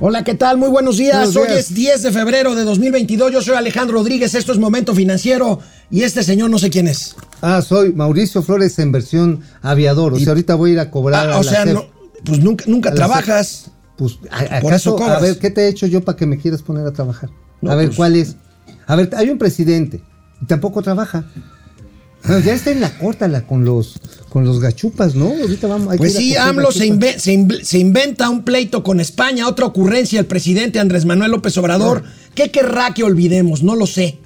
Hola, 0.00 0.24
¿qué 0.24 0.34
tal? 0.34 0.58
Muy 0.58 0.68
buenos 0.68 0.96
días. 0.96 1.32
Buenos 1.32 1.50
Hoy 1.52 1.58
es 1.58 1.74
10 1.74 2.02
de 2.02 2.12
febrero 2.12 2.54
de 2.56 2.64
2022. 2.64 3.32
Yo 3.32 3.40
soy 3.42 3.54
Alejandro 3.54 3.98
Rodríguez. 3.98 4.34
Esto 4.34 4.52
es 4.52 4.58
Momento 4.58 4.94
Financiero. 4.94 5.60
Y 5.90 6.02
este 6.02 6.24
señor 6.24 6.50
no 6.50 6.58
sé 6.58 6.70
quién 6.70 6.88
es. 6.88 7.14
Ah, 7.40 7.62
soy 7.62 7.92
Mauricio 7.92 8.42
Flores 8.42 8.78
en 8.80 8.90
versión 8.90 9.40
aviador. 9.60 10.14
O 10.14 10.18
sea, 10.18 10.30
ahorita 10.30 10.56
voy 10.56 10.70
a 10.70 10.72
ir 10.74 10.80
a 10.80 10.90
cobrar. 10.90 11.30
Ah, 11.30 11.34
a 11.34 11.38
o 11.38 11.42
la 11.44 11.50
sea, 11.50 11.64
no, 11.66 11.84
pues 12.24 12.40
nunca, 12.40 12.64
nunca 12.66 12.90
la 12.90 12.96
trabajas. 12.96 13.70
Pues, 13.96 14.18
¿a-. 14.30 14.58
A 14.58 15.20
ver, 15.20 15.38
¿qué 15.38 15.50
te 15.50 15.62
he 15.62 15.68
hecho 15.68 15.86
yo 15.86 16.02
para 16.04 16.16
que 16.16 16.26
me 16.26 16.36
quieras 16.38 16.62
poner 16.62 16.84
a 16.86 16.92
trabajar? 16.92 17.30
No, 17.60 17.70
a 17.70 17.76
ver, 17.76 17.86
pues- 17.88 17.96
¿cuál 17.96 18.16
es? 18.16 18.36
A 18.86 18.96
ver, 18.96 19.10
hay 19.16 19.30
un 19.30 19.38
presidente 19.38 20.02
y 20.40 20.46
tampoco 20.46 20.82
trabaja. 20.82 21.24
Bueno, 22.24 22.44
ya 22.44 22.54
está 22.54 22.70
en 22.70 22.80
la 22.80 22.96
córtala 22.98 23.46
con 23.46 23.64
los 23.64 23.94
con 24.28 24.44
los 24.44 24.60
gachupas, 24.60 25.14
¿no? 25.14 25.26
Ahorita 25.26 25.66
vamos. 25.66 25.96
Pues 25.96 26.14
sí, 26.14 26.36
AMLO 26.36 26.70
se, 26.72 26.88
gachupas. 26.88 27.16
inve- 27.16 27.18
se 27.18 27.34
inv- 27.34 27.62
se 27.62 27.78
inventa 27.78 28.30
un 28.30 28.44
pleito 28.44 28.82
con 28.82 29.00
España, 29.00 29.48
otra 29.48 29.66
ocurrencia, 29.66 30.20
el 30.20 30.26
presidente 30.26 30.78
Andrés 30.78 31.04
Manuel 31.04 31.32
López 31.32 31.56
Obrador. 31.58 32.04
¿Qué 32.34 32.50
querrá 32.50 32.94
que 32.94 33.02
olvidemos? 33.02 33.62
No 33.62 33.74
lo 33.74 33.86
sé. 33.86 34.18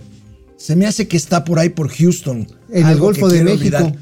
Se 0.56 0.76
me 0.76 0.86
hace 0.86 1.08
que 1.08 1.16
está 1.16 1.44
por 1.44 1.58
ahí 1.58 1.70
por 1.70 1.88
Houston. 1.88 2.46
En 2.70 2.86
el 2.86 2.98
Golfo 2.98 3.28
de 3.28 3.42
México. 3.44 3.76
olvidar. 3.78 3.96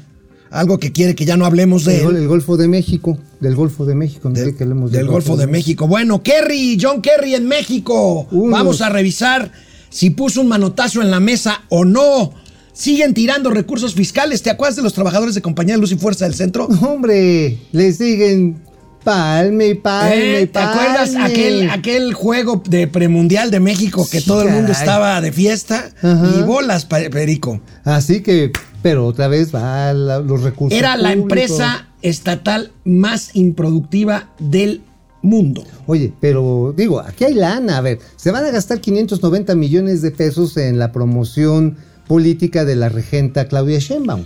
Algo 0.51 0.77
que 0.79 0.91
quiere 0.91 1.15
que 1.15 1.25
ya 1.25 1.35
no 1.37 1.45
hablemos 1.45 1.83
de 1.85 2.01
El, 2.01 2.07
él. 2.11 2.15
el 2.17 2.27
Golfo 2.27 2.55
de 2.55 2.67
México, 2.67 3.17
del 3.41 3.55
Golfo 3.55 3.85
de 3.85 3.95
México, 3.95 4.29
no 4.29 4.35
Del, 4.35 4.51
sé 4.51 4.55
que 4.55 4.63
hablemos 4.63 4.91
del 4.91 5.07
Golfo 5.07 5.35
de 5.35 5.47
México. 5.47 5.87
Bueno, 5.87 6.21
Kerry, 6.23 6.77
John 6.81 7.01
Kerry 7.01 7.35
en 7.35 7.47
México. 7.47 8.27
Unos. 8.31 8.51
Vamos 8.51 8.81
a 8.81 8.89
revisar 8.89 9.51
si 9.89 10.11
puso 10.11 10.39
un 10.41 10.47
manotazo 10.47 11.01
en 11.01 11.11
la 11.11 11.19
mesa 11.19 11.63
o 11.69 11.83
no. 11.83 12.33
Siguen 12.75 13.13
tirando 13.13 13.49
recursos 13.51 13.95
fiscales. 13.95 14.41
¿Te 14.43 14.49
acuerdas 14.49 14.75
de 14.75 14.81
los 14.81 14.93
trabajadores 14.93 15.33
de 15.33 15.41
Compañía 15.41 15.75
de 15.75 15.81
Luz 15.81 15.93
y 15.93 15.95
Fuerza 15.97 16.25
del 16.25 16.33
Centro? 16.35 16.65
Hombre, 16.81 17.57
le 17.71 17.93
siguen 17.93 18.61
palme 19.03 19.67
y 19.69 19.73
palme 19.75 20.41
Eh, 20.41 20.47
¿Te 20.47 20.59
acuerdas 20.59 21.15
aquel, 21.15 21.69
aquel 21.69 22.13
juego 22.13 22.61
de 22.67 22.87
premundial 22.87 23.49
de 23.49 23.61
México 23.61 24.05
que 24.11 24.19
Sí, 24.19 24.27
todo 24.27 24.41
el 24.41 24.49
mundo 24.49 24.73
caray. 24.73 24.81
estaba 24.81 25.21
de 25.21 25.31
fiesta? 25.31 25.89
Ajá. 26.01 26.33
Y 26.37 26.41
bolas, 26.43 26.83
Perico. 26.85 27.61
Así 27.85 28.21
que, 28.21 28.51
pero 28.81 29.05
otra 29.07 29.29
vez 29.29 29.55
va 29.55 29.93
la- 29.93 30.19
los 30.19 30.41
recursos. 30.43 30.77
Era 30.77 30.97
la 30.97 31.13
empresa 31.13 31.87
estatal 32.01 32.73
más 32.83 33.35
improductiva 33.35 34.31
del 34.37 34.81
mundo. 35.21 35.63
Oye, 35.87 36.11
pero 36.19 36.73
digo, 36.75 36.99
aquí 36.99 37.23
hay 37.23 37.35
lana. 37.35 37.77
A 37.77 37.81
ver, 37.81 37.99
se 38.17 38.31
van 38.31 38.43
a 38.43 38.51
gastar 38.51 38.81
590 38.81 39.55
millones 39.55 40.01
de 40.01 40.11
pesos 40.11 40.57
en 40.57 40.77
la 40.77 40.91
promoción 40.91 41.77
política 42.07 42.65
de 42.65 42.75
la 42.75 42.89
regenta 42.89 43.47
Claudia 43.47 43.79
Sheinbaum. 43.79 44.23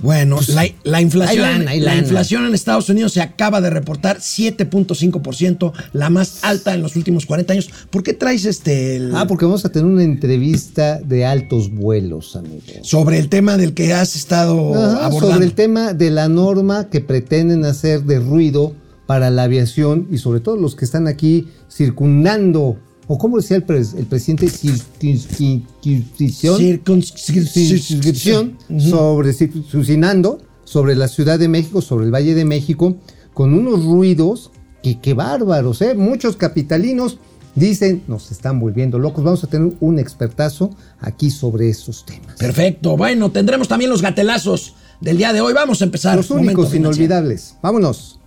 Bueno, 0.00 0.38
la, 0.54 0.64
la 0.84 1.00
inflación, 1.00 1.64
lana, 1.64 1.74
la 1.74 1.96
inflación 1.96 2.46
en 2.46 2.54
Estados 2.54 2.88
Unidos 2.88 3.14
se 3.14 3.20
acaba 3.20 3.60
de 3.60 3.68
reportar 3.68 4.18
7.5%, 4.18 5.72
la 5.92 6.08
más 6.08 6.38
alta 6.44 6.72
en 6.72 6.82
los 6.82 6.94
últimos 6.94 7.26
40 7.26 7.52
años. 7.52 7.70
¿Por 7.90 8.04
qué 8.04 8.12
traes 8.14 8.44
este 8.44 8.94
el- 8.94 9.12
Ah, 9.16 9.26
porque 9.26 9.44
vamos 9.44 9.64
a 9.64 9.70
tener 9.72 9.90
una 9.90 10.04
entrevista 10.04 11.00
de 11.00 11.24
altos 11.26 11.72
vuelos, 11.72 12.36
amigo. 12.36 12.62
sobre 12.82 13.18
el 13.18 13.28
tema 13.28 13.56
del 13.56 13.74
que 13.74 13.92
has 13.92 14.14
estado 14.14 14.72
Ajá, 14.74 15.06
abordando? 15.06 15.32
sobre 15.34 15.46
el 15.46 15.52
tema 15.54 15.92
de 15.94 16.10
la 16.12 16.28
norma 16.28 16.88
que 16.90 17.00
pretenden 17.00 17.64
hacer 17.64 18.04
de 18.04 18.20
ruido 18.20 18.74
para 19.06 19.30
la 19.30 19.44
aviación 19.44 20.06
y 20.12 20.18
sobre 20.18 20.38
todo 20.38 20.56
los 20.56 20.76
que 20.76 20.84
están 20.84 21.08
aquí 21.08 21.48
circundando, 21.70 22.76
o 23.08 23.18
como 23.18 23.38
decía 23.38 23.56
el, 23.56 23.66
pres- 23.66 23.94
el 23.98 24.06
presidente, 24.06 24.48
circunscripción, 24.48 26.58
Circuns- 26.58 27.14
circunscripción 27.16 28.56
sobre 28.78 29.32
circuncinando 29.32 30.40
sobre 30.64 30.94
la 30.94 31.08
Ciudad 31.08 31.38
de 31.38 31.48
México, 31.48 31.80
sobre 31.80 32.04
el 32.06 32.12
Valle 32.14 32.34
de 32.34 32.44
México, 32.44 32.96
con 33.32 33.54
unos 33.54 33.84
ruidos 33.84 34.50
que, 34.82 35.00
que 35.00 35.14
bárbaros, 35.14 35.80
¿eh? 35.80 35.94
Muchos 35.94 36.36
capitalinos 36.36 37.18
dicen, 37.54 38.02
nos 38.06 38.30
están 38.30 38.60
volviendo 38.60 38.98
locos. 38.98 39.24
Vamos 39.24 39.42
a 39.44 39.46
tener 39.46 39.72
un 39.80 39.98
expertazo 39.98 40.70
aquí 41.00 41.30
sobre 41.30 41.70
esos 41.70 42.04
temas. 42.04 42.36
Perfecto. 42.36 42.98
Bueno, 42.98 43.30
tendremos 43.30 43.66
también 43.66 43.90
los 43.90 44.02
gatelazos 44.02 44.74
del 45.00 45.16
día 45.16 45.32
de 45.32 45.40
hoy. 45.40 45.54
Vamos 45.54 45.80
a 45.80 45.84
empezar. 45.84 46.16
Los 46.16 46.30
únicos 46.30 46.74
inolvidables. 46.74 47.54
Vámonos. 47.62 48.17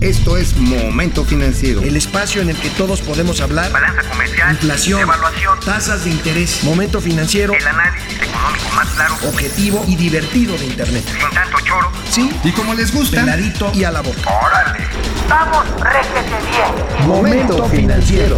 Esto 0.00 0.36
es 0.36 0.56
Momento 0.56 1.24
Financiero. 1.24 1.80
El 1.82 1.96
espacio 1.96 2.42
en 2.42 2.50
el 2.50 2.56
que 2.56 2.70
todos 2.70 3.00
podemos 3.02 3.40
hablar. 3.40 3.70
Balanza 3.70 4.02
comercial, 4.08 4.50
Inflación, 4.52 5.00
evaluación, 5.00 5.60
tasas 5.60 6.04
de 6.04 6.10
interés, 6.10 6.64
momento 6.64 7.00
financiero, 7.00 7.54
el 7.54 7.64
análisis 7.66 8.20
económico 8.20 8.68
más 8.74 8.88
claro, 8.88 9.14
objetivo 9.28 9.84
y 9.86 9.94
divertido 9.94 10.56
de 10.58 10.66
Internet. 10.66 11.04
sin 11.06 11.30
tanto 11.30 11.58
choro. 11.60 11.90
Sí, 12.10 12.30
Y 12.42 12.50
como 12.50 12.74
les 12.74 12.92
gusta, 12.92 13.20
peladito 13.20 13.70
y 13.74 13.84
a 13.84 13.92
la 13.92 14.00
boca. 14.00 14.28
¡Órale! 14.28 14.84
¡Vamos, 15.28 15.64
réjete 15.80 16.36
bien! 16.50 17.06
Momento 17.08 17.64
Financiero. 17.68 18.36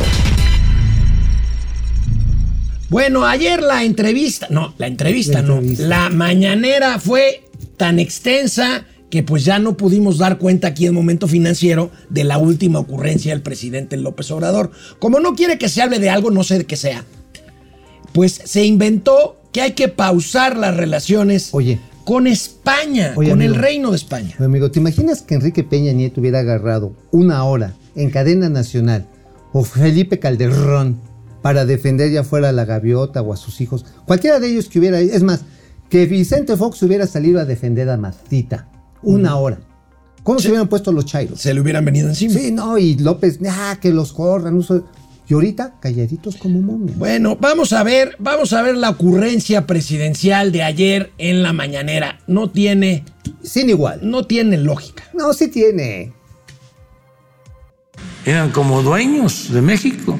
Bueno, 2.90 3.24
ayer 3.24 3.62
la 3.62 3.82
entrevista, 3.84 4.46
no, 4.50 4.74
la 4.76 4.86
entrevista 4.86 5.40
La 5.40 5.48
no, 5.48 5.60
la 5.78 6.10
mañanera 6.10 6.98
fue 6.98 7.48
tan 7.78 7.98
extensa 7.98 8.84
que 9.14 9.22
pues 9.22 9.44
ya 9.44 9.60
no 9.60 9.76
pudimos 9.76 10.18
dar 10.18 10.38
cuenta 10.38 10.66
aquí 10.66 10.86
en 10.86 10.92
Momento 10.92 11.28
Financiero 11.28 11.92
de 12.10 12.24
la 12.24 12.36
última 12.36 12.80
ocurrencia 12.80 13.32
del 13.32 13.42
presidente 13.42 13.96
López 13.96 14.28
Obrador. 14.32 14.72
Como 14.98 15.20
no 15.20 15.36
quiere 15.36 15.56
que 15.56 15.68
se 15.68 15.82
hable 15.82 16.00
de 16.00 16.10
algo, 16.10 16.32
no 16.32 16.42
sé 16.42 16.58
de 16.58 16.64
qué 16.64 16.74
sea, 16.74 17.04
pues 18.12 18.40
se 18.44 18.64
inventó 18.64 19.40
que 19.52 19.60
hay 19.60 19.70
que 19.74 19.86
pausar 19.86 20.56
las 20.56 20.76
relaciones 20.76 21.50
Oye. 21.52 21.78
con 22.02 22.26
España, 22.26 23.12
Oye, 23.14 23.30
con 23.30 23.40
el 23.40 23.54
reino 23.54 23.92
de 23.92 23.98
España. 23.98 24.34
Amigo, 24.40 24.72
¿te 24.72 24.80
imaginas 24.80 25.22
que 25.22 25.36
Enrique 25.36 25.62
Peña 25.62 25.92
Nieto 25.92 26.20
hubiera 26.20 26.40
agarrado 26.40 26.92
una 27.12 27.44
hora 27.44 27.72
en 27.94 28.10
cadena 28.10 28.48
nacional 28.48 29.06
o 29.52 29.62
Felipe 29.62 30.18
Calderón 30.18 30.98
para 31.40 31.64
defender 31.64 32.10
ya 32.10 32.24
fuera 32.24 32.48
a 32.48 32.52
la 32.52 32.64
gaviota 32.64 33.22
o 33.22 33.32
a 33.32 33.36
sus 33.36 33.60
hijos? 33.60 33.86
Cualquiera 34.06 34.40
de 34.40 34.48
ellos 34.48 34.68
que 34.68 34.80
hubiera, 34.80 34.98
es 34.98 35.22
más, 35.22 35.42
que 35.88 36.04
Vicente 36.06 36.56
Fox 36.56 36.82
hubiera 36.82 37.06
salido 37.06 37.38
a 37.38 37.44
defender 37.44 37.88
a 37.88 37.96
Mastita 37.96 38.73
una 39.04 39.36
hora. 39.36 39.58
¿Cómo 40.22 40.38
se 40.38 40.48
hubieran 40.48 40.68
puesto 40.68 40.90
los 40.92 41.04
chairos? 41.04 41.40
Se 41.40 41.52
le 41.52 41.60
hubieran 41.60 41.84
venido 41.84 42.08
encima. 42.08 42.34
Sí, 42.34 42.50
no, 42.50 42.78
y 42.78 42.96
López, 42.96 43.38
ah, 43.48 43.76
que 43.80 43.90
los 43.90 44.12
corran. 44.12 44.54
uso- 44.54 44.84
Y 45.28 45.34
ahorita, 45.34 45.74
calladitos 45.80 46.36
como 46.36 46.60
momias. 46.60 46.98
Bueno, 46.98 47.36
vamos 47.40 47.72
a 47.72 47.82
ver, 47.82 48.16
vamos 48.18 48.52
a 48.52 48.62
ver 48.62 48.76
la 48.76 48.90
ocurrencia 48.90 49.66
presidencial 49.66 50.52
de 50.52 50.62
ayer 50.62 51.12
en 51.18 51.42
la 51.42 51.52
mañanera. 51.52 52.18
No 52.26 52.50
tiene, 52.50 53.04
Sin 53.42 53.68
igual. 53.70 54.00
no 54.02 54.24
tiene 54.26 54.56
lógica. 54.58 55.04
No, 55.14 55.32
sí 55.32 55.48
tiene. 55.48 56.12
eran 58.26 58.50
como 58.50 58.82
dueños 58.82 59.52
de 59.52 59.60
México. 59.60 60.18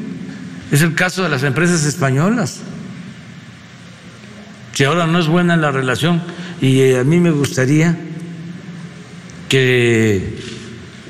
Es 0.71 0.83
el 0.83 0.94
caso 0.94 1.23
de 1.23 1.28
las 1.31 1.43
empresas 1.43 1.84
españolas. 1.84 2.59
Que 4.75 4.84
ahora 4.87 5.06
no 5.06 5.19
es 5.19 5.28
buena 5.28 5.56
la 5.56 5.71
relación 5.71 6.23
y 6.61 6.81
eh, 6.81 6.99
a 6.99 7.05
mí 7.05 7.21
me 7.21 7.31
gustaría 7.31 7.97
que 9.54 10.37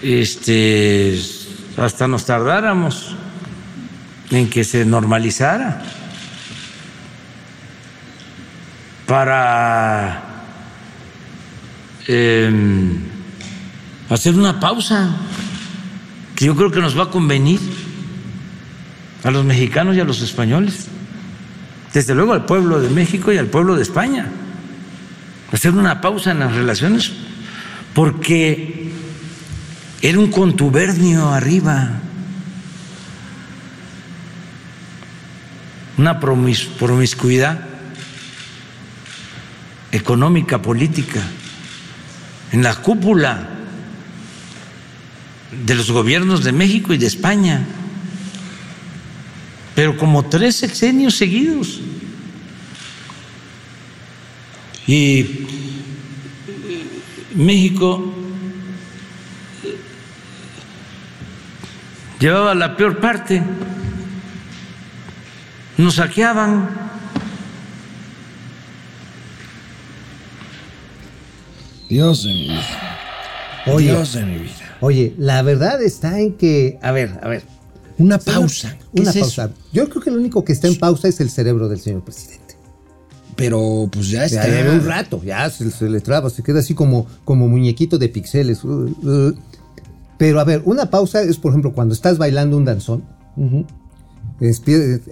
este 0.02 1.18
hasta 1.78 2.06
nos 2.06 2.26
tardáramos 2.26 3.16
en 4.30 4.50
que 4.50 4.64
se 4.64 4.84
normalizara 4.84 5.82
para 9.06 10.44
em, 12.06 12.98
hacer 14.10 14.34
una 14.34 14.60
pausa 14.60 15.08
que 16.36 16.44
yo 16.44 16.54
creo 16.54 16.70
que 16.70 16.82
nos 16.82 16.98
va 16.98 17.04
a 17.04 17.10
convenir 17.10 17.60
a 19.22 19.30
los 19.30 19.42
mexicanos 19.46 19.96
y 19.96 20.00
a 20.00 20.04
los 20.04 20.20
españoles, 20.20 20.88
desde 21.94 22.14
luego 22.14 22.34
al 22.34 22.44
pueblo 22.44 22.78
de 22.78 22.90
México 22.90 23.32
y 23.32 23.38
al 23.38 23.46
pueblo 23.46 23.74
de 23.74 23.82
España, 23.84 24.26
hacer 25.50 25.72
una 25.72 26.02
pausa 26.02 26.32
en 26.32 26.40
las 26.40 26.54
relaciones, 26.54 27.24
porque 27.94 28.90
era 30.02 30.18
un 30.18 30.30
contubernio 30.30 31.30
arriba, 31.30 32.00
una 35.96 36.20
promis- 36.20 36.66
promiscuidad 36.78 37.60
económica, 39.92 40.60
política, 40.60 41.22
en 42.50 42.62
la 42.64 42.74
cúpula 42.74 43.48
de 45.64 45.74
los 45.74 45.90
gobiernos 45.90 46.42
de 46.42 46.50
México 46.50 46.92
y 46.92 46.98
de 46.98 47.06
España, 47.06 47.64
pero 49.76 49.96
como 49.96 50.24
tres 50.24 50.56
sexenios 50.56 51.16
seguidos. 51.16 51.80
Y 54.86 55.43
México 57.34 58.12
llevaba 62.20 62.54
la 62.54 62.76
peor 62.76 63.00
parte, 63.00 63.42
nos 65.76 65.94
saqueaban. 65.96 66.68
Dios 71.88 72.24
de 72.24 72.30
mi 72.30 72.42
vida. 72.48 72.98
Oye. 73.66 73.90
Dios 73.90 74.12
de 74.14 74.24
mi 74.24 74.38
vida. 74.38 74.76
Oye, 74.80 75.14
la 75.18 75.42
verdad 75.42 75.82
está 75.82 76.18
en 76.20 76.34
que, 76.34 76.78
a 76.82 76.92
ver, 76.92 77.18
a 77.22 77.28
ver, 77.28 77.42
Una 77.98 78.18
pausa. 78.18 78.76
¿Qué 78.94 79.02
Una 79.02 79.10
es 79.10 79.16
eso? 79.16 79.20
pausa. 79.42 79.50
Yo 79.72 79.88
creo 79.88 80.02
que 80.02 80.10
lo 80.10 80.16
único 80.18 80.44
que 80.44 80.52
está 80.52 80.66
en 80.66 80.76
pausa 80.76 81.08
es 81.08 81.20
el 81.20 81.30
cerebro 81.30 81.68
del 81.68 81.78
señor 81.80 82.02
presidente. 82.04 82.43
Pero 83.36 83.88
pues 83.90 84.08
ya 84.10 84.26
Ya 84.26 84.44
está. 84.44 84.70
un 84.72 84.84
rato, 84.84 85.20
ya 85.24 85.48
se, 85.50 85.70
se 85.70 85.88
le 85.88 86.00
traba, 86.00 86.30
se 86.30 86.42
queda 86.42 86.60
así 86.60 86.74
como, 86.74 87.06
como 87.24 87.48
muñequito 87.48 87.98
de 87.98 88.08
pixeles. 88.08 88.62
Uh, 88.64 88.68
uh. 89.02 89.34
Pero 90.18 90.38
a 90.40 90.44
ver, 90.44 90.62
una 90.64 90.90
pausa 90.90 91.22
es, 91.22 91.36
por 91.38 91.50
ejemplo, 91.52 91.72
cuando 91.72 91.94
estás 91.94 92.18
bailando 92.18 92.56
un 92.56 92.64
danzón, 92.64 93.02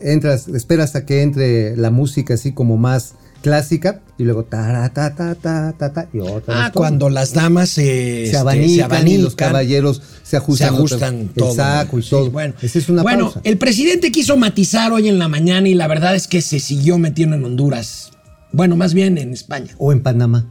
entras, 0.03 0.49
esperas 0.49 0.95
a 0.97 1.05
que 1.07 1.23
entre 1.23 1.77
la 1.77 1.91
música 1.91 2.35
así 2.35 2.53
como 2.53 2.77
más 2.77 3.15
clásica 3.43 4.01
y 4.19 4.23
luego 4.23 4.45
ta 4.45 4.89
ta 4.95 5.15
ta 5.17 5.35
ta 5.35 5.75
ta 5.77 5.93
ta 5.93 6.09
y 6.13 6.21
otra 6.21 6.67
Ah, 6.67 6.73
cuando 6.73 7.11
las 7.11 7.33
damas 7.33 7.71
se, 7.71 7.83
se 7.83 8.25
este, 8.27 8.37
abanican, 8.37 9.09
y 9.09 9.19
los 9.19 9.35
caballeros 9.35 10.01
se 10.23 10.31
se 10.31 10.37
ajustan, 10.37 10.75
ajustan 10.75 11.23
otra- 11.23 11.35
todo. 11.35 11.51
el 11.51 11.57
saco 11.57 11.99
y 11.99 12.03
Sí, 12.03 12.11
todo. 12.11 12.31
bueno, 12.31 12.55
Esa 12.63 12.79
es 12.79 12.89
una 12.89 13.03
bueno 13.03 13.25
pausa. 13.27 13.41
el 13.43 13.59
presidente 13.59 14.13
quiso 14.13 14.37
matizar 14.37 14.93
hoy 14.93 15.09
en 15.09 15.19
la 15.19 15.27
mañana 15.27 15.69
y 15.69 15.75
la 15.75 15.89
verdad 15.89 16.15
es 16.15 16.29
que 16.29 16.41
se 16.41 16.61
siguió 16.61 16.99
metiendo 16.99 17.35
en 17.35 17.45
Honduras. 17.45 18.12
Bueno, 18.53 18.77
más 18.77 18.95
bien 18.95 19.19
en 19.19 19.33
España. 19.33 19.73
O 19.79 19.93
en 19.93 20.03
Panamá. 20.03 20.45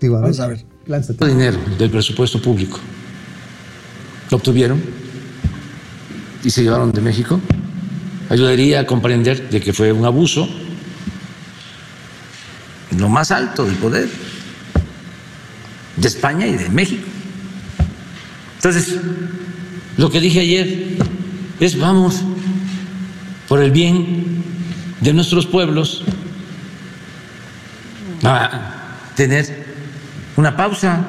Digo, 0.00 0.16
a 0.16 0.20
ver, 0.20 0.22
Vamos 0.22 0.40
a 0.40 0.46
ver. 0.48 0.64
lánzate. 0.86 1.26
dinero 1.28 1.58
del 1.78 1.90
presupuesto 1.90 2.40
público. 2.42 2.78
Lo 4.30 4.36
obtuvieron 4.36 4.80
y 6.44 6.50
se 6.50 6.62
llevaron 6.62 6.90
de 6.92 7.00
México. 7.00 7.40
Ayudaría 8.28 8.80
a 8.80 8.86
comprender 8.86 9.48
de 9.50 9.60
que 9.60 9.72
fue 9.72 9.92
un 9.92 10.04
abuso 10.04 10.48
en 12.90 13.00
lo 13.00 13.08
más 13.08 13.30
alto 13.30 13.64
del 13.64 13.76
poder 13.76 14.08
de 15.96 16.08
España 16.08 16.46
y 16.46 16.56
de 16.56 16.68
México. 16.68 17.06
Entonces, 18.56 18.96
lo 19.96 20.10
que 20.10 20.20
dije 20.20 20.40
ayer 20.40 20.96
es 21.60 21.78
vamos 21.78 22.22
por 23.48 23.60
el 23.62 23.70
bien 23.70 24.42
de 25.00 25.12
nuestros 25.12 25.46
pueblos 25.46 26.02
a 28.22 28.50
tener 29.14 29.66
una 30.36 30.56
pausa. 30.56 31.04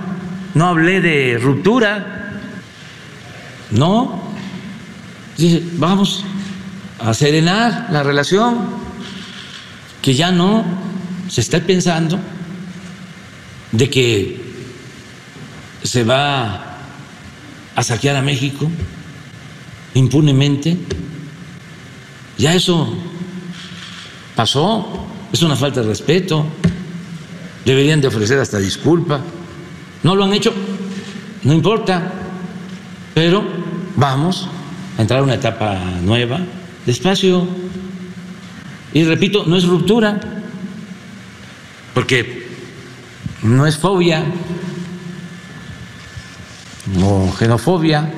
No 0.54 0.68
hablé 0.68 1.02
de 1.02 1.38
ruptura. 1.38 2.40
No. 3.72 4.22
Dije, 5.38 5.64
vamos 5.74 6.24
a 7.00 7.14
serenar 7.14 7.88
la 7.92 8.04
relación, 8.04 8.68
que 10.02 10.14
ya 10.14 10.32
no 10.32 10.64
se 11.28 11.42
está 11.42 11.60
pensando 11.60 12.20
de 13.72 13.90
que 13.90 14.42
se 15.84 16.04
va 16.04 16.78
a 17.76 17.84
saquear 17.84 18.16
a 18.16 18.22
México 18.22 18.70
impunemente. 19.96 20.78
Ya 22.38 22.54
eso 22.54 22.96
pasó, 24.36 25.08
es 25.32 25.42
una 25.42 25.56
falta 25.56 25.82
de 25.82 25.88
respeto 25.88 26.46
deberían 27.66 28.02
de 28.02 28.08
ofrecer 28.08 28.40
hasta 28.40 28.58
disculpa. 28.58 29.22
No 30.04 30.16
lo 30.16 30.24
han 30.26 30.34
hecho, 30.34 30.54
no 31.44 31.54
importa, 31.54 32.12
pero 33.14 33.44
vamos 33.96 34.50
a 34.98 35.02
entrar 35.02 35.22
a 35.22 35.24
una 35.24 35.36
etapa 35.36 35.80
nueva, 36.02 36.40
despacio. 36.86 37.48
Y 38.94 39.04
repito, 39.06 39.46
no 39.46 39.58
es 39.58 39.66
ruptura, 39.66 40.20
porque 41.94 42.48
no 43.44 43.66
es 43.66 43.78
fobia 43.78 44.24
o 47.02 47.32
xenofobia, 47.32 48.12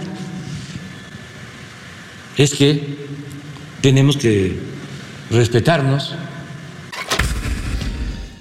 es 2.37 2.53
que 2.55 2.97
tenemos 3.81 4.17
que 4.17 4.59
respetarnos. 5.29 6.15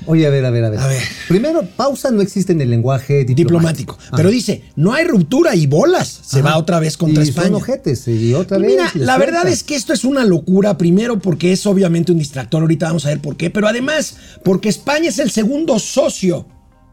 Oye, 0.06 0.26
a 0.26 0.30
ver, 0.30 0.44
a 0.44 0.50
ver, 0.50 0.64
a 0.64 0.70
ver. 0.70 0.80
A 0.80 0.86
ver. 0.86 1.02
Primero, 1.28 1.62
pausa 1.76 2.10
no 2.10 2.20
existe 2.22 2.52
en 2.52 2.60
el 2.60 2.70
lenguaje 2.70 3.24
diplomático. 3.24 3.94
Diplomático. 3.94 4.16
Pero 4.16 4.30
dice, 4.30 4.64
no 4.76 4.92
hay 4.92 5.04
ruptura 5.04 5.54
y 5.56 5.66
bolas. 5.66 6.20
Se 6.24 6.40
Ajá. 6.40 6.50
va 6.50 6.58
otra 6.58 6.80
vez 6.80 6.96
contra 6.96 7.24
y 7.24 7.28
España. 7.28 7.46
Son 7.48 7.54
ojetes, 7.56 8.06
y 8.08 8.34
otra 8.34 8.58
Pues 8.58 8.68
vez. 8.68 8.76
Mira, 8.94 9.06
la 9.06 9.18
verdad 9.18 9.48
es 9.48 9.62
que 9.64 9.74
esto 9.76 9.92
es 9.92 10.04
una 10.04 10.24
locura, 10.24 10.76
primero 10.78 11.18
porque 11.18 11.52
es 11.52 11.66
obviamente 11.66 12.12
un 12.12 12.18
distractor, 12.18 12.62
ahorita 12.62 12.86
vamos 12.86 13.06
a 13.06 13.08
ver 13.10 13.20
por 13.20 13.36
qué, 13.36 13.50
pero 13.50 13.66
además 13.68 14.16
porque 14.42 14.68
España 14.68 15.08
es 15.08 15.18
el 15.18 15.30
segundo 15.30 15.78
socio 15.78 16.46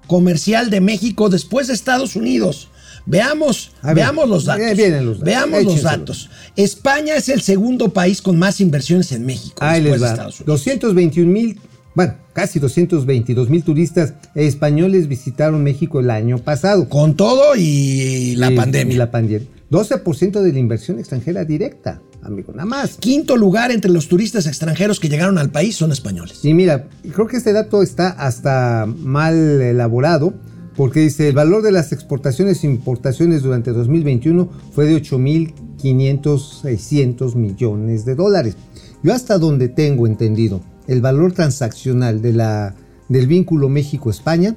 comercial 0.08 0.70
de 0.70 0.82
México 0.82 1.30
después 1.30 1.68
de 1.68 1.74
Estados 1.74 2.16
Unidos. 2.16 2.70
Veamos, 3.06 3.72
ver, 3.82 3.96
veamos 3.96 4.30
los 4.30 4.46
datos. 4.46 4.64
eh, 4.78 5.02
los 5.02 5.20
datos, 5.20 5.24
Veamos 5.24 5.64
los 5.64 5.82
datos. 5.82 6.30
España 6.56 7.16
es 7.16 7.30
el 7.30 7.42
segundo 7.42 7.92
país 7.94 8.22
con 8.22 8.38
más 8.38 8.62
inversiones 8.62 9.12
en 9.12 9.26
México 9.26 9.56
Ahí 9.60 9.82
después 9.82 9.94
les 9.94 10.02
de 10.02 10.06
va. 10.06 10.12
Estados 10.14 10.40
Unidos. 10.42 10.48
221 10.66 11.32
mil, 11.32 11.60
bueno, 11.94 12.16
casi 12.34 12.60
222 12.60 13.50
mil 13.50 13.64
turistas 13.64 14.14
españoles 14.36 15.08
visitaron 15.08 15.64
México 15.64 16.00
el 16.00 16.10
año 16.10 16.38
pasado. 16.38 16.88
Con 16.88 17.16
todo 17.16 17.56
y 17.58 18.36
la 18.36 18.52
pandemia. 18.56 18.96
y 18.96 18.98
la 18.98 19.12
pandemia. 19.12 19.48
12% 19.70 20.42
de 20.42 20.52
la 20.52 20.60
inversión 20.60 21.00
extranjera 21.00 21.46
directa, 21.46 22.02
amigo, 22.22 22.52
nada 22.52 22.66
más. 22.66 22.98
Quinto 22.98 23.38
lugar 23.38 23.72
entre 23.72 23.90
los 23.90 24.10
turistas 24.10 24.46
extranjeros 24.46 25.00
que 25.00 25.08
llegaron 25.08 25.38
al 25.38 25.50
país 25.50 25.78
son 25.78 25.94
españoles. 25.94 26.44
Y 26.44 26.54
mira, 26.54 26.90
creo 27.14 27.28
que 27.28 27.38
este 27.38 27.54
dato 27.54 27.82
está 27.82 28.10
hasta 28.10 28.86
mal 28.86 29.36
elaborado, 29.62 30.34
porque 30.76 31.00
dice, 31.02 31.30
el 31.30 31.36
valor 31.36 31.62
de 31.62 31.72
las 31.72 31.94
exportaciones 31.94 32.64
e 32.64 32.68
importaciones 32.68 33.44
durante 33.44 33.72
2021 33.72 34.50
fue 34.74 34.86
de 34.86 35.02
8.500, 35.02 36.62
600 36.62 37.36
millones 37.36 38.04
de 38.04 38.16
dólares. 38.16 38.58
Yo 39.04 39.14
hasta 39.14 39.38
donde 39.38 39.70
tengo 39.70 40.06
entendido, 40.06 40.62
el 40.88 41.02
valor 41.02 41.34
transaccional 41.34 42.22
de 42.22 42.34
la, 42.34 42.76
del 43.10 43.28
vínculo 43.28 43.70
México-España, 43.70 44.56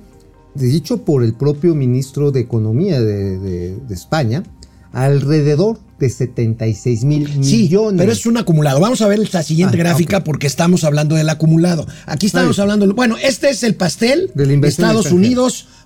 dicho 0.54 0.98
por 1.04 1.24
el 1.24 1.34
propio 1.34 1.74
ministro 1.74 2.30
de 2.30 2.40
Economía 2.40 3.00
de, 3.00 3.38
de- 3.38 3.76
de 3.76 3.94
España, 3.94 4.42
alrededor 4.92 5.78
de 5.98 6.08
76 6.08 7.04
mil 7.04 7.26
Sí, 7.44 7.62
millones. 7.62 7.98
pero 7.98 8.12
es 8.12 8.26
un 8.26 8.36
acumulado. 8.36 8.80
Vamos 8.80 9.00
a 9.02 9.08
ver 9.08 9.18
la 9.32 9.42
siguiente 9.42 9.76
Ah, 9.76 9.78
gráfica 9.84 10.22
porque 10.24 10.46
estamos 10.46 10.84
hablando 10.84 11.16
del 11.16 11.28
acumulado. 11.28 11.86
Aquí 12.06 12.26
estamos 12.26 12.58
hablando, 12.58 12.92
bueno, 12.94 13.16
este 13.22 13.50
es 13.50 13.62
el 13.64 13.74
pastel 13.74 14.30
De 14.34 14.68
Estados 14.68 15.06
extranjera. 15.06 15.10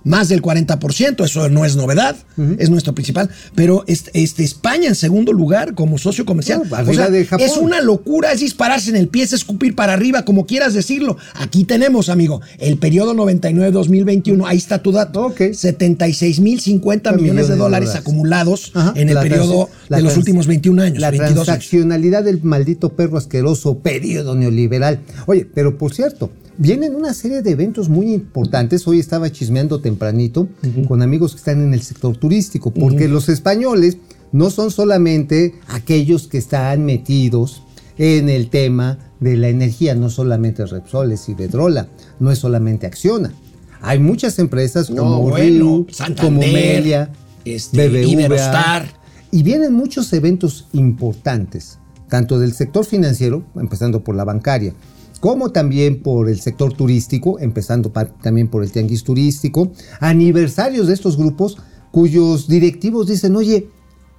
Más 0.03 0.29
del 0.29 0.41
40%, 0.41 1.25
eso 1.25 1.49
no 1.49 1.65
es 1.65 1.75
novedad, 1.75 2.15
es 2.57 2.69
nuestro 2.69 2.95
principal, 2.95 3.29
pero 3.53 3.83
este, 3.87 4.11
este, 4.23 4.43
España 4.43 4.87
en 4.87 4.95
segundo 4.95 5.33
lugar 5.33 5.73
como 5.75 5.97
socio 5.97 6.25
comercial. 6.25 6.63
No, 6.69 6.75
arriba 6.75 7.09
de 7.09 7.25
Japón. 7.25 7.45
es 7.45 7.57
una 7.57 7.81
locura, 7.81 8.31
es 8.31 8.39
dispararse 8.39 8.89
en 8.91 8.95
el 8.95 9.09
pie, 9.09 9.23
es 9.23 9.33
escupir 9.33 9.75
para 9.75 9.93
arriba, 9.93 10.23
como 10.23 10.45
quieras 10.45 10.73
decirlo. 10.73 11.17
Aquí 11.35 11.65
tenemos, 11.65 12.07
amigo, 12.09 12.41
el 12.59 12.77
periodo 12.77 13.13
99-2021, 13.13 14.43
ahí 14.47 14.57
está 14.57 14.81
tu 14.81 14.91
dato. 14.91 15.27
Ok. 15.27 15.41
76 15.53 16.39
mil 16.39 16.59
50 16.61 17.11
millones, 17.11 17.21
Millones 17.29 17.47
de 17.47 17.53
de 17.53 17.59
dólares 17.59 17.87
dólares. 17.89 18.01
acumulados 18.01 18.71
Ajá. 18.73 18.93
en 18.95 19.09
el 19.09 19.15
La 19.15 19.21
periodo 19.21 19.69
de 19.89 20.01
los 20.01 20.15
últimos 20.17 20.47
21 20.47 20.81
años, 20.81 20.99
La 20.99 21.11
22 21.11 21.29
años. 21.37 21.45
transaccionalidad 21.45 22.23
del 22.23 22.41
maldito 22.43 22.89
perro 22.95 23.17
asqueroso 23.17 23.79
periodo 23.79 24.35
neoliberal. 24.35 25.01
Oye, 25.25 25.45
pero 25.53 25.77
por 25.77 25.93
cierto, 25.93 26.31
vienen 26.59 26.93
una 26.93 27.13
serie 27.13 27.41
de 27.41 27.51
eventos 27.51 27.87
muy 27.89 28.13
importantes. 28.13 28.85
Hoy 28.85 28.99
estaba 28.99 29.31
chismeando 29.31 29.79
tempranito 29.79 30.49
con 30.87 31.01
amigos 31.01 31.31
que 31.31 31.37
están 31.37 31.63
en 31.63 31.73
el 31.73 31.81
sector 31.81 32.17
turístico, 32.17 32.71
porque 32.71 33.07
los 33.07 33.29
españoles 33.29 33.97
no 34.33 34.51
son 34.51 34.69
solamente 34.69 35.55
aquellos 35.67 36.27
que 36.27 36.37
están 36.37 36.85
metidos 36.85 37.63
en 37.97 38.29
el 38.29 38.49
tema 38.49 38.99
de 39.19 39.37
la 39.37 39.47
energía, 39.47 39.95
no 39.95 40.09
solamente 40.09 40.65
Repsol, 40.65 41.13
es 41.13 41.27
Iberdrola, 41.27 41.87
no 42.19 42.29
es 42.29 42.39
solamente 42.39 42.85
Acciona. 42.85 43.33
Hay 43.81 43.99
muchas 43.99 44.37
empresas 44.39 44.89
No, 44.89 45.03
como 45.03 45.29
bueno, 45.29 45.85
Santander, 45.89 46.25
como 46.25 46.39
Melia, 46.39 47.11
este, 47.45 47.87
BBVA, 47.87 47.99
Iberostar. 48.07 48.85
y 49.31 49.43
vienen 49.43 49.73
muchos 49.73 50.11
eventos 50.11 50.67
importantes, 50.73 51.79
tanto 52.09 52.37
del 52.37 52.53
sector 52.53 52.85
financiero, 52.85 53.43
empezando 53.55 54.03
por 54.03 54.15
la 54.15 54.25
bancaria, 54.25 54.73
como 55.19 55.51
también 55.51 56.01
por 56.01 56.29
el 56.29 56.39
sector 56.39 56.73
turístico, 56.73 57.39
empezando 57.39 57.91
también 58.21 58.47
por 58.47 58.63
el 58.63 58.71
tianguis 58.71 59.03
turístico, 59.03 59.71
aniversarios 59.99 60.87
de 60.87 60.93
estos 60.93 61.17
grupos 61.17 61.57
cuyos 61.91 62.47
directivos 62.47 63.07
dicen, 63.07 63.35
oye, 63.35 63.67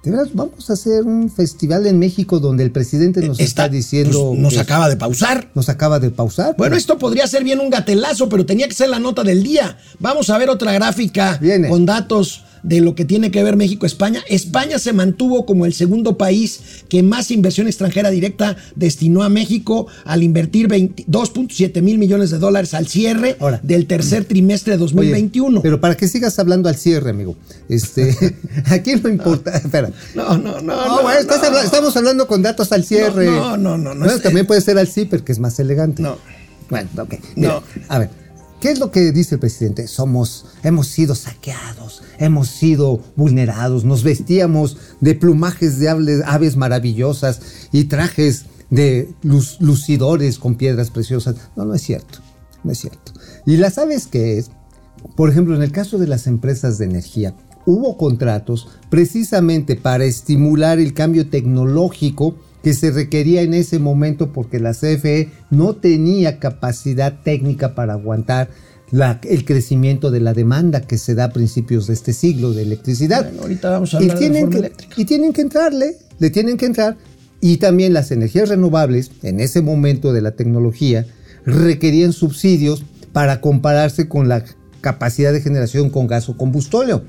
de 0.03 0.17
vamos 0.33 0.67
a 0.69 0.73
hacer 0.73 1.03
un 1.03 1.29
festival 1.29 1.85
en 1.85 1.99
México 1.99 2.39
donde 2.39 2.63
el 2.63 2.71
presidente 2.71 3.21
nos 3.21 3.39
está, 3.39 3.69
diciendo... 3.69 4.29
pues, 4.29 4.39
nos 4.39 4.57
acaba 4.57 4.89
de 4.89 4.97
pausar. 4.97 5.51
nos 5.53 5.69
acaba 5.69 5.99
de 5.99 6.09
pausar. 6.09 6.55
Bueno, 6.57 6.75
esto 6.75 6.97
podría 6.97 7.27
ser 7.27 7.43
bien 7.43 7.59
un 7.59 7.69
gatelazo, 7.69 8.27
pero 8.27 8.45
tenía 8.45 8.67
que 8.67 8.73
ser 8.73 8.89
la 8.89 8.99
nota 8.99 9.23
del 9.23 9.43
día. 9.43 9.77
Vamos 9.99 10.31
a 10.31 10.37
ver 10.39 10.49
otra 10.49 10.73
gráfica 10.73 11.37
Viene. 11.39 11.69
con 11.69 11.85
datos 11.85 12.43
de 12.63 12.81
lo 12.81 12.95
que 12.95 13.05
tiene 13.05 13.31
que 13.31 13.43
ver 13.43 13.55
México-España. 13.55 14.21
España 14.27 14.79
se 14.79 14.93
mantuvo 14.93 15.45
como 15.45 15.65
el 15.65 15.73
segundo 15.73 16.17
país 16.17 16.61
que 16.89 17.03
más 17.03 17.31
inversión 17.31 17.67
extranjera 17.67 18.09
directa 18.09 18.57
destinó 18.75 19.23
a 19.23 19.29
México 19.29 19.87
al 20.05 20.23
invertir 20.23 20.67
20 20.67 21.05
2.7 21.07 21.81
mil 21.81 21.97
millones 21.97 22.29
de 22.31 22.39
dólares 22.39 22.73
al 22.73 22.87
cierre 22.87 23.37
Ahora. 23.39 23.59
del 23.63 23.87
tercer 23.87 24.25
trimestre 24.25 24.77
de 24.77 24.83
Oye, 24.83 24.93
2021. 24.93 25.61
pero 25.61 25.81
para 25.81 25.95
que 25.95 26.07
sigas 26.07 26.37
hablando 26.39 26.69
al 26.69 26.75
cierre, 26.75 27.09
amigo. 27.11 27.35
Este, 27.69 28.15
aquí 28.65 28.93
no 29.01 29.09
importa. 29.09 29.57
Espera. 29.57 29.91
no, 30.15 30.37
no, 30.37 30.61
no. 30.61 30.75
No, 30.75 31.01
no, 31.03 31.11
estás 31.11 31.41
no. 31.51 31.59
estamos 31.59 31.95
hablando 31.97 32.27
con 32.27 32.41
datos 32.41 32.71
al 32.71 32.83
cierre. 32.83 33.25
No, 33.25 33.57
no, 33.57 33.77
no, 33.77 33.93
no, 33.93 34.19
también 34.19 34.45
puede 34.45 34.61
ser 34.61 34.77
al 34.77 34.87
CIPER, 34.87 35.23
que 35.23 35.31
es 35.31 35.39
más 35.39 35.59
elegante. 35.59 36.01
No. 36.01 36.17
Bueno, 36.69 36.89
ok. 36.97 37.15
Mira, 37.35 37.53
No. 37.55 37.63
A 37.89 37.99
ver, 37.99 38.09
¿qué 38.61 38.71
es 38.71 38.79
lo 38.79 38.91
que 38.91 39.11
dice 39.11 39.35
el 39.35 39.39
presidente? 39.39 39.87
Somos, 39.87 40.45
hemos 40.63 40.87
sido 40.87 41.15
saqueados, 41.15 42.03
hemos 42.19 42.47
sido 42.47 43.01
vulnerados, 43.17 43.83
nos 43.83 44.03
vestíamos 44.03 44.77
de 45.01 45.15
plumajes 45.15 45.79
de 45.79 45.89
aves, 45.89 46.21
aves 46.25 46.55
maravillosas 46.55 47.41
y 47.73 47.85
trajes 47.85 48.45
de 48.69 49.13
lucidores 49.59 50.39
con 50.39 50.55
piedras 50.55 50.91
preciosas. 50.91 51.35
No, 51.57 51.65
no 51.65 51.73
es 51.73 51.81
cierto. 51.81 52.19
No 52.63 52.71
es 52.71 52.77
cierto. 52.77 53.11
Y 53.45 53.57
la 53.57 53.71
sabes 53.71 54.07
qué 54.07 54.37
es. 54.37 54.51
Por 55.15 55.29
ejemplo, 55.29 55.55
en 55.55 55.63
el 55.63 55.71
caso 55.71 55.97
de 55.97 56.07
las 56.07 56.27
empresas 56.27 56.77
de 56.77 56.85
energía, 56.85 57.35
hubo 57.65 57.97
contratos 57.97 58.69
precisamente 58.89 59.75
para 59.75 60.05
estimular 60.05 60.79
el 60.79 60.93
cambio 60.93 61.27
tecnológico 61.27 62.35
que 62.63 62.73
se 62.73 62.91
requería 62.91 63.41
en 63.41 63.53
ese 63.53 63.79
momento 63.79 64.31
porque 64.33 64.59
la 64.59 64.73
CFE 64.73 65.29
no 65.49 65.75
tenía 65.75 66.39
capacidad 66.39 67.21
técnica 67.23 67.73
para 67.75 67.93
aguantar 67.93 68.49
la- 68.91 69.19
el 69.23 69.45
crecimiento 69.45 70.11
de 70.11 70.19
la 70.19 70.33
demanda 70.33 70.81
que 70.81 70.97
se 70.97 71.15
da 71.15 71.25
a 71.25 71.31
principios 71.33 71.87
de 71.87 71.93
este 71.93 72.13
siglo 72.13 72.53
de 72.53 72.63
electricidad. 72.63 73.23
Bueno, 73.25 73.43
ahorita 73.43 73.69
vamos 73.71 73.93
a 73.93 73.97
Y 73.99 74.03
hablar 74.03 74.15
de 74.15 74.19
tienen 74.19 74.35
reforma 74.41 74.51
que- 74.51 74.59
eléctrica. 74.67 74.93
Y 74.97 75.05
tienen 75.05 75.33
que 75.33 75.41
entrarle, 75.41 75.95
le 76.19 76.29
tienen 76.29 76.57
que 76.57 76.65
entrar. 76.65 76.97
Y 77.39 77.57
también 77.57 77.93
las 77.93 78.11
energías 78.11 78.49
renovables, 78.49 79.09
en 79.23 79.39
ese 79.39 79.61
momento 79.61 80.13
de 80.13 80.21
la 80.21 80.31
tecnología, 80.31 81.07
requerían 81.45 82.13
subsidios 82.13 82.83
para 83.13 83.41
compararse 83.41 84.07
con 84.07 84.27
la 84.29 84.43
capacidad 84.81 85.33
de 85.33 85.41
generación 85.41 85.89
con 85.89 86.05
gas 86.07 86.29
o 86.29 86.37
combustóleo. 86.37 87.01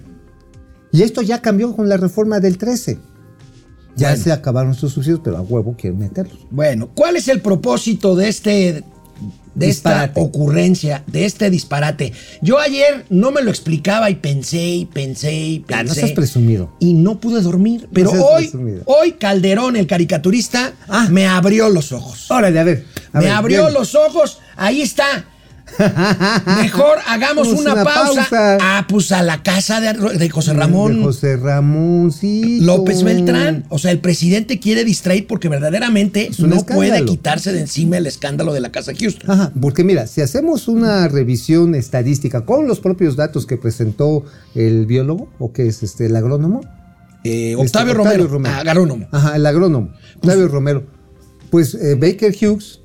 Y 0.93 1.03
esto 1.03 1.21
ya 1.23 1.43
cambió 1.43 1.75
con 1.75 1.89
la 1.89 1.97
reforma 1.97 2.39
del 2.41 2.59
13. 2.59 2.99
Ya 3.97 4.09
Bueno. 4.11 4.25
se 4.25 4.33
acabaron 4.33 4.75
sus 4.75 4.93
subsidios, 4.93 5.21
pero 5.23 5.37
a 5.37 5.41
huevo 5.43 5.75
quieren 5.79 5.99
meterlos. 5.99 6.39
Bueno, 6.51 6.89
¿cuál 6.95 7.17
es 7.17 7.29
el 7.29 7.41
propósito 7.41 8.17
de 8.17 8.29
este 8.29 8.85
de 9.55 9.67
Disparate. 9.67 10.07
esta 10.13 10.21
ocurrencia, 10.23 11.05
de 11.07 11.27
este 11.27 11.51
disparate? 11.51 12.13
Yo 12.41 12.59
ayer 12.59 13.05
no 13.11 13.31
me 13.33 13.43
lo 13.43 13.51
explicaba 13.51 14.09
y 14.09 14.15
pensé 14.15 14.65
y 14.67 14.87
pensé 14.87 15.35
y 15.35 15.61
pensé. 15.61 15.81
Ah, 15.81 15.85
no 15.85 15.93
seas 15.93 16.13
presumido. 16.13 16.73
Y 16.81 16.95
no 16.95 17.21
pude 17.21 17.43
dormir, 17.43 17.87
pero 17.93 18.11
hoy 18.13 18.45
presumido. 18.45 18.83
hoy 18.87 19.13
Calderón 19.13 19.77
el 19.77 19.87
caricaturista 19.87 20.73
Ah. 20.89 21.09
me 21.11 21.27
abrió 21.27 21.69
los 21.69 21.93
ojos. 21.93 22.31
Órale, 22.31 22.59
a 22.59 22.65
ver. 22.65 22.87
a 23.13 23.19
me 23.19 23.27
ver, 23.27 23.35
abrió 23.35 23.63
bien. 23.65 23.75
los 23.75 23.95
ojos, 23.95 24.39
ahí 24.57 24.81
está. 24.81 25.27
Mejor 26.63 26.99
hagamos 27.07 27.49
una, 27.49 27.73
una 27.75 27.85
pausa. 27.85 28.21
pausa. 28.29 28.59
Ah, 28.61 28.87
pues 28.89 29.13
a 29.13 29.23
la 29.23 29.43
casa 29.43 29.81
de, 29.81 29.93
de 30.19 30.31
José 30.31 30.53
Ramón. 30.53 30.99
De 30.99 31.03
José 31.05 31.37
Ramón, 31.37 32.13
sí. 32.13 32.61
López 32.61 33.03
Beltrán. 33.03 33.65
O 33.69 33.79
sea, 33.79 33.91
el 33.91 34.01
presidente 34.01 34.59
quiere 34.59 34.85
distraer 34.85 35.27
porque 35.27 35.49
verdaderamente 35.49 36.31
no 36.39 36.57
escándalo. 36.57 36.75
puede 36.75 37.05
quitarse 37.05 37.53
de 37.53 37.61
encima 37.61 37.99
el 37.99 38.07
escándalo 38.07 38.53
de 38.53 38.61
la 38.61 38.71
Casa 38.73 38.93
Houston. 38.99 39.31
Ajá, 39.31 39.53
porque 39.61 39.85
mira, 39.85 40.07
si 40.07 40.21
hacemos 40.21 40.69
una 40.69 41.09
revisión 41.09 41.75
estadística 41.75 42.45
con 42.45 42.67
los 42.67 42.81
propios 42.81 43.17
datos 43.17 43.47
que 43.47 43.57
presentó 43.57 44.25
el 44.55 44.87
biólogo, 44.87 45.31
o 45.39 45.53
que 45.53 45.67
es 45.69 45.83
este, 45.83 46.07
el 46.07 46.17
agrónomo. 46.17 46.61
Eh, 47.25 47.53
Este, 47.53 47.57
Octavio, 47.57 47.95
Romero, 47.95 48.25
agrónomo. 48.49 49.07
Ajá, 49.13 49.37
el 49.37 49.47
agrónomo, 49.47 49.93
Octavio 50.17 50.49
Romero. 50.49 50.85
Pues 51.51 51.75
eh, 51.75 51.95
Baker 51.95 52.35
Hughes 52.35 52.81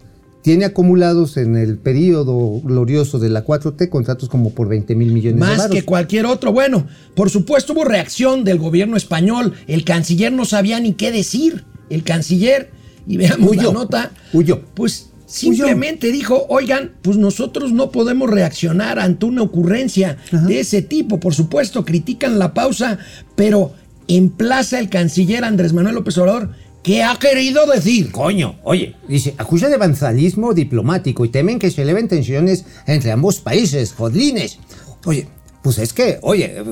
tiene 0.47 0.63
acumulados 0.63 1.35
en 1.35 1.57
el 1.57 1.77
periodo 1.77 2.61
glorioso 2.63 3.19
de 3.19 3.27
la 3.27 3.43
4T 3.43 3.89
contratos 3.89 4.29
como 4.29 4.51
por 4.51 4.69
20 4.69 4.95
mil 4.95 5.11
millones 5.11 5.41
de 5.41 5.45
Más 5.45 5.67
que 5.67 5.83
cualquier 5.83 6.25
otro. 6.25 6.53
Bueno, 6.53 6.87
por 7.15 7.29
supuesto 7.29 7.73
hubo 7.73 7.83
reacción 7.83 8.45
del 8.45 8.57
gobierno 8.57 8.95
español. 8.95 9.55
El 9.67 9.83
canciller 9.83 10.31
no 10.31 10.45
sabía 10.45 10.79
ni 10.79 10.93
qué 10.93 11.11
decir. 11.11 11.65
El 11.89 12.03
canciller, 12.03 12.71
y 13.05 13.17
veamos 13.17 13.51
Huyó. 13.51 13.63
la 13.63 13.73
nota, 13.73 14.11
Huyó. 14.31 14.61
pues 14.73 15.09
simplemente 15.25 16.13
dijo, 16.13 16.45
oigan, 16.47 16.93
pues 17.01 17.17
nosotros 17.17 17.73
no 17.73 17.91
podemos 17.91 18.29
reaccionar 18.29 18.99
ante 18.99 19.25
una 19.25 19.41
ocurrencia 19.41 20.15
de 20.31 20.61
ese 20.61 20.81
tipo. 20.81 21.19
Por 21.19 21.35
supuesto, 21.35 21.83
critican 21.83 22.39
la 22.39 22.53
pausa, 22.53 22.99
pero 23.35 23.73
emplaza 24.07 24.79
el 24.79 24.87
canciller 24.87 25.43
Andrés 25.43 25.73
Manuel 25.73 25.95
López 25.95 26.17
Obrador, 26.17 26.51
¿qué 26.87 27.03
ha 27.03 27.19
querido 27.19 27.65
decir? 27.67 28.11
Coño, 28.11 28.55
oye, 28.63 28.95
dice, 29.09 29.35
acusa 29.37 29.67
de 29.67 29.75
vandalismo 29.77 30.53
diplomático 30.53 31.25
y 31.25 31.29
temen 31.29 31.59
que 31.59 31.69
se 31.69 31.81
eleven 31.81 32.07
tensiones 32.07 32.63
entre 32.85 33.11
ambos 33.11 33.41
países, 33.41 33.93
jodlines. 33.93 34.57
Oye, 35.05 35.27
pues 35.61 35.77
es 35.79 35.91
que, 35.91 36.17
oye, 36.21 36.45
eh, 36.57 36.63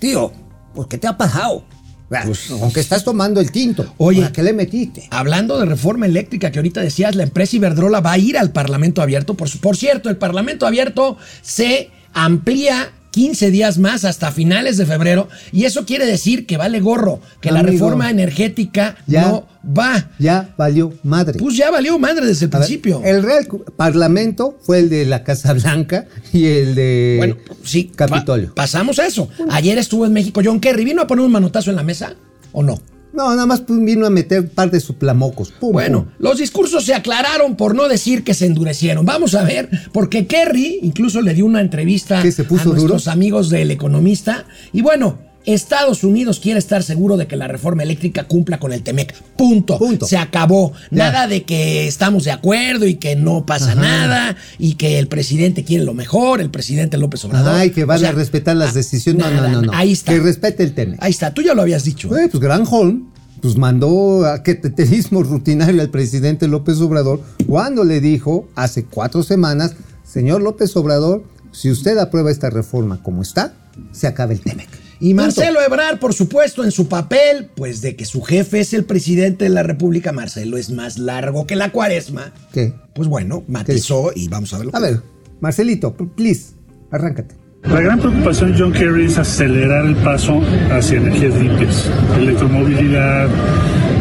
tío, 0.00 0.32
pues 0.74 0.88
¿qué 0.88 0.98
te 0.98 1.06
ha 1.06 1.16
pasado? 1.16 1.64
Ah, 2.12 2.24
Aunque 2.60 2.80
estás 2.80 3.04
tomando 3.04 3.40
el 3.40 3.52
tinto, 3.52 3.84
Pues 3.96 4.18
Oye. 4.18 4.24
¿a 4.24 4.32
qué 4.32 4.42
le 4.42 4.52
metiste? 4.52 5.06
Hablando 5.12 5.60
de 5.60 5.66
reforma 5.66 6.06
eléctrica 6.06 6.50
que 6.50 6.58
ahorita 6.58 6.80
decías, 6.80 7.14
la 7.14 7.22
empresa 7.22 7.54
Iberdrola 7.54 8.00
va 8.00 8.10
a 8.10 8.18
ir 8.18 8.36
al 8.36 8.50
Parlamento 8.50 9.00
Abierto. 9.00 9.34
Por, 9.34 9.48
por 9.60 9.76
cierto, 9.76 10.08
el 10.08 10.16
Parlamento 10.16 10.66
Abierto 10.66 11.16
se 11.40 11.90
amplía 12.12 12.90
15 13.10 13.50
días 13.50 13.78
más 13.78 14.04
hasta 14.04 14.30
finales 14.32 14.76
de 14.76 14.86
febrero 14.86 15.28
y 15.52 15.64
eso 15.64 15.84
quiere 15.84 16.06
decir 16.06 16.46
que 16.46 16.56
vale 16.56 16.80
gorro, 16.80 17.20
que 17.40 17.50
la 17.50 17.62
reforma 17.62 18.08
energética 18.10 18.96
ya. 19.06 19.28
no 19.28 19.48
va. 19.76 20.10
Ya 20.18 20.54
valió 20.56 20.92
madre. 21.02 21.38
Pues 21.38 21.56
ya 21.56 21.70
valió 21.70 21.98
madre 21.98 22.24
desde 22.26 22.46
el 22.46 22.54
A 22.54 22.58
ver, 22.58 22.66
principio. 22.66 23.02
el 23.04 23.22
Real 23.22 23.46
Parlamento 23.76 24.58
fue 24.62 24.78
el 24.78 24.88
de 24.88 25.06
la 25.06 25.24
Casa 25.24 25.52
Blanca 25.54 26.06
y 26.32 26.46
el 26.46 26.74
de 26.74 27.14
bueno, 27.18 27.36
sí, 27.64 27.84
pa- 27.96 28.06
Capitolio. 28.06 28.54
pasamos 28.54 28.98
a 28.98 29.06
eso. 29.06 29.28
Ayer 29.50 29.76
estuvo 29.78 30.06
en 30.06 30.12
México 30.12 30.40
John 30.44 30.60
Kerry, 30.60 30.84
¿vino 30.84 31.02
a 31.02 31.06
poner 31.06 31.24
un 31.24 31.32
manotazo 31.32 31.70
en 31.70 31.76
la 31.76 31.82
mesa 31.82 32.14
o 32.52 32.62
no? 32.62 32.80
No, 33.12 33.30
nada 33.30 33.46
más 33.46 33.64
vino 33.68 34.06
a 34.06 34.10
meter 34.10 34.48
par 34.48 34.70
de 34.70 34.80
suplamocos. 34.80 35.50
Pum, 35.52 35.72
Bueno, 35.72 36.04
pum. 36.04 36.12
los 36.18 36.38
discursos 36.38 36.84
se 36.84 36.94
aclararon 36.94 37.56
por 37.56 37.74
no 37.74 37.88
decir 37.88 38.22
que 38.24 38.34
se 38.34 38.46
endurecieron. 38.46 39.04
Vamos 39.04 39.34
a 39.34 39.42
ver, 39.44 39.68
porque 39.92 40.26
Kerry 40.26 40.78
incluso 40.82 41.20
le 41.20 41.34
dio 41.34 41.46
una 41.46 41.60
entrevista 41.60 42.22
¿Qué, 42.22 42.32
se 42.32 42.44
puso 42.44 42.70
a 42.70 42.74
nuestros 42.74 43.08
amigos 43.08 43.50
del 43.50 43.70
Economista. 43.70 44.44
Y 44.72 44.82
bueno, 44.82 45.18
Estados 45.46 46.04
Unidos 46.04 46.38
quiere 46.38 46.58
estar 46.58 46.82
seguro 46.82 47.16
de 47.16 47.26
que 47.26 47.36
la 47.36 47.48
reforma 47.48 47.82
eléctrica 47.82 48.24
cumpla 48.24 48.58
con 48.58 48.72
el 48.72 48.82
TEMEC. 48.82 49.14
Punto. 49.36 49.78
Punto. 49.78 50.06
Se 50.06 50.18
acabó. 50.18 50.72
Ya. 50.90 51.10
Nada 51.10 51.26
de 51.28 51.44
que 51.44 51.86
estamos 51.86 52.24
de 52.24 52.30
acuerdo 52.30 52.86
y 52.86 52.96
que 52.96 53.16
no 53.16 53.46
pasa 53.46 53.72
Ajá. 53.72 53.80
nada 53.80 54.36
y 54.58 54.74
que 54.74 54.98
el 54.98 55.08
presidente 55.08 55.64
quiere 55.64 55.84
lo 55.84 55.94
mejor, 55.94 56.40
el 56.40 56.50
presidente 56.50 56.98
López 56.98 57.24
Obrador. 57.24 57.54
Ay, 57.54 57.70
que 57.70 57.84
van 57.84 57.96
O 57.96 58.00
sea, 58.00 58.10
a 58.10 58.12
respetar 58.12 58.56
las 58.56 58.70
ah, 58.70 58.74
decisiones. 58.74 59.24
No, 59.24 59.30
nada, 59.30 59.48
no, 59.48 59.62
no, 59.62 59.66
no. 59.66 59.72
Ahí 59.72 59.92
está. 59.92 60.12
Que 60.12 60.20
respete 60.20 60.62
el 60.62 60.74
tema. 60.74 60.96
Ahí 61.00 61.10
está. 61.10 61.32
Tú 61.32 61.42
ya 61.42 61.54
lo 61.54 61.62
habías 61.62 61.84
dicho. 61.84 62.14
Eh, 62.16 62.28
pues 62.30 62.42
Granholm 62.42 63.10
pues 63.40 63.56
mandó 63.56 64.26
a 64.26 64.42
queteterismo 64.42 65.22
rutinario 65.22 65.80
al 65.80 65.88
presidente 65.88 66.46
López 66.46 66.78
Obrador 66.80 67.22
cuando 67.46 67.84
le 67.84 68.00
dijo 68.00 68.46
hace 68.54 68.84
cuatro 68.84 69.22
semanas, 69.22 69.74
señor 70.04 70.42
López 70.42 70.76
Obrador, 70.76 71.24
si 71.50 71.70
usted 71.70 71.96
aprueba 71.96 72.30
esta 72.30 72.50
reforma 72.50 73.02
como 73.02 73.22
está, 73.22 73.54
se 73.92 74.06
acaba 74.06 74.32
el 74.32 74.40
TEMEC. 74.40 74.68
Y. 75.00 75.14
Marcelo 75.14 75.60
Ebrard, 75.60 75.98
por 75.98 76.14
supuesto, 76.14 76.62
en 76.62 76.70
su 76.70 76.88
papel, 76.88 77.48
pues 77.54 77.80
de 77.80 77.96
que 77.96 78.04
su 78.04 78.22
jefe 78.22 78.60
es 78.60 78.74
el 78.74 78.84
presidente 78.84 79.44
de 79.44 79.50
la 79.50 79.62
República, 79.62 80.12
Marcelo 80.12 80.56
es 80.56 80.70
más 80.70 80.98
largo 80.98 81.46
que 81.46 81.56
la 81.56 81.72
cuaresma. 81.72 82.32
¿Qué? 82.52 82.74
Pues 82.94 83.08
bueno, 83.08 83.42
matizó 83.48 84.12
y 84.14 84.28
vamos 84.28 84.52
a 84.52 84.58
verlo. 84.58 84.72
A 84.74 84.80
ver, 84.80 85.00
Marcelito, 85.40 85.94
please, 85.94 86.52
arráncate. 86.90 87.34
La 87.64 87.80
gran 87.80 88.00
preocupación 88.00 88.52
de 88.52 88.58
John 88.58 88.72
Kerry 88.72 89.04
es 89.06 89.18
acelerar 89.18 89.84
el 89.84 89.96
paso 89.96 90.40
hacia 90.70 90.96
energías 90.96 91.34
limpias, 91.34 91.90
electromovilidad, 92.18 93.28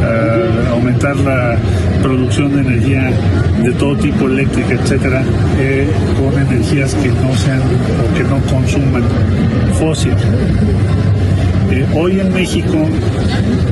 eh, 0.09 0.69
aumentar 0.71 1.15
la 1.17 1.57
producción 2.01 2.53
de 2.55 2.61
energía 2.61 3.11
de 3.63 3.71
todo 3.73 3.95
tipo, 3.97 4.27
eléctrica, 4.27 4.73
etcétera, 4.73 5.23
eh, 5.59 5.87
con 6.17 6.41
energías 6.41 6.93
que 6.95 7.09
no 7.09 7.35
sean 7.35 7.61
o 7.61 8.17
que 8.17 8.23
no 8.23 8.39
consuman 8.51 9.03
fósil. 9.79 10.13
Eh, 11.71 11.85
hoy 11.93 12.19
en 12.19 12.33
México 12.33 12.77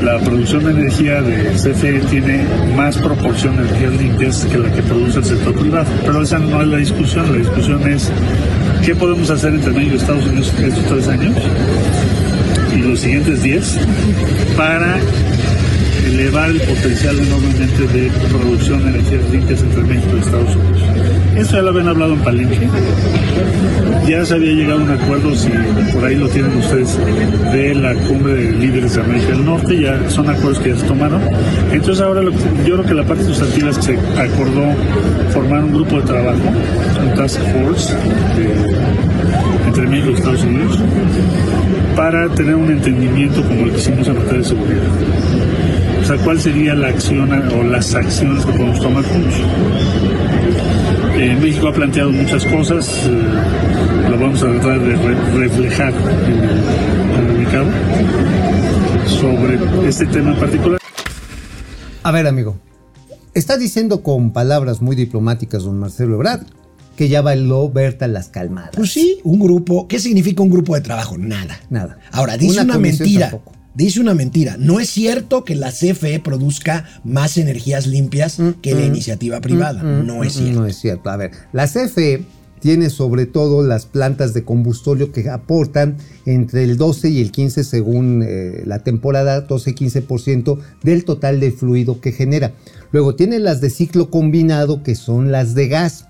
la 0.04 0.20
producción 0.20 0.64
de 0.66 0.72
energía 0.72 1.22
de 1.22 1.52
CFE 1.54 2.00
tiene 2.12 2.46
más 2.76 2.96
proporción 2.98 3.58
de 3.58 3.64
energías 3.64 3.94
limpias 3.94 4.46
que 4.46 4.58
la 4.60 4.72
que 4.72 4.84
produce 4.84 5.20
el 5.20 5.26
sector 5.26 5.56
privado. 5.56 5.86
Pero 6.06 6.22
esa 6.22 6.38
no 6.38 6.62
es 6.62 6.68
la 6.68 6.78
discusión, 6.78 7.32
la 7.32 7.40
discusión 7.40 7.90
es 7.90 8.12
qué 8.86 8.96
podemos 8.96 9.30
hacer 9.30 9.56
entre 9.56 9.72
México 9.72 9.96
y 9.96 9.98
Estados 9.98 10.26
Unidos 10.28 10.54
estos 10.60 10.86
tres 10.86 11.08
años 11.08 11.36
y 12.76 12.82
los 12.82 13.00
siguientes 13.00 13.42
diez 13.42 13.80
para 14.56 14.98
elevar 16.08 16.50
el 16.50 16.62
potencial 16.62 17.18
enormemente 17.20 17.88
de 17.88 18.12
producción 18.30 18.84
de 18.84 18.90
energías 19.00 19.30
limpias 19.32 19.62
entre 19.62 19.84
México 19.84 20.12
y 20.16 20.20
Estados 20.20 20.56
Unidos. 20.56 20.82
Esto 21.38 21.56
ya 21.58 21.62
lo 21.62 21.70
habían 21.70 21.88
hablado 21.90 22.14
en 22.14 22.20
Palenque. 22.20 22.68
Ya 24.08 24.26
se 24.26 24.34
había 24.36 24.54
llegado 24.54 24.80
a 24.80 24.84
un 24.84 24.90
acuerdo, 24.90 25.36
si 25.36 25.50
por 25.94 26.04
ahí 26.06 26.16
lo 26.16 26.28
tienen 26.30 26.56
ustedes, 26.58 26.98
de 27.52 27.76
la 27.76 27.94
cumbre 27.94 28.34
de 28.34 28.52
líderes 28.54 28.96
de 28.96 29.02
América 29.02 29.28
del 29.30 29.46
Norte. 29.46 29.80
Ya 29.80 30.10
son 30.10 30.30
acuerdos 30.30 30.60
que 30.60 30.70
ya 30.70 30.78
se 30.78 30.86
tomaron. 30.88 31.22
Entonces 31.72 32.02
ahora 32.04 32.22
yo 32.24 32.32
creo 32.76 32.84
que 32.86 32.94
la 32.94 33.04
parte 33.04 33.24
sustantiva 33.26 33.70
es 33.70 33.78
que 33.78 33.84
se 33.84 33.94
acordó 34.20 34.64
formar 35.34 35.64
un 35.64 35.74
grupo 35.74 35.98
de 35.98 36.08
trabajo, 36.08 36.40
un 37.08 37.14
task 37.16 37.40
force 37.42 37.94
de- 37.94 38.78
entre 39.68 39.88
México 39.88 40.12
y 40.12 40.14
Estados 40.16 40.44
Unidos, 40.44 40.80
para 41.96 42.28
tener 42.30 42.56
un 42.56 42.72
entendimiento 42.72 43.42
como 43.44 43.66
el 43.66 43.72
que 43.72 43.78
hicimos 43.78 44.08
en 44.08 44.16
materia 44.16 44.40
de 44.40 44.46
seguridad. 44.46 44.82
O 46.02 46.06
sea, 46.06 46.18
¿cuál 46.24 46.40
sería 46.40 46.74
la 46.76 46.88
acción 46.88 47.32
o 47.32 47.64
las 47.64 47.94
acciones 47.94 48.46
que 48.46 48.52
podemos 48.54 48.80
tomar 48.80 49.04
juntos? 49.04 49.34
Eh, 51.18 51.38
México 51.42 51.68
ha 51.68 51.74
planteado 51.74 52.12
muchas 52.12 52.46
cosas, 52.46 52.88
eh, 53.06 54.10
lo 54.10 54.20
vamos 54.20 54.42
a 54.44 54.48
tratar 54.52 54.80
de 54.80 54.96
re- 54.96 55.32
reflejar 55.40 55.94
en 56.28 56.44
el 56.44 57.28
comunicado 57.28 57.66
sobre 59.08 59.88
este 59.90 60.06
tema 60.06 60.34
en 60.34 60.40
particular. 60.40 60.80
A 62.04 62.12
ver, 62.12 62.28
amigo. 62.28 62.58
Está 63.34 63.58
diciendo 63.58 64.02
con 64.04 64.32
palabras 64.32 64.82
muy 64.82 64.96
diplomáticas 64.96 65.64
don 65.64 65.78
Marcelo 65.80 66.16
Ebrard 66.16 66.42
que 66.96 67.10
ya 67.10 67.22
bailó 67.22 67.70
Berta 67.70 68.08
las 68.08 68.30
calmadas. 68.30 68.72
Pues 68.76 68.92
sí, 68.92 69.20
un 69.24 69.40
grupo. 69.40 69.88
¿Qué 69.88 70.00
significa 70.00 70.42
un 70.42 70.50
grupo 70.50 70.74
de 70.74 70.82
trabajo? 70.82 71.16
Nada. 71.18 71.60
Nada. 71.70 72.00
Ahora, 72.12 72.38
dice 72.38 72.62
Una 72.62 72.78
mentira. 72.80 73.30
tampoco. 73.30 73.52
Dice 73.78 74.00
una 74.00 74.16
mentira. 74.16 74.58
No 74.58 74.80
es 74.80 74.90
cierto 74.90 75.44
que 75.46 75.54
la 75.56 75.72
CFE 75.72 76.20
produzca 76.20 76.86
más 77.04 77.38
energías 77.38 77.86
limpias 77.86 78.40
que 78.64 78.74
la 78.74 78.84
iniciativa 78.84 79.40
privada. 79.40 79.84
no 79.84 80.24
es 80.24 80.36
Mm, 80.36 80.40
cierto. 80.40 80.60
No 80.62 80.66
es 80.66 80.76
cierto. 80.78 81.10
A 81.12 81.16
ver, 81.18 81.30
la 81.54 81.68
CFE 81.68 82.24
tiene 82.60 82.90
sobre 82.90 83.28
todo 83.28 83.62
las 83.62 83.86
plantas 83.86 84.34
de 84.34 84.44
combustorio 84.44 85.12
que 85.12 85.30
aportan 85.30 85.98
entre 86.26 86.64
el 86.64 86.76
12 86.78 87.10
y 87.10 87.22
el 87.22 87.32
15 87.32 87.64
según 87.64 88.24
eh, 88.28 88.64
la 88.66 88.80
temporada, 88.80 89.48
12-15% 89.48 90.58
del 90.82 91.06
total 91.06 91.40
de 91.40 91.52
fluido 91.52 92.02
que 92.02 92.12
genera. 92.12 92.54
Luego 92.92 93.14
tiene 93.14 93.38
las 93.38 93.62
de 93.62 93.70
ciclo 93.70 94.10
combinado 94.10 94.82
que 94.82 94.96
son 94.96 95.32
las 95.32 95.54
de 95.54 95.68
gas, 95.68 96.08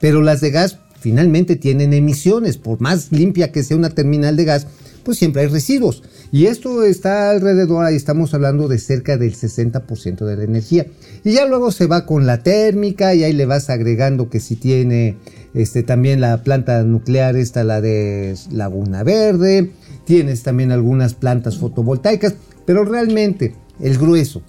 pero 0.00 0.22
las 0.22 0.40
de 0.40 0.52
gas 0.52 0.78
finalmente 0.98 1.56
tienen 1.56 1.92
emisiones, 1.92 2.56
por 2.56 2.80
más 2.80 3.12
limpia 3.12 3.52
que 3.52 3.62
sea 3.62 3.76
una 3.76 3.90
terminal 3.90 4.36
de 4.36 4.44
gas, 4.46 4.66
pues 5.10 5.18
siempre 5.18 5.42
hay 5.42 5.48
residuos. 5.48 6.04
Y 6.30 6.46
esto 6.46 6.84
está 6.84 7.30
alrededor, 7.30 7.84
ahí 7.84 7.96
estamos 7.96 8.32
hablando 8.32 8.68
de 8.68 8.78
cerca 8.78 9.16
del 9.16 9.34
60% 9.34 10.24
de 10.24 10.36
la 10.36 10.44
energía. 10.44 10.86
Y 11.24 11.32
ya 11.32 11.46
luego 11.46 11.72
se 11.72 11.88
va 11.88 12.06
con 12.06 12.26
la 12.26 12.44
térmica 12.44 13.12
y 13.12 13.24
ahí 13.24 13.32
le 13.32 13.44
vas 13.44 13.70
agregando 13.70 14.30
que 14.30 14.38
si 14.38 14.54
tiene 14.54 15.16
este, 15.52 15.82
también 15.82 16.20
la 16.20 16.44
planta 16.44 16.84
nuclear, 16.84 17.34
esta 17.34 17.64
la 17.64 17.80
de 17.80 18.36
Laguna 18.52 19.02
Verde, 19.02 19.72
tienes 20.04 20.44
también 20.44 20.70
algunas 20.70 21.14
plantas 21.14 21.58
fotovoltaicas, 21.58 22.34
pero 22.64 22.84
realmente 22.84 23.56
el 23.80 23.98
grueso, 23.98 24.42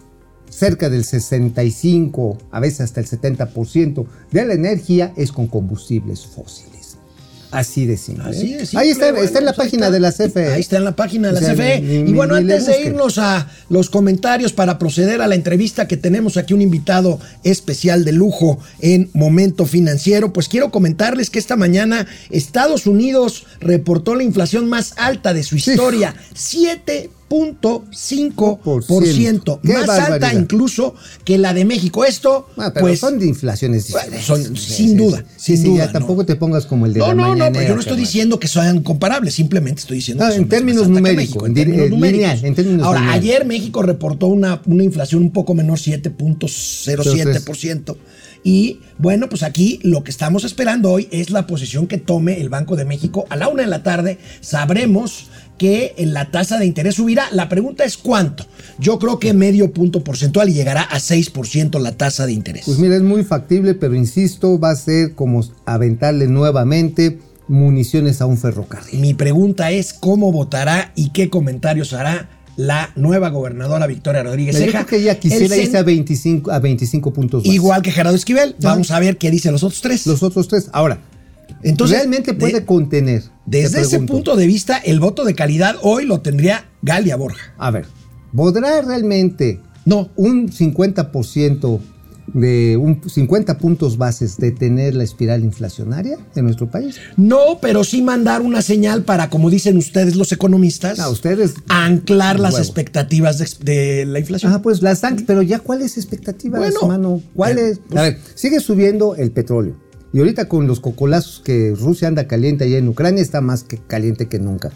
cerca 0.48 0.92
del 0.92 1.06
65, 1.06 2.38
a 2.52 2.60
veces 2.60 2.82
hasta 2.82 3.00
el 3.00 3.08
70% 3.08 4.06
de 4.32 4.46
la 4.46 4.54
energía 4.54 5.12
es 5.18 5.32
con 5.32 5.48
combustibles 5.48 6.28
fósiles. 6.28 6.71
Así 7.52 7.86
de 7.86 7.98
Ahí 8.76 8.90
está, 8.90 9.10
está 9.10 9.40
en 9.40 9.46
la 9.46 9.54
pues 9.54 9.68
página 9.68 9.92
de 9.92 10.00
la 10.00 10.12
CFE. 10.12 10.54
Ahí 10.54 10.62
está 10.62 10.78
en 10.78 10.86
la 10.86 10.96
página 10.96 11.32
de 11.32 11.42
la 11.42 11.52
o 11.52 11.54
CFE. 11.54 12.06
Y 12.08 12.14
bueno, 12.14 12.36
antes 12.36 12.66
de 12.66 12.82
irnos 12.82 13.18
a 13.18 13.48
los 13.70 13.90
comentarios 13.90 14.54
para 14.54 14.80
proceder 14.80 15.22
a 15.22 15.28
la 15.28 15.36
entrevista 15.36 15.88
que 15.88 15.98
tenemos 15.98 16.38
aquí 16.38 16.54
un 16.54 16.62
invitado 16.62 17.20
especial 17.44 18.06
de 18.06 18.14
lujo 18.14 18.60
en 18.80 19.10
Momento 19.14 19.66
Financiero, 19.66 20.34
pues 20.34 20.48
quiero 20.48 20.72
comentarles 20.72 21.30
que 21.30 21.40
esta 21.40 21.56
mañana 21.56 22.08
Estados 22.30 22.88
Unidos 22.88 23.46
reportó 23.60 24.16
la 24.16 24.24
inflación 24.24 24.70
más 24.70 24.94
alta 24.98 25.34
de 25.34 25.44
su 25.44 25.56
historia, 25.56 26.16
sí. 26.34 26.68
3.5%, 27.32 29.62
más 29.64 29.90
alta 29.90 30.34
incluso 30.34 30.96
que 31.24 31.38
la 31.38 31.54
de 31.54 31.64
México. 31.64 32.04
Esto, 32.04 32.50
ah, 32.58 32.74
pues, 32.78 33.00
son 33.00 33.20
de 33.20 33.28
inflaciones. 33.28 33.86
Son, 34.22 34.58
sin 34.58 34.98
duda, 34.98 35.24
sí, 35.38 35.56
sin 35.56 35.66
sí, 35.66 35.72
duda. 35.72 35.90
Tampoco 35.92 36.26
te 36.26 36.36
pongas 36.36 36.66
como 36.66 36.86
el 36.86 36.92
de 36.94 37.00
no, 37.00 37.08
la 37.08 37.14
No, 37.14 37.34
no, 37.36 37.50
pero 37.52 37.70
yo 37.70 37.76
no 37.76 37.82
estoy 37.82 37.96
diciendo 37.98 38.38
que 38.40 38.50
sean 38.50 38.84
comparables, 38.84 39.34
simplemente 39.36 39.80
estoy 39.82 39.98
diciendo 39.98 40.24
no, 40.24 40.30
que 40.30 40.36
son 40.36 40.44
en, 40.44 40.50
términos 40.50 40.88
numéricos, 40.90 41.48
en, 41.48 41.54
términos 41.54 41.90
lineal, 41.90 42.40
en 42.44 42.82
Ahora, 42.82 43.14
ayer 43.14 43.46
México 43.46 43.82
reportó 43.82 44.28
una, 44.28 44.62
una 44.66 44.84
inflación 44.84 45.22
un 45.22 45.32
poco 45.32 45.54
menor, 45.54 45.80
7.07%. 45.80 47.96
Y 48.44 48.80
bueno, 48.98 49.30
pues 49.30 49.44
aquí 49.44 49.80
lo 49.84 50.04
que 50.04 50.10
estamos 50.10 50.44
esperando 50.44 50.92
hoy 50.92 51.08
es 51.12 51.30
la 51.30 51.46
posición 51.46 51.88
que 51.88 51.98
tome 51.98 52.42
el 52.42 52.50
Banco 52.50 52.76
de 52.76 52.86
México. 52.86 53.26
A 53.30 53.36
la 53.36 53.48
una 53.48 53.64
de 53.64 53.70
la 53.70 53.84
tarde 53.84 54.18
sabremos 54.42 55.28
que 55.62 55.94
la 56.00 56.32
tasa 56.32 56.58
de 56.58 56.66
interés 56.66 56.96
subirá. 56.96 57.28
La 57.32 57.48
pregunta 57.48 57.84
es 57.84 57.96
cuánto. 57.96 58.48
Yo 58.80 58.98
creo 58.98 59.20
que 59.20 59.32
medio 59.36 59.72
punto 59.72 60.04
porcentual 60.04 60.50
y 60.50 60.54
llegará 60.54 60.82
a 60.82 60.98
6% 60.98 61.80
la 61.80 61.92
tasa 61.92 62.26
de 62.26 62.34
interés. 62.34 62.64
Pues 62.66 62.80
mira, 62.80 62.96
es 62.96 63.04
muy 63.04 63.24
factible, 63.24 63.76
pero 63.76 63.94
insisto, 63.94 64.60
va 64.60 64.72
a 64.72 64.76
ser 64.76 65.14
como 65.14 65.46
aventarle 65.66 66.26
nuevamente 66.26 67.20
municiones 67.48 68.22
a 68.22 68.26
un 68.26 68.40
ferrocarril. 68.40 69.00
Mi 69.02 69.14
pregunta 69.14 69.70
es 69.70 69.94
cómo 69.94 70.32
votará 70.32 70.94
y 70.96 71.12
qué 71.12 71.30
comentarios 71.30 71.94
hará 71.94 72.28
la 72.56 72.90
nueva 72.96 73.30
gobernadora 73.30 73.86
Victoria 73.86 74.24
Rodríguez 74.24 74.58
Yo 74.58 74.66
creo 74.66 74.86
que 74.88 74.98
ella 74.98 75.20
quisiera 75.20 75.56
El 75.56 75.62
irse 75.62 75.78
a 75.78 75.82
cen- 75.82 75.86
25, 75.86 76.52
a 76.52 76.58
25 76.58 77.14
puntos 77.14 77.46
más. 77.46 77.54
Igual 77.54 77.84
que 77.84 77.92
Gerardo 77.92 78.18
Esquivel. 78.18 78.56
Vamos 78.62 78.90
a 78.90 79.00
ver 79.00 79.20
qué 79.20 79.30
dicen 79.30 79.52
los 79.52 79.62
otros 79.62 79.82
tres. 79.82 80.08
Los 80.08 80.24
otros 80.24 80.48
tres. 80.48 80.70
Ahora, 80.74 81.02
Entonces, 81.64 81.98
realmente 81.98 82.34
de- 82.34 82.40
puede 82.40 82.66
contener. 82.66 83.24
desde 83.46 83.82
ese 83.82 84.00
punto 84.02 84.36
de 84.36 84.48
vista, 84.48 84.78
el 84.78 85.00
voto 85.00 85.24
de 85.26 85.36
calidad 85.36 85.76
hoy 85.82 86.06
lo 86.06 86.22
tendría 86.22 86.66
Galia 86.82 87.16
Borja. 87.16 87.54
A 87.58 87.72
ver, 87.72 87.86
¿podrá 88.36 88.82
realmente 88.82 89.60
No. 89.86 90.10
un 90.16 90.50
50% 90.52 91.80
de 92.34 92.78
un 92.78 93.02
50 93.10 93.58
puntos 93.58 93.98
bases 93.98 94.38
detener 94.38 94.96
la 94.96 95.04
espiral 95.04 95.44
inflacionaria 95.44 96.18
de 96.34 96.42
nuestro 96.42 96.70
país? 96.70 96.96
No, 97.18 97.60
pero 97.62 97.84
sí 97.84 98.02
mandar 98.02 98.42
una 98.42 98.62
señal 98.62 99.04
para, 99.04 99.30
como 99.30 99.50
dicen 99.50 99.76
ustedes 99.76 100.16
los 100.16 100.32
economistas, 100.32 101.00
A 101.00 101.10
ustedes. 101.10 101.56
anclar 101.68 102.40
las 102.40 102.54
Huevo. 102.54 102.64
expectativas 102.66 103.38
de, 103.40 103.48
de 103.66 104.06
la 104.06 104.20
inflación. 104.20 104.54
Ah, 104.54 104.62
pues 104.62 104.82
las 104.82 105.02
pero 105.28 105.42
ya 105.42 105.60
cuáles 105.60 105.98
expectativas, 105.98 106.62
Bueno, 106.62 106.80
hermano? 106.84 107.22
¿Cuáles? 107.36 107.80
pues- 107.90 108.00
a 108.00 108.04
ver, 108.04 108.18
sigue 108.36 108.60
subiendo 108.62 109.16
el 109.16 109.32
petróleo. 109.32 109.76
Y 110.14 110.20
ahorita 110.20 110.48
con 110.50 110.68
los 110.68 110.80
cocolazos 110.80 111.42
que 111.44 111.74
Rusia 111.78 112.08
anda 112.08 112.28
caliente 112.28 112.66
allá 112.66 112.78
en 112.78 112.88
Ucrania, 112.88 113.22
está 113.22 113.42
más 113.42 113.64
que 113.64 113.78
caliente 113.78 114.28
que 114.28 114.40
nunca. 114.40 114.72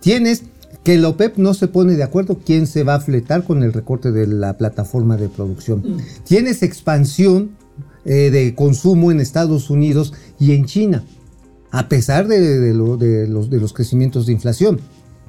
Tienes 0.00 0.42
que 0.82 0.98
la 0.98 1.08
OPEP 1.10 1.36
no 1.36 1.54
se 1.54 1.68
pone 1.68 1.94
de 1.94 2.02
acuerdo 2.02 2.40
quién 2.44 2.66
se 2.66 2.82
va 2.82 2.96
a 2.96 3.00
fletar 3.00 3.44
con 3.44 3.62
el 3.62 3.72
recorte 3.72 4.10
de 4.10 4.26
la 4.26 4.58
plataforma 4.58 5.16
de 5.16 5.28
producción. 5.28 5.98
Tienes 6.24 6.62
expansión 6.64 7.52
eh, 8.04 8.30
de 8.32 8.54
consumo 8.56 9.12
en 9.12 9.20
Estados 9.20 9.70
Unidos 9.70 10.12
y 10.40 10.52
en 10.52 10.64
China, 10.64 11.04
a 11.70 11.88
pesar 11.88 12.26
de, 12.26 12.40
de 12.58 12.74
lo- 12.74 12.96
de 12.96 13.28
los, 13.28 13.48
de 13.48 13.60
los 13.60 13.72
crecimientos 13.72 14.26
de 14.26 14.32
inflación. 14.32 14.80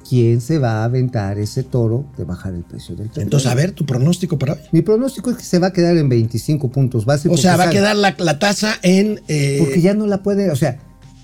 ¿Quién 0.08 0.40
se 0.40 0.58
va 0.58 0.82
a 0.82 0.84
aventar 0.84 1.38
ese 1.38 1.62
toro 1.62 2.04
de 2.18 2.24
bajar 2.24 2.54
el 2.54 2.62
precio 2.62 2.94
del 2.94 3.06
petróleo? 3.08 3.24
Entonces, 3.26 3.50
a 3.50 3.54
ver, 3.54 3.72
tu 3.72 3.86
pronóstico 3.86 4.38
para 4.38 4.52
hoy. 4.54 4.58
Mi 4.72 4.82
pronóstico 4.82 5.30
es 5.30 5.36
que 5.36 5.44
se 5.44 5.58
va 5.58 5.68
a 5.68 5.72
quedar 5.72 5.96
en 5.96 6.08
25 6.08 6.70
puntos 6.70 7.04
base. 7.06 7.28
O 7.28 7.36
sea, 7.36 7.56
va 7.56 7.64
a 7.64 7.70
quedar 7.70 7.96
la, 7.96 8.14
la 8.18 8.38
tasa 8.38 8.74
en... 8.82 9.20
eh, 9.28 9.56
Porque 9.60 9.80
ya 9.80 9.94
no 9.94 10.06
la 10.06 10.22
puede, 10.22 10.50
o 10.50 10.56
sea, 10.56 10.78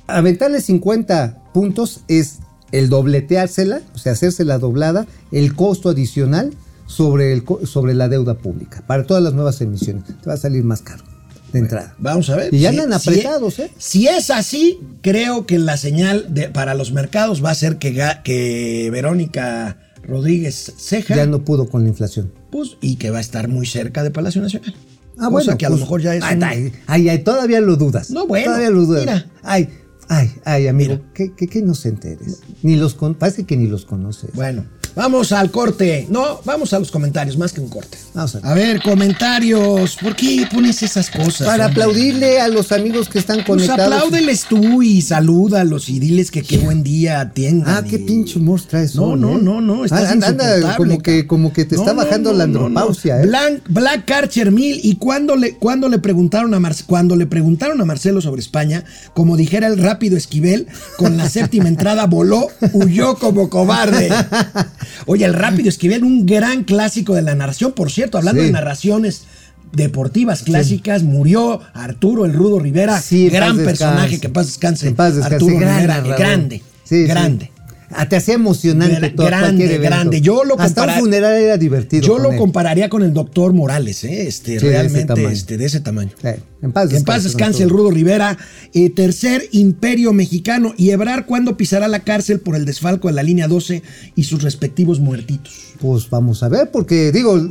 aventarle 0.06 0.60
50 0.60 1.52
puntos 1.52 2.00
es 2.08 2.38
el 2.72 2.88
dobleteársela, 2.88 3.82
o 3.94 3.98
sea, 3.98 4.12
hacerse 4.12 4.44
la 4.44 4.58
doblada, 4.58 5.06
el 5.32 5.54
costo 5.54 5.88
adicional 5.90 6.54
sobre, 6.86 7.32
el, 7.32 7.44
sobre 7.64 7.94
la 7.94 8.08
deuda 8.08 8.38
pública. 8.38 8.82
Para 8.86 9.04
todas 9.04 9.22
las 9.22 9.34
nuevas 9.34 9.60
emisiones. 9.60 10.04
Te 10.06 10.26
va 10.26 10.34
a 10.34 10.38
salir 10.38 10.64
más 10.64 10.80
caro 10.82 11.04
de 11.52 11.58
entrada. 11.58 11.94
Vamos 11.98 12.28
a 12.30 12.36
ver. 12.36 12.52
Y 12.54 12.60
ya 12.60 12.70
andan 12.70 12.98
si- 13.00 13.10
apretados, 13.10 13.58
¿eh? 13.58 13.70
Si 13.78 14.06
es 14.06 14.30
así, 14.30 14.78
creo 15.02 15.46
que 15.46 15.58
la 15.58 15.76
señal 15.76 16.26
de, 16.34 16.48
para 16.48 16.74
los 16.74 16.92
mercados 16.92 17.44
va 17.44 17.50
a 17.50 17.54
ser 17.54 17.76
que, 17.78 18.88
Verónica 18.92 19.78
Rodríguez 20.02 20.72
Ceja, 20.78 21.14
Ya 21.16 21.26
no 21.26 21.44
pudo 21.44 21.68
con 21.68 21.82
la 21.82 21.88
inflación. 21.88 22.32
pues, 22.50 22.76
y 22.80 22.96
que 22.96 23.10
va 23.10 23.18
a 23.18 23.20
estar 23.20 23.48
muy 23.48 23.66
cerca 23.66 24.02
de 24.02 24.10
Palacio 24.10 24.40
Nacional. 24.42 24.74
Ah, 25.18 25.28
Cosa 25.28 25.30
bueno. 25.30 25.58
que 25.58 25.66
a 25.66 25.68
lo 25.68 25.74
pues, 25.74 25.82
mejor 25.82 26.00
ya 26.02 26.14
es. 26.14 26.22
Ay, 26.24 26.36
un- 26.36 26.72
ay, 26.86 27.08
ay, 27.08 27.18
todavía 27.18 27.60
lo 27.60 27.76
dudas. 27.76 28.10
No, 28.10 28.26
bueno, 28.26 28.46
Todavía 28.46 28.70
lo 28.70 28.86
dudas. 28.86 29.00
mira. 29.02 29.26
Ay, 29.42 29.68
ay, 30.08 30.30
ay, 30.44 30.66
amigo, 30.66 31.00
qué, 31.14 31.32
qué, 31.36 31.46
qué 31.46 31.58
inocente 31.58 32.12
eres. 32.12 32.40
Ni 32.62 32.76
los 32.76 32.94
con, 32.94 33.14
parece 33.14 33.44
que 33.44 33.56
ni 33.56 33.66
los 33.66 33.84
conoces. 33.84 34.30
Bueno, 34.34 34.64
Vamos 34.96 35.32
al 35.32 35.50
corte. 35.50 36.06
No, 36.10 36.40
vamos 36.44 36.72
a 36.72 36.78
los 36.78 36.90
comentarios, 36.90 37.36
más 37.38 37.52
que 37.52 37.60
un 37.60 37.68
corte. 37.68 37.96
Vamos 38.14 38.34
a- 38.36 38.38
A 38.50 38.54
ver, 38.54 38.82
comentarios. 38.82 39.96
¿Por 39.96 40.16
qué 40.16 40.46
pones 40.52 40.82
esas 40.82 41.10
cosas? 41.10 41.46
Para 41.46 41.66
hombre? 41.66 41.82
aplaudirle 41.82 42.40
a 42.40 42.48
los 42.48 42.72
amigos 42.72 43.08
que 43.08 43.18
están 43.18 43.36
Pues 43.46 43.62
conectados. 43.66 43.92
apláudeles 43.94 44.44
tú 44.48 44.82
y 44.82 45.00
salúdalos 45.02 45.88
y 45.88 45.98
diles 46.00 46.30
que 46.30 46.42
qué 46.42 46.58
buen 46.58 46.82
día 46.82 47.20
atiendan. 47.20 47.76
Ah, 47.76 47.84
qué 47.88 47.98
pinche 47.98 48.38
humor 48.38 48.60
traes 48.62 48.94
No, 48.94 49.16
no, 49.16 49.36
¿eh? 49.36 49.40
no, 49.42 49.60
no, 49.60 49.84
estás 49.84 50.04
Ah, 50.08 50.12
anda, 50.12 50.28
anda, 50.28 50.44
insoportable, 50.56 50.76
como 50.94 51.02
que, 51.02 51.26
como 51.26 51.52
que 51.52 51.64
te 51.64 51.76
No, 51.76 51.82
está 51.82 51.94
no, 51.94 52.02
bajando 52.04 52.32
no, 52.32 52.38
la 52.38 52.46
no, 52.46 52.58
no. 52.60 52.66
andropausia, 52.66 53.20
¿eh? 53.22 53.26
Blanc- 53.26 53.62
Black 53.68 54.10
Archer 54.10 54.50
Mil 54.50 54.80
y 54.82 54.96
cuando 54.96 55.36
le, 55.36 55.54
cuando 55.56 55.88
le 55.88 55.98
preguntaron 55.98 56.52
a 56.54 56.60
Mar- 56.60 56.74
cuando 56.86 57.16
le 57.16 57.26
preguntaron 57.26 57.80
a 57.80 57.84
Marcelo 57.84 58.20
sobre 58.20 58.40
España, 58.40 58.84
como 59.14 59.36
dijera 59.36 59.66
el 59.66 59.78
rápido 59.78 60.16
Esquivel, 60.16 60.66
con 60.96 61.16
la 61.16 61.28
séptima 61.28 61.68
entrada 61.68 62.06
voló, 62.06 62.48
huyó 62.72 63.14
como 63.16 63.48
cobarde. 63.48 64.08
Oye, 65.06 65.24
el 65.24 65.34
rápido 65.34 65.68
Esquivel, 65.68 66.04
un 66.04 66.26
gran 66.26 66.64
clásico 66.64 67.14
de 67.14 67.22
la 67.22 67.34
narración, 67.34 67.72
por 67.72 67.90
cierto, 67.90 68.18
hablando 68.18 68.40
Sí. 68.42 68.46
de 68.48 68.52
narraciones 68.52 69.24
deportivas 69.72 70.42
clásicas, 70.42 71.02
murió 71.02 71.60
Arturo 71.74 72.24
el 72.24 72.32
Rudo 72.32 72.58
Rivera, 72.58 73.00
Sí, 73.00 73.28
gran 73.28 73.56
personaje, 73.56 74.02
descanse. 74.16 74.20
que 74.20 74.28
paz 74.28 74.46
descanse. 74.46 74.88
En 74.88 74.94
paz 74.96 75.14
descanse. 75.14 75.34
Arturo 75.36 75.56
gran 75.58 75.74
Rivera, 75.76 75.94
narrador. 75.98 76.18
grande, 76.18 76.56
Sí, 76.84 77.02
sí. 77.02 77.04
grande. 77.06 77.50
Ah, 77.92 78.08
te 78.08 78.16
hacía 78.16 78.34
emocionante 78.34 78.96
Gra- 79.00 79.14
todo 79.16 79.26
grande, 79.26 79.64
evento. 79.64 79.82
grande. 79.82 80.20
Yo 80.20 80.44
lo 80.44 80.58
Hasta 80.60 80.84
un 80.84 80.90
funeral 81.00 81.32
era 81.34 81.56
divertido. 81.56 82.06
Yo 82.06 82.12
con 82.14 82.22
lo 82.22 82.30
él. 82.32 82.38
compararía 82.38 82.88
con 82.88 83.02
el 83.02 83.12
doctor 83.12 83.52
Morales, 83.52 84.04
¿eh? 84.04 84.28
este, 84.28 84.44
Sí, 84.46 84.52
de 84.52 84.56
ese 84.58 84.68
realmente 84.68 85.24
este, 85.32 85.58
de 85.58 85.64
ese 85.64 85.80
tamaño. 85.80 86.12
En 86.22 86.72
paz 86.72 86.92
en 86.92 87.04
paz 87.04 87.24
descanse, 87.24 87.28
descanse 87.28 87.62
el. 87.64 87.70
Rudo 87.70 87.90
Rivera. 87.90 88.38
Eh, 88.74 88.90
tercer 88.90 89.48
imperio 89.52 90.12
mexicano. 90.12 90.72
Y 90.76 90.90
Ebrar 90.90 91.26
cuándo 91.26 91.56
pisará 91.56 91.88
la 91.88 92.00
cárcel 92.00 92.40
por 92.40 92.54
el 92.54 92.64
desfalco 92.64 93.08
de 93.08 93.14
la 93.14 93.22
línea 93.22 93.48
12 93.48 93.82
y 94.14 94.22
sus 94.24 94.42
respectivos 94.42 95.00
muertitos. 95.00 95.52
Pues 95.80 96.08
vamos 96.10 96.42
a 96.42 96.48
ver, 96.48 96.70
porque 96.70 97.10
digo, 97.10 97.50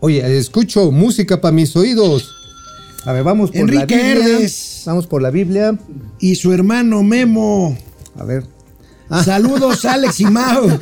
oye, 0.00 0.36
escucho 0.38 0.90
música 0.92 1.40
para 1.40 1.52
mis 1.52 1.74
oídos. 1.76 2.30
A 3.04 3.12
ver, 3.12 3.24
vamos 3.24 3.50
por 3.50 3.60
Enrique 3.60 3.96
la 3.96 4.02
Biblia. 4.14 4.34
Herdes. 4.36 4.82
Vamos 4.84 5.06
por 5.06 5.22
la 5.22 5.30
Biblia. 5.30 5.78
Y 6.20 6.34
su 6.34 6.52
hermano 6.52 7.02
Memo. 7.02 7.76
A 8.16 8.24
ver. 8.24 8.44
Ah. 9.14 9.22
Saludos, 9.24 9.84
Alex 9.84 10.20
y 10.20 10.24
Mao. 10.24 10.80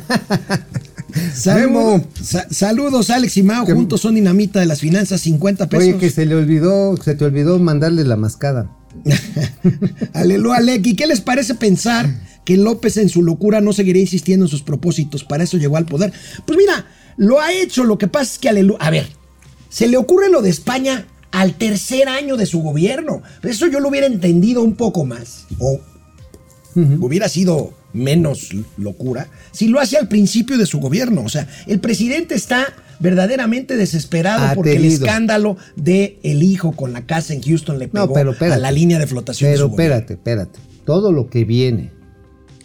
Saludos, 1.35 2.01
sa- 2.23 2.47
saludos, 2.49 3.09
Alex 3.09 3.35
y 3.37 3.43
Mao. 3.43 3.65
Que- 3.65 3.73
Juntos 3.73 3.99
son 4.01 4.15
dinamita 4.15 4.59
de 4.61 4.65
las 4.65 4.79
finanzas, 4.79 5.19
50 5.21 5.67
pesos. 5.67 5.85
Oye, 5.85 5.97
que 5.97 6.09
se 6.09 6.25
le 6.25 6.35
olvidó, 6.35 6.95
se 6.97 7.15
te 7.15 7.25
olvidó 7.25 7.59
mandarle 7.59 8.05
la 8.05 8.15
mascada. 8.15 8.71
Aleluya, 10.13 10.57
Alec. 10.57 10.85
¿Y 10.87 10.95
qué 10.95 11.07
les 11.07 11.21
parece 11.21 11.55
pensar 11.55 12.09
que 12.45 12.55
López 12.57 12.97
en 12.97 13.09
su 13.09 13.23
locura 13.23 13.59
no 13.61 13.73
seguiría 13.73 14.01
insistiendo 14.01 14.45
en 14.45 14.49
sus 14.49 14.61
propósitos? 14.63 15.23
Para 15.23 15.43
eso 15.43 15.57
llegó 15.57 15.77
al 15.77 15.85
poder. 15.85 16.13
Pues 16.45 16.57
mira, 16.57 16.85
lo 17.17 17.41
ha 17.41 17.51
hecho. 17.51 17.83
Lo 17.83 17.97
que 17.97 18.07
pasa 18.07 18.31
es 18.33 18.39
que 18.39 18.49
Aleluya. 18.49 18.79
A 18.81 18.89
ver, 18.89 19.07
se 19.69 19.87
le 19.87 19.97
ocurre 19.97 20.29
lo 20.29 20.41
de 20.41 20.49
España 20.49 21.05
al 21.31 21.55
tercer 21.55 22.07
año 22.07 22.37
de 22.37 22.45
su 22.45 22.61
gobierno. 22.61 23.21
Eso 23.43 23.67
yo 23.67 23.79
lo 23.81 23.89
hubiera 23.89 24.07
entendido 24.07 24.61
un 24.63 24.75
poco 24.75 25.05
más. 25.05 25.45
O 25.59 25.79
hubiera 26.75 27.27
sido 27.29 27.73
menos 27.93 28.49
locura 28.77 29.27
si 29.51 29.67
lo 29.67 29.79
hace 29.79 29.97
al 29.97 30.07
principio 30.07 30.57
de 30.57 30.65
su 30.65 30.79
gobierno. 30.79 31.23
O 31.23 31.29
sea, 31.29 31.47
el 31.67 31.79
presidente 31.79 32.35
está 32.35 32.67
verdaderamente 32.99 33.75
desesperado 33.77 34.55
porque 34.55 34.75
el 34.75 34.85
escándalo 34.85 35.57
de 35.75 36.19
el 36.23 36.43
hijo 36.43 36.71
con 36.73 36.93
la 36.93 37.05
casa 37.05 37.33
en 37.33 37.41
Houston 37.41 37.79
le 37.79 37.87
pegó 37.87 38.07
No, 38.07 38.13
pero 38.13 38.53
a 38.53 38.57
la 38.57 38.71
línea 38.71 38.99
de 38.99 39.07
flotación. 39.07 39.49
de 39.49 39.55
Pero 39.55 39.65
su 39.67 39.71
gobierno. 39.71 39.95
espérate, 39.95 40.13
espérate. 40.13 40.59
Todo 40.85 41.11
lo 41.11 41.29
que 41.29 41.43
viene 41.45 41.91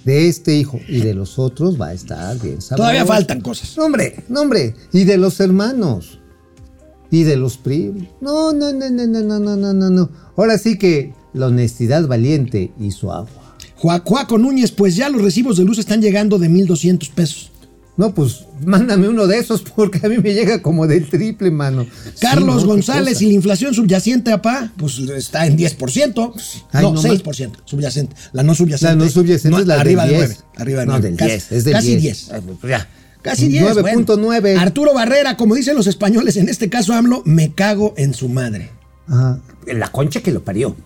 de 0.05 0.29
este 0.29 0.55
hijo 0.55 0.79
y 0.87 1.01
de 1.01 1.15
los 1.15 1.39
otros 1.39 1.81
va 1.81 1.89
a 1.89 1.93
estar 1.93 2.39
bien 2.41 2.61
sabroso. 2.61 2.77
Todavía 2.77 3.05
faltan 3.05 3.41
cosas. 3.41 3.77
No, 3.77 3.87
hombre, 3.87 4.23
no, 4.29 4.43
hombre. 4.43 4.75
Y 4.93 5.05
de 5.05 5.17
los 5.17 5.41
hermanos. 5.41 6.21
Y 7.11 7.23
de 7.25 7.37
los 7.37 7.57
primos. 7.57 8.05
No, 8.21 8.53
no, 8.53 8.73
no, 8.73 8.91
no, 8.91 9.07
no, 9.07 9.23
no, 9.23 9.39
no, 9.41 9.57
no, 9.57 9.73
no, 9.73 9.91
no. 9.91 10.11
Ahora 10.37 10.59
sí 10.59 10.77
que 10.79 11.13
la 11.33 11.47
honestidad 11.47 12.07
valiente 12.07 12.73
hizo 12.79 13.13
agua. 13.13 13.46
Juaco 13.77 14.39
Núñez, 14.39 14.73
pues 14.73 14.97
ya 14.97 15.09
los 15.09 15.23
recibos 15.23 15.57
de 15.57 15.65
luz 15.65 15.79
están 15.79 16.01
llegando 16.01 16.39
de 16.39 16.49
1.200 16.49 17.11
pesos. 17.11 17.51
No, 17.99 18.13
pues 18.15 18.45
mándame 18.65 19.09
uno 19.09 19.27
de 19.27 19.39
esos 19.39 19.63
porque 19.63 20.05
a 20.05 20.11
mí 20.11 20.19
me 20.19 20.35
llega 20.35 20.61
como 20.61 20.87
del 20.87 21.09
triple, 21.09 21.51
mano. 21.51 21.87
Carlos 22.21 22.61
Sí, 22.61 22.67
no, 22.67 22.73
González 22.75 23.23
y 23.23 23.27
la 23.29 23.33
inflación 23.33 23.73
subyacente, 23.73 24.33
apá, 24.33 24.71
pues 24.77 24.99
está 24.99 25.47
en 25.47 25.57
10%. 25.57 26.33
Ay, 26.73 26.85
no, 26.85 26.93
no 26.93 27.03
6% 27.03 27.53
subyacente. 27.65 28.15
La 28.35 28.43
no 28.43 28.55
subyacente. 28.55 28.95
La 28.99 29.03
no 29.03 29.09
subyacente 29.11 29.61
es 29.63 29.67
la 29.67 29.81
arriba 29.81 30.03
del 30.05 30.13
de 30.13 30.19
10. 30.27 30.29
9. 30.29 30.51
Arriba 30.57 30.81
de 30.81 30.87
No, 30.87 30.93
9. 30.93 31.09
del 31.09 31.17
Casi- 31.17 31.31
10, 31.31 31.53
es 31.53 31.65
del 31.65 31.73
Casi 31.73 31.87
10. 31.97 32.01
10. 32.03 32.33
Ay, 32.33 32.41
pues 32.61 32.71
ya. 32.71 32.89
Casi 33.23 33.49
10. 33.49 33.65
9.9. 33.77 34.41
bueno. 34.43 34.61
Arturo 34.61 34.93
Barrera, 34.93 35.37
como 35.39 35.55
dicen 35.55 35.75
los 35.75 35.87
españoles, 35.87 36.37
en 36.37 36.51
este 36.51 36.69
caso 36.69 36.93
AMLO, 36.93 37.23
me 37.25 37.53
cago 37.55 37.95
en 37.97 38.13
su 38.13 38.29
madre. 38.29 38.71
Ajá. 39.09 39.39
La 39.67 39.89
concha 39.91 40.21
que 40.21 40.33
lo 40.33 40.45
parió. 40.45 40.77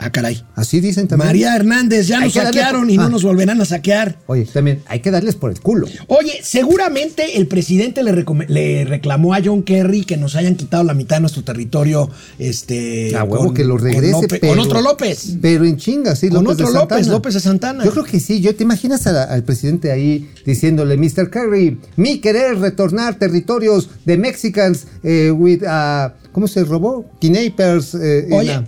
Ah, 0.00 0.10
caray. 0.10 0.44
Así 0.54 0.78
dicen 0.80 1.08
también. 1.08 1.26
María 1.26 1.56
Hernández, 1.56 2.06
ya 2.06 2.18
Hay 2.18 2.26
nos 2.26 2.34
darle- 2.34 2.46
saquearon 2.60 2.88
y 2.88 2.94
Ah. 2.96 3.02
no 3.02 3.08
nos 3.08 3.24
volverán 3.24 3.60
a 3.60 3.64
saquear. 3.64 4.18
Oye, 4.26 4.44
también 4.44 4.80
hay 4.86 5.00
que 5.00 5.10
darles 5.10 5.34
por 5.34 5.50
el 5.50 5.60
culo. 5.60 5.88
Oye, 6.06 6.38
seguramente 6.42 7.36
el 7.38 7.48
presidente 7.48 8.02
le, 8.04 8.84
reclamó 8.84 9.34
a 9.34 9.40
John 9.44 9.62
Kerry 9.64 10.04
que 10.04 10.16
nos 10.16 10.36
hayan 10.36 10.54
quitado 10.54 10.84
la 10.84 10.94
mitad 10.94 11.16
de 11.16 11.20
nuestro 11.22 11.42
territorio. 11.42 12.08
Este, 12.38 13.16
A 13.16 13.24
huevo 13.24 13.46
con- 13.46 13.54
que 13.54 13.64
lo 13.64 13.74
con 13.76 13.84
regrese. 13.84 14.12
Lope- 14.12 14.38
pero- 14.40 14.48
Con 14.54 14.58
otro 14.60 14.80
López. 14.82 15.36
Pero 15.42 15.64
en 15.64 15.76
chinga, 15.76 16.14
sí, 16.14 16.28
Con 16.28 16.44
López 16.44 16.54
otro 16.54 16.66
de 16.68 16.72
López, 16.74 16.88
Santana. 16.98 17.12
López 17.12 17.34
de 17.34 17.40
Santana. 17.40 17.84
Yo 17.84 17.90
creo 17.90 18.04
que 18.04 18.20
sí. 18.20 18.40
Yo 18.40 18.54
te 18.54 18.62
imaginas 18.62 19.06
a 19.06 19.24
al 19.24 19.42
presidente 19.42 19.90
ahí 19.90 20.28
diciéndole, 20.46 20.96
Mr. 20.96 21.28
Kerry, 21.30 21.78
mi 21.96 22.18
querer 22.20 22.58
retornar 22.58 23.18
territorios 23.18 23.90
de 24.04 24.16
Mexicans 24.16 24.86
eh, 25.02 25.30
with, 25.32 25.64
ah, 25.66 26.14
¿cómo 26.32 26.46
se 26.46 26.62
robó? 26.64 27.04
Kidnappers. 27.20 27.94
eh, 27.94 28.28
Oye, 28.30 28.60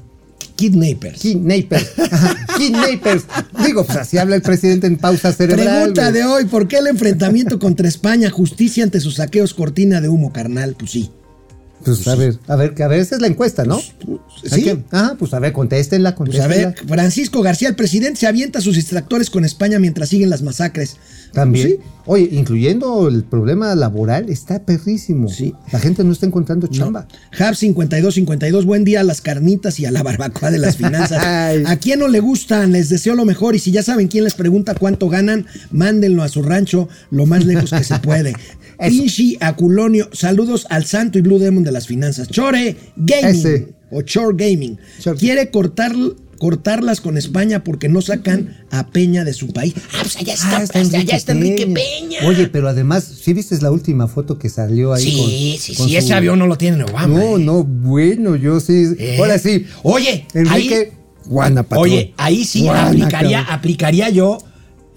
kidnappers. 0.60 1.20
Kidnappers. 1.20 1.86
Kidnappers. 2.58 3.24
Digo, 3.64 3.84
pues 3.84 3.98
así 3.98 4.18
habla 4.18 4.36
el 4.36 4.42
presidente 4.42 4.86
en 4.86 4.96
pausa 4.98 5.32
cerebral. 5.32 5.66
Pregunta 5.92 6.12
de 6.12 6.24
hoy, 6.24 6.44
¿por 6.44 6.68
qué 6.68 6.78
el 6.78 6.86
enfrentamiento 6.88 7.58
contra 7.58 7.88
España? 7.88 8.30
Justicia 8.30 8.84
ante 8.84 9.00
sus 9.00 9.14
saqueos, 9.16 9.54
cortina 9.54 10.00
de 10.00 10.08
humo, 10.08 10.32
carnal. 10.32 10.76
Pues 10.78 10.90
sí. 10.90 11.10
Pues 11.84 12.06
a 12.08 12.14
ver, 12.14 12.38
a 12.46 12.56
ver, 12.56 12.74
que 12.74 12.82
a 12.82 12.88
ver, 12.88 13.00
esa 13.00 13.14
es 13.16 13.22
la 13.22 13.26
encuesta, 13.26 13.64
¿no? 13.64 13.80
Pues, 14.04 14.52
Hay 14.52 14.60
sí. 14.60 14.64
que- 14.64 14.84
Ajá, 14.90 15.16
pues 15.18 15.32
a 15.32 15.38
ver, 15.38 15.54
contéstenla, 15.54 16.14
Pues 16.14 16.28
a 16.38 16.42
contéstenla. 16.42 16.68
ver, 16.76 16.86
Francisco 16.86 17.40
García, 17.40 17.70
el 17.70 17.74
presidente 17.74 18.20
se 18.20 18.26
avienta 18.26 18.60
sus 18.60 18.76
extractores 18.76 19.30
con 19.30 19.46
España 19.46 19.78
mientras 19.78 20.10
siguen 20.10 20.28
las 20.28 20.42
masacres. 20.42 20.96
También. 21.32 21.68
Sí. 21.68 21.76
Oye, 22.06 22.28
incluyendo 22.32 23.08
el 23.08 23.22
problema 23.24 23.74
laboral, 23.74 24.30
está 24.30 24.64
perrísimo. 24.64 25.28
Sí. 25.28 25.54
La 25.70 25.78
gente 25.78 26.02
no 26.02 26.12
está 26.12 26.26
encontrando 26.26 26.66
chamba. 26.66 27.06
Hab 27.38 27.54
5252, 27.54 28.64
buen 28.64 28.84
día 28.84 29.00
a 29.00 29.04
las 29.04 29.20
carnitas 29.20 29.78
y 29.78 29.84
a 29.84 29.90
la 29.90 30.02
barbacoa 30.02 30.50
de 30.50 30.58
las 30.58 30.76
finanzas. 30.76 31.22
¿A 31.66 31.76
quién 31.76 32.00
no 32.00 32.08
le 32.08 32.20
gustan? 32.20 32.72
Les 32.72 32.88
deseo 32.88 33.14
lo 33.14 33.24
mejor 33.24 33.54
y 33.54 33.58
si 33.58 33.70
ya 33.70 33.82
saben 33.82 34.08
quién 34.08 34.24
les 34.24 34.34
pregunta 34.34 34.74
cuánto 34.74 35.08
ganan, 35.08 35.46
mándenlo 35.70 36.22
a 36.22 36.28
su 36.28 36.42
rancho 36.42 36.88
lo 37.10 37.26
más 37.26 37.44
lejos 37.44 37.70
que 37.70 37.84
se 37.84 37.98
puede. 38.00 38.30
Eso. 38.78 38.88
Pinchi 38.88 39.36
Aculonio, 39.40 40.08
saludos 40.12 40.66
al 40.70 40.86
Santo 40.86 41.18
y 41.18 41.22
Blue 41.22 41.38
Demon 41.38 41.64
de 41.64 41.70
las 41.70 41.86
finanzas. 41.86 42.28
Chore 42.28 42.76
Gaming 42.96 43.28
Ese. 43.28 43.74
o 43.90 44.02
Chore 44.02 44.34
Gaming. 44.36 44.78
Chore. 45.00 45.18
Quiere 45.18 45.50
cortar 45.50 45.92
cortarlas 46.40 47.00
con 47.00 47.16
España 47.16 47.62
porque 47.62 47.88
no 47.88 48.00
sacan 48.02 48.64
a 48.72 48.88
Peña 48.88 49.24
de 49.24 49.32
su 49.32 49.52
país. 49.52 49.74
Ah, 49.92 49.98
pues 50.02 50.16
allá 50.16 50.34
está, 50.34 50.56
Ah, 50.56 50.62
está 50.64 50.72
pues, 50.80 50.86
Enrique 50.86 51.10
allá 51.12 51.16
está 51.16 51.32
Enrique 51.32 51.66
Peña. 51.66 52.18
Oye, 52.26 52.48
pero 52.48 52.68
además, 52.68 53.04
¿sí 53.04 53.32
viste 53.32 53.56
la 53.60 53.70
última 53.70 54.08
foto 54.08 54.38
que 54.38 54.48
salió 54.48 54.92
ahí? 54.94 55.04
sí, 55.04 55.16
con- 55.16 55.30
sí, 55.60 55.74
con 55.76 55.86
sí, 55.86 55.92
su- 55.92 55.98
ese 55.98 56.14
avión 56.14 56.38
no 56.40 56.46
lo 56.48 56.56
tiene 56.58 56.82
Obama. 56.82 57.06
No, 57.06 57.36
eh. 57.36 57.40
no, 57.44 57.62
bueno, 57.62 58.34
yo 58.34 58.58
sí. 58.58 58.86
Eh. 58.98 59.16
Ahora 59.20 59.38
sí. 59.38 59.66
Oye, 59.84 60.26
Enrique, 60.34 60.74
ahí- 60.74 60.98
guana. 61.26 61.64
Oye, 61.76 62.14
ahí 62.16 62.44
sí 62.44 62.62
Guana, 62.62 62.88
aplicaría, 62.88 63.38
cabrón. 63.38 63.54
aplicaría 63.54 64.08
yo. 64.10 64.38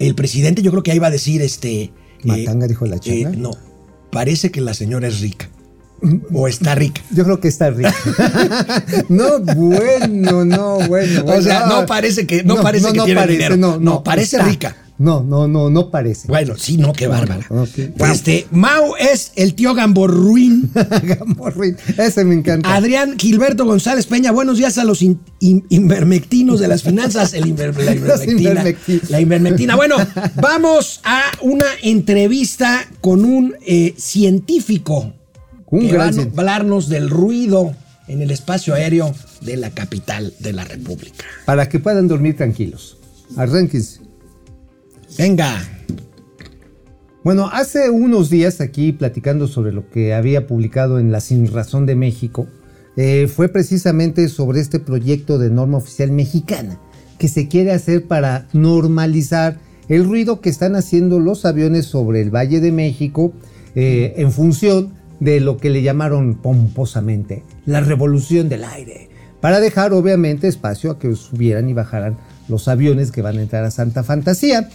El 0.00 0.14
presidente, 0.16 0.62
yo 0.62 0.70
creo 0.72 0.82
que 0.82 0.90
ahí 0.90 0.98
va 0.98 1.06
a 1.06 1.12
decir 1.12 1.40
este. 1.42 1.82
eh, 1.82 1.90
Matanga, 2.24 2.66
dijo 2.66 2.86
la 2.86 2.98
changa. 2.98 3.30
no, 3.30 3.50
parece 4.10 4.50
que 4.50 4.60
la 4.60 4.74
señora 4.74 5.06
es 5.08 5.20
rica. 5.20 5.50
O 6.32 6.48
está 6.48 6.74
rica. 6.74 7.00
Yo 7.10 7.24
creo 7.24 7.40
que 7.40 7.48
está 7.48 7.70
rico. 7.70 7.90
no, 9.08 9.40
bueno, 9.40 10.44
no, 10.44 10.78
bueno. 10.88 11.24
O 11.26 11.40
sea, 11.42 11.66
no 11.66 11.86
parece 11.86 12.26
que- 12.26 12.44
no 12.44 12.56
parece 12.62 12.92
que 12.92 13.00
tiene 13.00 13.26
dinero. 13.26 13.56
No, 13.56 14.02
parece 14.02 14.36
está. 14.36 14.48
rica. 14.48 14.76
No, 14.96 15.24
no, 15.24 15.48
no, 15.48 15.70
no 15.70 15.90
parece. 15.90 16.28
Bueno, 16.28 16.54
sí, 16.56 16.76
no, 16.76 16.92
qué 16.92 17.08
bárbara. 17.08 17.44
Este, 18.12 18.46
Mau 18.52 18.94
es 18.96 19.32
el 19.34 19.54
tío 19.56 19.74
Gamborruín. 19.74 20.70
Gamorrín. 21.02 21.76
Ese 21.98 22.24
me 22.24 22.36
encanta. 22.36 22.72
Adrián 22.72 23.18
Gilberto 23.18 23.64
González 23.64 24.06
Peña, 24.06 24.30
buenos 24.30 24.56
días 24.56 24.78
a 24.78 24.84
los 24.84 25.02
in- 25.02 25.18
in- 25.40 25.64
invermectinos 25.68 26.60
de 26.60 26.68
las 26.68 26.84
finanzas. 26.84 27.34
El 27.34 27.46
inver- 27.46 27.74
la, 27.76 27.92
invermectina, 28.24 28.64
la 29.08 29.20
invermectina. 29.20 29.74
Bueno, 29.74 29.96
vamos 30.36 31.00
a 31.02 31.22
una 31.42 31.66
entrevista 31.82 32.86
con 33.00 33.24
un 33.24 33.54
eh, 33.66 33.94
científico 33.98 35.12
Un 35.74 35.88
que 35.88 35.92
gran 35.92 36.08
a 36.08 36.12
científico. 36.12 36.40
hablarnos 36.40 36.88
del 36.88 37.10
ruido 37.10 37.74
en 38.06 38.22
el 38.22 38.30
espacio 38.30 38.74
aéreo 38.74 39.12
de 39.40 39.56
la 39.56 39.70
capital 39.70 40.32
de 40.38 40.52
la 40.52 40.64
República. 40.64 41.24
Para 41.46 41.68
que 41.68 41.80
puedan 41.80 42.06
dormir 42.06 42.36
tranquilos. 42.36 42.98
Arránquense. 43.36 44.00
Venga. 45.18 45.60
Bueno, 47.24 47.48
hace 47.52 47.90
unos 47.90 48.30
días 48.30 48.60
aquí 48.60 48.92
platicando 48.92 49.48
sobre 49.48 49.72
lo 49.72 49.88
que 49.90 50.14
había 50.14 50.46
publicado 50.46 51.00
en 51.00 51.10
La 51.10 51.20
Sin 51.20 51.50
Razón 51.52 51.86
de 51.86 51.96
México, 51.96 52.46
eh, 52.96 53.26
fue 53.26 53.48
precisamente 53.48 54.28
sobre 54.28 54.60
este 54.60 54.78
proyecto 54.78 55.38
de 55.38 55.50
norma 55.50 55.78
oficial 55.78 56.12
mexicana 56.12 56.78
que 57.18 57.26
se 57.26 57.48
quiere 57.48 57.72
hacer 57.72 58.06
para 58.06 58.46
normalizar 58.52 59.58
el 59.88 60.04
ruido 60.04 60.40
que 60.40 60.50
están 60.50 60.76
haciendo 60.76 61.18
los 61.18 61.44
aviones 61.44 61.86
sobre 61.86 62.20
el 62.20 62.30
Valle 62.30 62.60
de 62.60 62.70
México 62.70 63.32
eh, 63.74 64.14
en 64.18 64.30
función 64.30 64.92
de 65.20 65.40
lo 65.40 65.56
que 65.56 65.70
le 65.70 65.82
llamaron 65.82 66.34
pomposamente 66.34 67.42
la 67.66 67.80
revolución 67.80 68.48
del 68.48 68.64
aire, 68.64 69.08
para 69.40 69.60
dejar 69.60 69.92
obviamente 69.92 70.48
espacio 70.48 70.90
a 70.90 70.98
que 70.98 71.14
subieran 71.16 71.68
y 71.68 71.74
bajaran 71.74 72.16
los 72.48 72.68
aviones 72.68 73.10
que 73.10 73.22
van 73.22 73.38
a 73.38 73.42
entrar 73.42 73.64
a 73.64 73.70
Santa 73.70 74.02
Fantasía. 74.02 74.68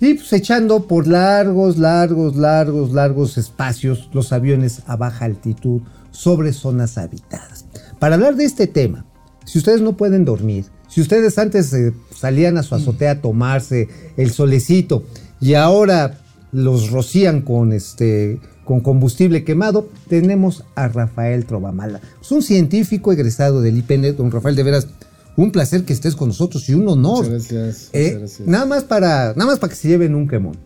Y 0.00 0.14
pues 0.14 0.32
echando 0.32 0.86
por 0.86 1.06
largos, 1.06 1.78
largos, 1.78 2.36
largos, 2.36 2.92
largos 2.92 3.38
espacios 3.38 4.10
los 4.12 4.32
aviones 4.32 4.82
a 4.86 4.96
baja 4.96 5.24
altitud 5.24 5.80
sobre 6.10 6.52
zonas 6.52 6.98
habitadas. 6.98 7.64
Para 7.98 8.16
hablar 8.16 8.36
de 8.36 8.44
este 8.44 8.66
tema, 8.66 9.06
si 9.44 9.58
ustedes 9.58 9.80
no 9.80 9.96
pueden 9.96 10.24
dormir, 10.24 10.66
si 10.88 11.00
ustedes 11.00 11.38
antes 11.38 11.72
eh, 11.72 11.92
salían 12.14 12.58
a 12.58 12.62
su 12.62 12.74
azotea 12.74 13.12
a 13.12 13.20
tomarse 13.20 13.88
el 14.16 14.30
solecito 14.30 15.04
y 15.40 15.54
ahora 15.54 16.18
los 16.52 16.90
rocían 16.90 17.42
con 17.42 17.72
este 17.72 18.40
con 18.66 18.80
combustible 18.80 19.44
quemado, 19.44 19.88
tenemos 20.08 20.64
a 20.74 20.88
Rafael 20.88 21.46
Trovamala. 21.46 22.00
Es 22.20 22.30
un 22.32 22.42
científico 22.42 23.12
egresado 23.12 23.62
del 23.62 23.78
IPN, 23.78 24.16
don 24.16 24.30
Rafael, 24.30 24.56
de 24.56 24.64
veras, 24.64 24.88
un 25.36 25.52
placer 25.52 25.84
que 25.84 25.92
estés 25.92 26.16
con 26.16 26.28
nosotros 26.28 26.68
y 26.68 26.74
un 26.74 26.88
honor. 26.88 27.24
Muchas 27.24 27.52
gracias, 27.52 27.90
Eh, 27.92 28.04
muchas 28.04 28.18
gracias. 28.18 28.48
Nada 28.48 28.66
más 28.66 28.84
para, 28.84 29.34
nada 29.34 29.46
más 29.46 29.60
para 29.60 29.70
que 29.70 29.76
se 29.78 29.88
lleven 29.88 30.14
un 30.16 30.26
quemón. 30.26 30.56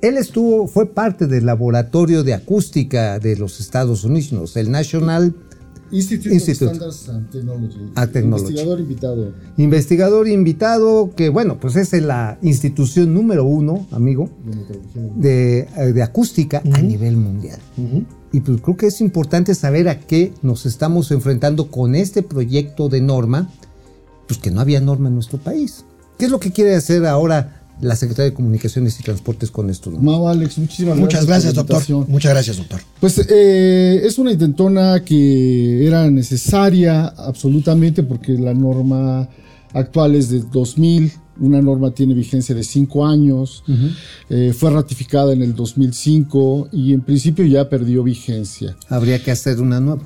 Él 0.00 0.16
estuvo, 0.16 0.68
fue 0.68 0.86
parte 0.86 1.26
del 1.26 1.44
laboratorio 1.44 2.22
de 2.22 2.34
acústica 2.34 3.18
de 3.18 3.36
los 3.36 3.60
Estados 3.60 4.04
Unidos, 4.04 4.56
el 4.56 4.70
National 4.70 5.34
Institute, 5.92 6.34
Institute. 6.34 6.70
of 6.70 6.76
Standards 6.76 7.08
and 7.08 7.30
Technology. 7.30 7.92
Ah, 7.94 8.06
Technology. 8.06 8.44
Investigador 8.44 8.80
invitado. 8.80 9.32
investigador 9.56 10.28
invitado, 10.28 11.14
que 11.16 11.28
bueno, 11.28 11.58
pues 11.58 11.76
es 11.76 11.92
la 12.02 12.38
institución 12.42 13.12
número 13.12 13.44
uno, 13.44 13.86
amigo, 13.90 14.30
de, 15.16 15.60
eh, 15.76 15.92
de 15.92 16.02
acústica 16.02 16.62
a 16.72 16.80
nivel 16.82 17.16
mundial. 17.16 17.58
Y 18.32 18.40
pues 18.40 18.60
creo 18.60 18.76
que 18.76 18.86
es 18.86 19.00
importante 19.00 19.54
saber 19.54 19.88
a 19.88 19.98
qué 20.00 20.32
nos 20.42 20.66
estamos 20.66 21.10
enfrentando 21.10 21.70
con 21.70 21.94
este 21.94 22.22
proyecto 22.22 22.88
de 22.88 23.00
norma, 23.00 23.50
pues 24.28 24.38
que 24.38 24.50
no 24.50 24.60
había 24.60 24.80
norma 24.80 25.08
en 25.08 25.14
nuestro 25.14 25.38
país. 25.38 25.84
¿Qué 26.18 26.26
es 26.26 26.30
lo 26.30 26.38
que 26.38 26.52
quiere 26.52 26.74
hacer 26.76 27.06
ahora 27.06 27.59
la 27.80 27.96
Secretaría 27.96 28.30
de 28.30 28.34
Comunicaciones 28.34 28.98
y 29.00 29.02
Transportes 29.02 29.50
con 29.50 29.70
esto? 29.70 29.90
no? 29.90 30.00
Mau 30.00 30.28
Alex, 30.28 30.58
muchísimas 30.58 30.98
Muchas 30.98 31.26
gracias, 31.26 31.54
doctor. 31.54 31.82
Muchas 32.08 32.32
gracias, 32.32 32.56
doctor. 32.56 32.80
Pues 33.00 33.18
eh, 33.28 34.00
es 34.04 34.18
una 34.18 34.32
intentona 34.32 35.02
que 35.04 35.86
era 35.86 36.10
necesaria 36.10 37.06
absolutamente 37.06 38.02
porque 38.02 38.32
la 38.32 38.54
norma 38.54 39.28
actual 39.72 40.14
es 40.14 40.28
de 40.28 40.40
2000, 40.40 41.12
una 41.40 41.62
norma 41.62 41.90
tiene 41.92 42.14
vigencia 42.14 42.54
de 42.54 42.62
5 42.62 43.06
años, 43.06 43.64
eh, 44.28 44.52
fue 44.56 44.70
ratificada 44.70 45.32
en 45.32 45.42
el 45.42 45.54
2005 45.54 46.68
y 46.72 46.92
en 46.92 47.00
principio 47.00 47.44
ya 47.46 47.68
perdió 47.68 48.02
vigencia. 48.02 48.76
Habría 48.88 49.22
que 49.22 49.30
hacer 49.30 49.60
una 49.60 49.80
nueva. 49.80 50.02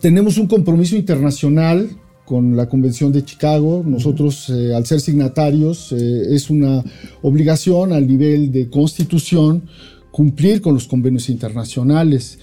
Tenemos 0.00 0.36
un 0.38 0.46
compromiso 0.46 0.96
internacional 0.96 1.90
con 2.26 2.56
la 2.56 2.68
Convención 2.68 3.12
de 3.12 3.24
Chicago. 3.24 3.82
Nosotros, 3.86 4.50
eh, 4.50 4.74
al 4.74 4.84
ser 4.84 5.00
signatarios, 5.00 5.92
eh, 5.92 6.34
es 6.34 6.50
una 6.50 6.84
obligación 7.22 7.92
al 7.92 8.06
nivel 8.06 8.52
de 8.52 8.68
constitución 8.68 9.62
cumplir 10.10 10.60
con 10.60 10.74
los 10.74 10.86
convenios 10.88 11.28
internacionales. 11.28 12.38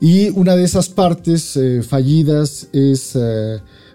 Y 0.00 0.28
una 0.30 0.54
de 0.54 0.64
esas 0.64 0.88
partes 0.88 1.56
eh, 1.56 1.82
fallidas 1.82 2.68
es 2.72 3.16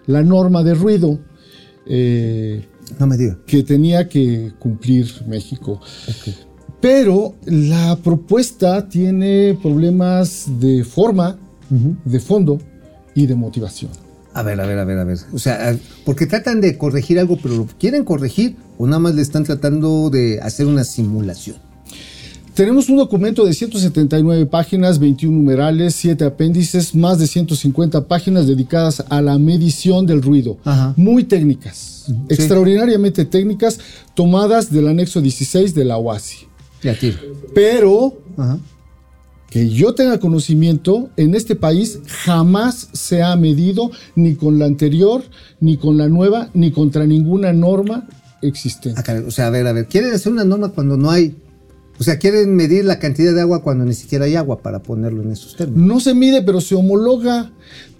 la 0.06 0.22
norma 0.22 0.62
de 0.64 0.74
ruido 0.74 1.20
No 2.98 3.06
me 3.06 3.16
diga. 3.18 3.38
que 3.46 3.62
tenía 3.62 4.08
que 4.08 4.52
cumplir 4.58 5.06
México. 5.26 5.80
Pero 6.80 7.34
la 7.44 7.96
propuesta 8.02 8.88
tiene 8.88 9.58
problemas 9.62 10.46
de 10.58 10.84
forma, 10.84 11.38
de 12.04 12.20
fondo 12.20 12.58
y 13.14 13.26
de 13.26 13.34
motivación. 13.34 14.07
A 14.38 14.42
ver, 14.44 14.60
a 14.60 14.66
ver, 14.66 14.78
a 14.78 14.84
ver, 14.84 14.98
a 14.98 15.02
ver. 15.02 15.18
O 15.32 15.38
sea, 15.40 15.76
porque 16.04 16.24
tratan 16.26 16.60
de 16.60 16.78
corregir 16.78 17.18
algo, 17.18 17.38
pero 17.42 17.56
lo 17.56 17.66
quieren 17.66 18.04
corregir 18.04 18.54
o 18.78 18.86
nada 18.86 19.00
más 19.00 19.16
le 19.16 19.22
están 19.22 19.42
tratando 19.42 20.10
de 20.10 20.38
hacer 20.40 20.66
una 20.66 20.84
simulación. 20.84 21.56
Tenemos 22.54 22.88
un 22.88 22.98
documento 22.98 23.44
de 23.44 23.52
179 23.52 24.46
páginas, 24.46 25.00
21 25.00 25.36
numerales, 25.36 25.96
7 25.96 26.24
apéndices, 26.24 26.94
más 26.94 27.18
de 27.18 27.26
150 27.26 28.06
páginas 28.06 28.46
dedicadas 28.46 29.02
a 29.08 29.20
la 29.22 29.36
medición 29.40 30.06
del 30.06 30.22
ruido. 30.22 30.56
Ajá. 30.64 30.94
Muy 30.96 31.24
técnicas, 31.24 32.06
extraordinariamente 32.28 33.24
técnicas, 33.24 33.80
tomadas 34.14 34.70
del 34.70 34.86
anexo 34.86 35.20
16 35.20 35.74
de 35.74 35.84
la 35.84 35.96
tiro. 37.00 37.18
Pero 37.54 38.14
Ajá. 38.36 38.58
Que 39.50 39.70
yo 39.70 39.94
tenga 39.94 40.20
conocimiento, 40.20 41.08
en 41.16 41.34
este 41.34 41.56
país 41.56 42.00
jamás 42.06 42.88
se 42.92 43.22
ha 43.22 43.34
medido 43.36 43.90
ni 44.14 44.34
con 44.34 44.58
la 44.58 44.66
anterior, 44.66 45.22
ni 45.60 45.76
con 45.76 45.96
la 45.96 46.08
nueva, 46.08 46.50
ni 46.52 46.70
contra 46.70 47.06
ninguna 47.06 47.52
norma 47.52 48.06
existente. 48.42 49.00
Ah, 49.00 49.22
o 49.26 49.30
sea, 49.30 49.46
a 49.46 49.50
ver, 49.50 49.66
a 49.66 49.72
ver. 49.72 49.86
Quieren 49.86 50.12
hacer 50.12 50.32
una 50.32 50.44
norma 50.44 50.68
cuando 50.70 50.96
no 50.96 51.10
hay. 51.10 51.34
O 51.98 52.04
sea, 52.04 52.18
quieren 52.18 52.54
medir 52.54 52.84
la 52.84 52.98
cantidad 52.98 53.34
de 53.34 53.40
agua 53.40 53.62
cuando 53.62 53.84
ni 53.84 53.94
siquiera 53.94 54.26
hay 54.26 54.36
agua 54.36 54.60
para 54.60 54.80
ponerlo 54.80 55.22
en 55.22 55.32
esos 55.32 55.56
términos. 55.56 55.86
No 55.86 55.98
se 55.98 56.14
mide, 56.14 56.42
pero 56.42 56.60
se 56.60 56.74
homologa. 56.74 57.50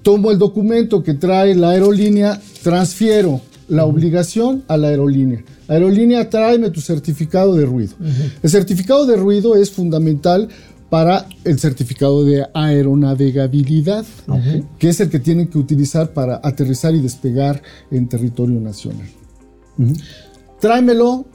Tomo 0.02 0.30
el 0.30 0.38
documento 0.38 1.02
que 1.02 1.14
trae 1.14 1.54
la 1.54 1.70
aerolínea, 1.70 2.40
transfiero 2.62 3.40
la 3.68 3.84
obligación 3.84 4.64
a 4.68 4.76
la 4.76 4.88
aerolínea. 4.88 5.44
Aerolínea, 5.68 6.30
tráeme 6.30 6.70
tu 6.70 6.80
certificado 6.80 7.54
de 7.54 7.66
ruido. 7.66 7.94
El 8.42 8.48
certificado 8.48 9.04
de 9.06 9.16
ruido 9.16 9.56
es 9.56 9.70
fundamental 9.70 10.48
para 10.90 11.26
el 11.44 11.58
certificado 11.58 12.24
de 12.24 12.46
aeronavegabilidad, 12.54 14.06
que 14.78 14.88
es 14.88 15.00
el 15.00 15.10
que 15.10 15.18
tienen 15.18 15.48
que 15.48 15.58
utilizar 15.58 16.12
para 16.14 16.40
aterrizar 16.42 16.94
y 16.94 17.00
despegar 17.00 17.62
en 17.90 18.08
territorio 18.08 18.58
nacional. 18.60 19.08
Tráemelo, 20.60 21.26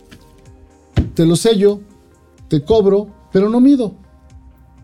te 1.14 1.26
lo 1.26 1.36
sello, 1.36 1.82
te 2.48 2.64
cobro, 2.64 3.08
pero 3.32 3.50
no 3.50 3.60
mido. 3.62 3.96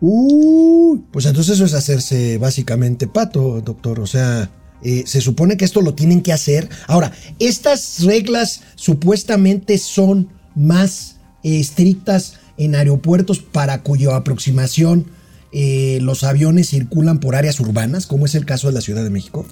Uy, 0.00 1.02
pues 1.10 1.26
entonces 1.26 1.54
eso 1.54 1.64
es 1.64 1.74
hacerse 1.74 2.38
básicamente 2.38 3.06
pato, 3.06 3.60
doctor. 3.60 4.00
O 4.00 4.06
sea, 4.06 4.50
eh, 4.82 5.02
se 5.06 5.20
supone 5.20 5.56
que 5.56 5.64
esto 5.64 5.82
lo 5.82 5.94
tienen 5.94 6.22
que 6.22 6.32
hacer. 6.32 6.68
Ahora, 6.86 7.12
estas 7.38 8.02
reglas 8.04 8.62
supuestamente 8.76 9.76
son 9.78 10.28
más 10.54 11.16
eh, 11.42 11.60
estrictas 11.60 12.38
en 12.56 12.74
aeropuertos 12.74 13.38
para 13.40 13.82
cuya 13.82 14.16
aproximación 14.16 15.06
eh, 15.52 15.98
los 16.02 16.22
aviones 16.22 16.68
circulan 16.68 17.18
por 17.18 17.34
áreas 17.34 17.58
urbanas, 17.58 18.06
como 18.06 18.26
es 18.26 18.34
el 18.34 18.44
caso 18.44 18.68
de 18.68 18.74
la 18.74 18.80
Ciudad 18.80 19.02
de 19.02 19.10
México. 19.10 19.44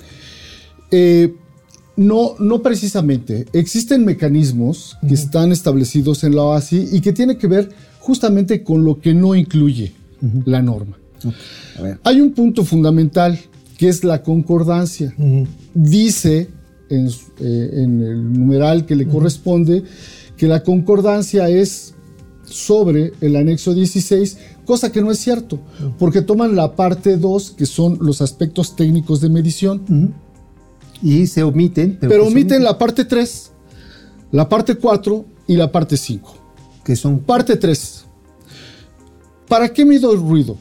Eh, 0.90 1.34
no, 1.96 2.36
no 2.38 2.62
precisamente. 2.62 3.46
Existen 3.52 4.04
mecanismos 4.04 4.96
que 5.06 5.14
están 5.14 5.50
establecidos 5.50 6.22
en 6.22 6.36
la 6.36 6.42
OASI 6.42 6.90
y 6.92 7.00
que 7.00 7.12
tienen 7.12 7.36
que 7.38 7.48
ver 7.48 7.70
justamente 7.98 8.62
con 8.62 8.84
lo 8.84 9.00
que 9.00 9.14
no 9.14 9.34
incluye 9.34 9.92
la 10.44 10.62
norma. 10.62 10.96
A 11.78 11.82
ver. 11.82 11.98
Hay 12.04 12.20
un 12.20 12.32
punto 12.32 12.64
fundamental 12.64 13.38
que 13.76 13.88
es 13.88 14.04
la 14.04 14.22
concordancia. 14.22 15.12
Dice 15.74 16.48
en, 16.88 17.08
eh, 17.08 17.70
en 17.72 18.02
el 18.02 18.32
numeral 18.32 18.86
que 18.86 18.94
le 18.94 19.08
corresponde 19.08 19.82
que 20.36 20.46
la 20.46 20.62
concordancia 20.62 21.48
es 21.48 21.94
sobre 22.50 23.12
el 23.20 23.36
anexo 23.36 23.74
16, 23.74 24.38
cosa 24.64 24.90
que 24.92 25.00
no 25.02 25.10
es 25.10 25.18
cierto, 25.18 25.58
porque 25.98 26.22
toman 26.22 26.56
la 26.56 26.74
parte 26.76 27.16
2, 27.16 27.50
que 27.52 27.66
son 27.66 27.98
los 28.00 28.20
aspectos 28.22 28.74
técnicos 28.76 29.20
de 29.20 29.28
medición, 29.28 30.14
Y 31.02 31.26
se 31.28 31.42
omiten. 31.42 31.96
pero 32.00 32.10
que 32.24 32.30
se 32.30 32.32
omiten 32.36 32.64
la 32.64 32.76
parte 32.78 33.04
3, 33.04 33.52
la 34.32 34.48
parte 34.48 34.74
4 34.76 35.24
y 35.46 35.56
la 35.56 35.70
parte 35.70 35.96
5. 35.96 36.34
Que 36.84 36.96
son 36.96 37.18
Parte 37.20 37.56
3. 37.56 38.04
¿Para 39.48 39.72
qué 39.72 39.84
mido 39.84 40.12
el 40.12 40.20
ruido? 40.20 40.56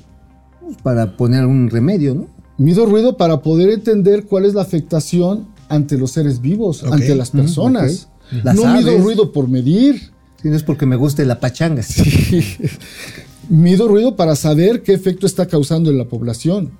para 0.83 1.15
poner 1.15 1.45
un 1.45 1.69
remedio, 1.69 2.13
¿no? 2.13 2.27
Mido 2.57 2.85
ruido 2.85 3.15
para 3.15 3.41
poder 3.41 3.69
entender 3.69 4.25
cuál 4.25 4.43
es 4.43 4.53
la 4.53 4.61
afectación 4.63 5.47
ante 5.69 5.97
los 5.97 6.11
seres 6.11 6.41
vivos, 6.41 6.83
Ok. 6.83 6.91
ante 6.93 7.15
las 7.15 7.31
personas. 7.31 8.09
ok. 8.31 8.43
Las 8.43 8.55
no 8.55 8.63
mido 8.75 8.89
aves. 8.89 9.01
ruido 9.03 9.31
por 9.31 9.47
medir. 9.47 10.11
Si 10.41 10.49
no 10.49 10.55
es 10.55 10.63
porque 10.63 10.85
me 10.85 10.95
guste 10.95 11.25
la 11.25 11.39
pachanga. 11.39 11.83
Mido 13.49 13.87
ruido 13.87 14.15
para 14.15 14.35
saber 14.35 14.83
qué 14.83 14.93
efecto 14.93 15.25
está 15.25 15.47
causando 15.47 15.89
en 15.89 15.97
la 15.97 16.05
población. 16.05 16.71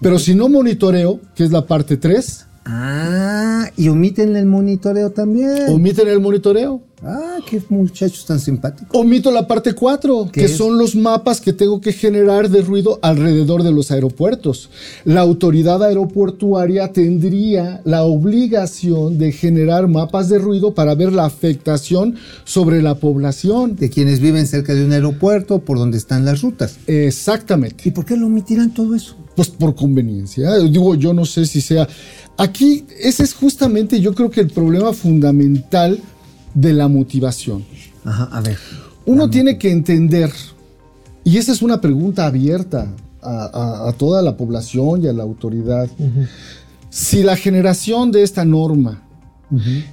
Pero 0.00 0.18
si 0.18 0.34
no 0.34 0.48
monitoreo, 0.48 1.20
que 1.34 1.44
es 1.44 1.50
la 1.50 1.66
parte 1.66 1.96
3, 1.96 2.46
Ah, 2.66 3.68
y 3.76 3.88
omiten 3.88 4.36
el 4.36 4.46
monitoreo 4.46 5.10
también. 5.10 5.68
Omiten 5.68 6.08
el 6.08 6.18
monitoreo. 6.20 6.80
ah, 7.02 7.36
qué 7.46 7.60
muchachos 7.68 8.24
tan 8.24 8.40
simpáticos. 8.40 8.88
Omito 8.98 9.30
la 9.30 9.46
parte 9.46 9.74
4, 9.74 10.30
¿Qué 10.32 10.40
que 10.40 10.46
es? 10.46 10.56
son 10.56 10.78
los 10.78 10.96
mapas 10.96 11.40
que 11.42 11.52
tengo 11.52 11.80
que 11.82 11.92
generar 11.92 12.48
de 12.48 12.62
ruido 12.62 12.98
alrededor 13.02 13.62
de 13.64 13.72
los 13.72 13.90
aeropuertos. 13.90 14.70
La 15.04 15.20
autoridad 15.20 15.82
aeroportuaria 15.82 16.90
tendría 16.92 17.82
la 17.84 18.04
obligación 18.04 19.18
de 19.18 19.32
generar 19.32 19.86
mapas 19.88 20.30
de 20.30 20.38
ruido 20.38 20.74
para 20.74 20.94
ver 20.94 21.12
la 21.12 21.26
afectación 21.26 22.16
sobre 22.44 22.80
la 22.80 22.94
población. 22.94 23.76
De 23.76 23.90
quienes 23.90 24.20
viven 24.20 24.46
cerca 24.46 24.74
de 24.74 24.84
un 24.86 24.92
aeropuerto, 24.92 25.58
por 25.58 25.76
donde 25.78 25.98
están 25.98 26.24
las 26.24 26.40
rutas. 26.40 26.78
Exactamente. 26.86 27.86
¿Y 27.86 27.90
por 27.90 28.06
qué 28.06 28.16
lo 28.16 28.26
omitirán 28.26 28.72
todo 28.72 28.94
eso? 28.94 29.16
Pues 29.36 29.48
por 29.50 29.74
conveniencia. 29.74 30.56
Digo, 30.58 30.94
yo 30.94 31.12
no 31.12 31.24
sé 31.24 31.44
si 31.46 31.60
sea. 31.60 31.88
Aquí, 32.36 32.84
ese 33.00 33.22
es 33.24 33.34
justamente, 33.34 34.00
yo 34.00 34.14
creo 34.14 34.30
que 34.30 34.40
el 34.40 34.48
problema 34.50 34.92
fundamental 34.92 35.98
de 36.54 36.72
la 36.72 36.88
motivación. 36.88 37.64
Ajá, 38.04 38.28
a 38.32 38.40
ver. 38.40 38.58
Uno 39.06 39.28
tiene 39.28 39.58
que 39.58 39.70
entender, 39.70 40.30
y 41.24 41.36
esa 41.38 41.52
es 41.52 41.62
una 41.62 41.80
pregunta 41.80 42.26
abierta 42.26 42.92
a, 43.22 43.44
a- 43.52 43.88
a 43.88 43.92
toda 43.92 44.22
la 44.22 44.36
población 44.36 45.02
y 45.02 45.08
a 45.08 45.12
la 45.12 45.22
autoridad, 45.24 45.88
si 46.90 47.22
la 47.22 47.36
generación 47.36 48.12
de 48.12 48.22
esta 48.22 48.44
norma 48.44 49.02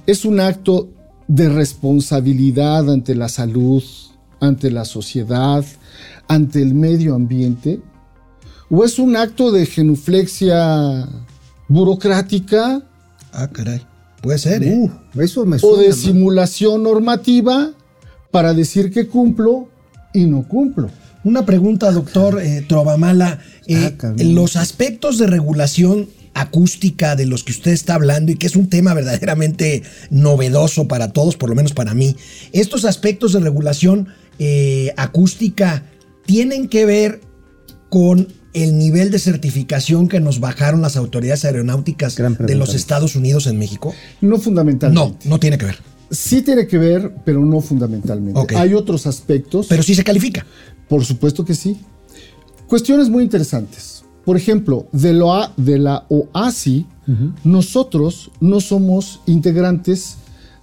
es 0.06 0.24
un 0.24 0.40
acto 0.40 0.88
de 1.28 1.48
responsabilidad 1.48 2.90
ante 2.90 3.14
la 3.14 3.28
salud, 3.28 3.82
ante 4.40 4.70
la 4.70 4.84
sociedad, 4.84 5.64
ante 6.28 6.60
el 6.62 6.74
medio 6.74 7.14
ambiente, 7.14 7.80
o 8.74 8.84
es 8.84 8.98
un 8.98 9.16
acto 9.16 9.52
de 9.52 9.66
genuflexia 9.66 11.06
burocrática 11.68 12.82
Ah, 13.34 13.48
caray. 13.50 13.80
Puede 14.20 14.38
ser, 14.38 14.62
¿eh? 14.62 14.74
Uh, 15.14 15.20
eso 15.20 15.44
me 15.46 15.56
o 15.56 15.58
suena. 15.58 15.82
de 15.82 15.88
¿no? 15.88 15.94
simulación 15.94 16.82
normativa 16.82 17.72
para 18.30 18.52
decir 18.54 18.90
que 18.92 19.06
cumplo 19.08 19.68
y 20.12 20.24
no 20.26 20.46
cumplo. 20.46 20.90
Una 21.24 21.44
pregunta, 21.46 21.90
doctor 21.92 22.40
eh, 22.42 22.64
Trovamala. 22.68 23.38
Eh, 23.66 23.96
Ah, 24.02 24.12
los 24.18 24.56
aspectos 24.56 25.18
de 25.18 25.26
regulación 25.26 26.08
acústica 26.34 27.14
de 27.16 27.26
los 27.26 27.42
que 27.44 27.52
usted 27.52 27.72
está 27.72 27.94
hablando 27.94 28.32
y 28.32 28.36
que 28.36 28.46
es 28.46 28.56
un 28.56 28.68
tema 28.68 28.94
verdaderamente 28.94 29.82
novedoso 30.10 30.88
para 30.88 31.12
todos, 31.12 31.36
por 31.36 31.48
lo 31.50 31.54
menos 31.56 31.72
para 31.72 31.94
mí, 31.94 32.16
estos 32.52 32.84
aspectos 32.84 33.32
de 33.32 33.40
regulación 33.40 34.08
eh, 34.38 34.92
acústica 34.96 35.84
tienen 36.26 36.68
que 36.68 36.84
ver 36.86 37.20
con 37.88 38.28
el 38.54 38.76
nivel 38.78 39.10
de 39.10 39.18
certificación 39.18 40.08
que 40.08 40.20
nos 40.20 40.40
bajaron 40.40 40.82
las 40.82 40.96
autoridades 40.96 41.44
aeronáuticas 41.44 42.16
de 42.16 42.54
los. 42.54 42.74
Estados 42.74 43.16
Unidos 43.16 43.46
en 43.46 43.58
México. 43.58 43.94
No 44.20 44.30
No, 44.30 44.38
fundamentalmente. 44.38 45.28
no 45.28 45.38
tiene 45.40 45.56
que 45.58 45.66
ver. 45.66 45.78
Sí 46.10 46.42
tiene 46.42 46.66
que 46.66 46.76
ver, 46.76 47.14
pero 47.24 47.44
no 47.44 47.60
fundamentalmente. 47.60 48.54
Hay 48.56 48.74
otros 48.74 49.06
aspectos. 49.06 49.66
Pero 49.68 49.82
sí 49.82 49.94
se 49.94 50.04
califica. 50.04 50.44
Por 50.88 51.04
supuesto 51.04 51.44
que 51.44 51.54
sí. 51.54 51.78
Cuestiones 52.66 53.08
muy 53.08 53.22
interesantes. 53.24 54.04
Por 54.24 54.36
ejemplo, 54.36 54.86
de, 54.92 55.12
lo 55.14 55.32
A- 55.34 55.52
de 55.56 55.78
la 55.78 56.04
OASI, 56.10 56.86
nosotros 57.44 58.30
no 58.40 58.60
somos 58.60 59.20
integrantes 59.26 60.16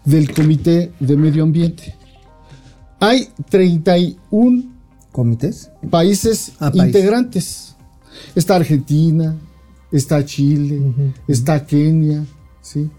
del 0.05 0.31
Comité 0.33 0.91
de 0.99 1.17
Medio 1.17 1.43
Ambiente. 1.43 1.95
Hay 2.99 3.29
31 3.49 4.63
¿Comités? 5.11 5.69
países 5.89 6.51
Ah, 6.59 6.71
país. 6.71 6.93
Está 8.35 8.55
Argentina, 8.55 9.35
está 9.91 10.23
Chile, 10.25 10.81
está 11.27 11.65
Kenia, 11.65 12.25
¿sí? 12.61 12.89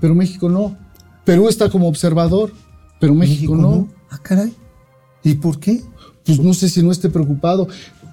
Pero 0.00 0.14
México 0.14 0.48
no. 0.48 0.76
Perú 1.24 1.48
está 1.48 1.68
como 1.68 1.88
observador, 1.88 2.52
pero 3.00 3.14
México, 3.14 3.56
no. 3.56 3.88
Ah, 4.10 4.18
caray. 4.22 4.52
¿Y 5.24 5.34
por 5.34 5.58
qué? 5.58 5.82
Pues 6.24 6.38
no 6.38 6.54
sé 6.54 6.68
si 6.68 6.82
no 6.82 6.92
esté 6.92 7.08
preocupado. 7.10 7.68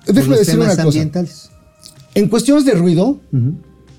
Déjame 0.08 0.38
decir 0.38 0.60
una 0.60 0.70
cosa. 0.70 0.84
ambientales. 0.84 1.50
En 2.16 2.28
cuestiones 2.28 2.66
de 2.66 2.74
ruido, 2.74 3.20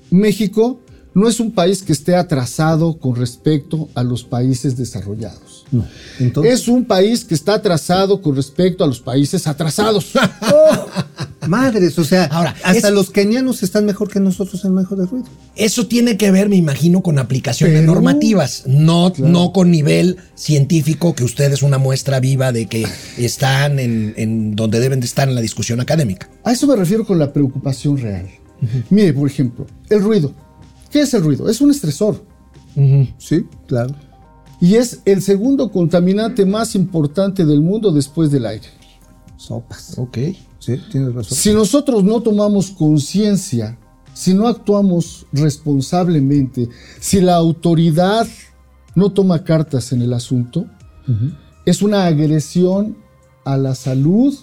México 0.09 0.79
no 1.13 1.29
es 1.29 1.39
un 1.39 1.51
país 1.53 1.81
que 1.81 1.93
esté 1.93 2.15
atrasado 2.15 2.97
con 2.99 3.15
respecto 3.15 3.87
a 3.95 4.03
los 4.03 4.25
países 4.25 4.75
desarrollados. 4.75 5.65
No. 5.71 5.85
Entonces, 6.19 6.53
Es 6.53 6.67
un 6.67 6.83
país 6.83 7.23
que 7.23 7.33
está 7.33 7.55
atrasado 7.55 8.21
con 8.21 8.35
respecto 8.35 8.83
a 8.83 8.87
los 8.87 8.99
países 8.99 9.47
atrasados. 9.47 10.11
madres, 11.47 11.97
o 11.99 12.03
sea, 12.03 12.25
Ahora, 12.25 12.55
hasta 12.63 12.87
es- 12.89 12.93
los 12.93 13.09
kenianos 13.11 13.63
están 13.63 13.85
mejor 13.85 14.09
que 14.09 14.19
nosotros 14.19 14.63
en 14.65 14.73
manejo 14.73 14.95
de 14.95 15.05
ruido. 15.05 15.27
Eso 15.55 15.87
tiene 15.87 16.17
que 16.17 16.31
ver, 16.31 16.49
me 16.49 16.55
imagino, 16.55 17.01
con 17.01 17.19
aplicación 17.19 17.71
de 17.71 17.81
normativas, 17.81 18.63
no, 18.67 19.11
no 19.17 19.53
con 19.53 19.71
nivel 19.71 20.17
científico, 20.35 21.15
que 21.15 21.23
usted 21.23 21.51
es 21.53 21.63
una 21.63 21.77
muestra 21.77 22.19
viva 22.19 22.51
de 22.51 22.67
que 22.67 22.85
están 23.17 23.79
en, 23.79 24.13
en 24.17 24.55
donde 24.55 24.79
deben 24.79 24.99
de 24.99 25.05
estar 25.05 25.27
en 25.29 25.35
la 25.35 25.41
discusión 25.41 25.79
académica. 25.81 26.29
A 26.43 26.51
eso 26.51 26.67
me 26.67 26.75
refiero 26.75 27.05
con 27.05 27.19
la 27.19 27.31
preocupación 27.33 27.97
real. 27.97 28.27
Mire, 28.89 29.13
por 29.13 29.27
ejemplo, 29.29 29.65
el 29.89 30.01
ruido. 30.01 30.33
¿Qué 30.91 31.01
es 31.01 31.13
el 31.13 31.23
ruido? 31.23 31.49
Es 31.49 31.59
un 31.61 31.71
estresor 31.71 32.23
Sí, 33.17 33.45
claro. 33.67 33.93
y 34.61 34.75
es 34.75 34.99
el 35.05 35.21
segundo 35.21 35.71
contaminante 35.71 36.45
más 36.45 36.75
importante 36.75 37.45
del 37.45 37.61
mundo 37.61 37.91
después 37.91 38.31
del 38.31 38.45
aire. 38.45 38.67
Sopas. 39.37 39.93
Ok. 39.97 40.17
Sí, 40.65 40.81
tienes 40.91 41.13
razón. 41.13 41.37
Si 41.37 41.53
nosotros 41.53 42.03
no 42.03 42.21
tomamos 42.21 42.71
conciencia, 42.71 43.77
si 44.13 44.33
no 44.33 44.47
actuamos 44.47 45.27
responsablemente, 45.31 46.69
si 46.99 47.21
la 47.21 47.35
autoridad 47.35 48.27
no 48.95 49.11
toma 49.11 49.43
cartas 49.43 49.91
en 49.91 50.01
el 50.01 50.13
asunto, 50.13 50.65
es 51.65 51.81
una 51.81 52.05
agresión 52.05 52.97
a 53.43 53.57
la 53.57 53.75
salud 53.75 54.33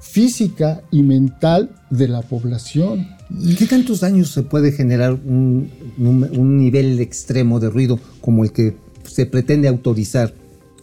física 0.00 0.82
y 0.90 1.02
mental 1.02 1.74
de 1.90 2.08
la 2.08 2.22
población. 2.22 3.08
¿Y 3.38 3.56
qué 3.56 3.66
tantos 3.66 4.00
daños 4.00 4.30
se 4.30 4.42
puede 4.42 4.72
generar 4.72 5.12
un 5.12 5.68
nivel 5.98 7.00
extremo 7.00 7.60
de 7.60 7.68
ruido 7.68 7.98
como 8.22 8.44
el 8.44 8.52
que 8.52 8.76
se 9.04 9.26
pretende 9.26 9.68
autorizar 9.68 10.32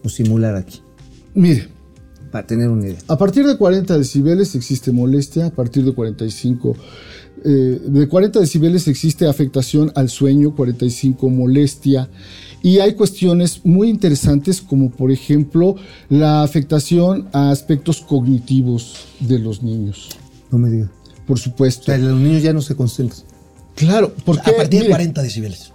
o 0.03 0.09
simular 0.09 0.55
aquí? 0.55 0.81
Mire, 1.33 1.69
Para 2.33 2.45
tener 2.47 2.67
una 2.67 2.87
idea. 2.87 2.97
a 3.07 3.17
partir 3.17 3.45
de 3.47 3.55
40 3.57 3.97
decibeles 3.97 4.55
existe 4.55 4.91
molestia, 4.91 5.45
a 5.45 5.49
partir 5.51 5.85
de 5.85 5.93
45, 5.93 6.75
eh, 7.45 7.79
de 7.85 8.07
40 8.07 8.39
decibeles 8.39 8.87
existe 8.87 9.27
afectación 9.27 9.91
al 9.95 10.09
sueño, 10.09 10.55
45 10.55 11.29
molestia, 11.29 12.09
y 12.63 12.79
hay 12.79 12.95
cuestiones 12.95 13.61
muy 13.65 13.87
interesantes 13.89 14.61
como 14.61 14.89
por 14.89 15.11
ejemplo 15.11 15.75
la 16.09 16.41
afectación 16.43 17.27
a 17.33 17.51
aspectos 17.51 18.01
cognitivos 18.01 18.95
de 19.19 19.37
los 19.39 19.61
niños, 19.61 20.09
No 20.51 20.57
me 20.57 20.69
digas. 20.71 20.89
por 21.27 21.37
O 21.37 21.39
supuesto. 21.39 21.83
sea, 21.85 21.97
los 21.99 22.19
niños 22.19 22.41
ya 22.41 22.51
no 22.53 22.61
se 22.61 22.75
concentran. 22.75 23.21
Claro, 23.75 24.13
porque 24.25 24.49
A 24.51 24.55
partir 24.55 24.79
de 24.79 24.85
mire, 24.85 24.89
40 24.89 25.21
decibeles. 25.21 25.72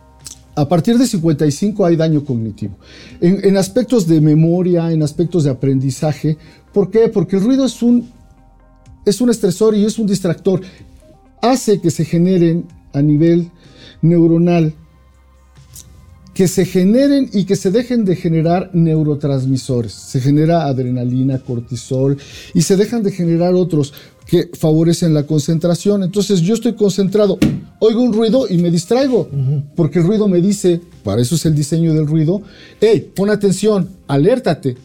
A 0.58 0.68
partir 0.68 0.98
de 0.98 1.06
55 1.06 1.86
hay 1.86 1.94
daño 1.94 2.24
cognitivo. 2.24 2.74
En, 3.20 3.56
aspectos 3.56 4.08
de 4.08 4.20
memoria, 4.20 4.90
en 4.90 5.04
aspectos 5.04 5.44
de 5.44 5.50
aprendizaje. 5.50 6.36
¿Por 6.72 6.90
qué? 6.90 7.08
Porque 7.08 7.36
el 7.36 7.44
ruido 7.44 7.64
es 7.64 7.80
un, 7.80 8.10
es 9.06 9.20
un 9.20 9.30
estresor 9.30 9.76
y 9.76 9.84
es 9.84 10.00
un 10.00 10.08
distractor. 10.08 10.62
Hace 11.40 11.80
que 11.80 11.92
se 11.92 12.04
generen 12.04 12.66
a 12.92 13.02
nivel 13.02 13.52
neuronal, 14.02 14.74
que 16.38 16.46
se 16.46 16.64
generen 16.64 17.28
y 17.32 17.46
que 17.46 17.56
se 17.56 17.72
dejen 17.72 18.04
de 18.04 18.14
generar 18.14 18.70
neurotransmisores. 18.72 19.90
Se 19.92 20.20
genera 20.20 20.66
adrenalina, 20.66 21.40
cortisol 21.40 22.16
y 22.54 22.62
se 22.62 22.76
dejan 22.76 23.02
de 23.02 23.10
generar 23.10 23.54
otros 23.54 23.92
que 24.24 24.48
favorecen 24.56 25.14
la 25.14 25.24
concentración. 25.24 26.04
Entonces 26.04 26.40
yo 26.40 26.54
estoy 26.54 26.74
concentrado, 26.74 27.40
oigo 27.80 28.02
un 28.02 28.12
ruido 28.12 28.46
y 28.48 28.58
me 28.58 28.70
distraigo, 28.70 29.28
porque 29.74 29.98
el 29.98 30.06
ruido 30.06 30.28
me 30.28 30.40
dice, 30.40 30.80
para 31.02 31.20
eso 31.20 31.34
es 31.34 31.44
el 31.44 31.56
diseño 31.56 31.92
del 31.92 32.06
ruido, 32.06 32.40
hey, 32.80 33.10
pon 33.16 33.30
atención, 33.30 33.88
alértate. 34.06 34.76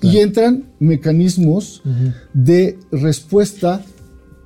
Y 0.00 0.18
entran 0.18 0.62
mecanismos 0.78 1.82
de 2.32 2.78
respuesta 2.92 3.84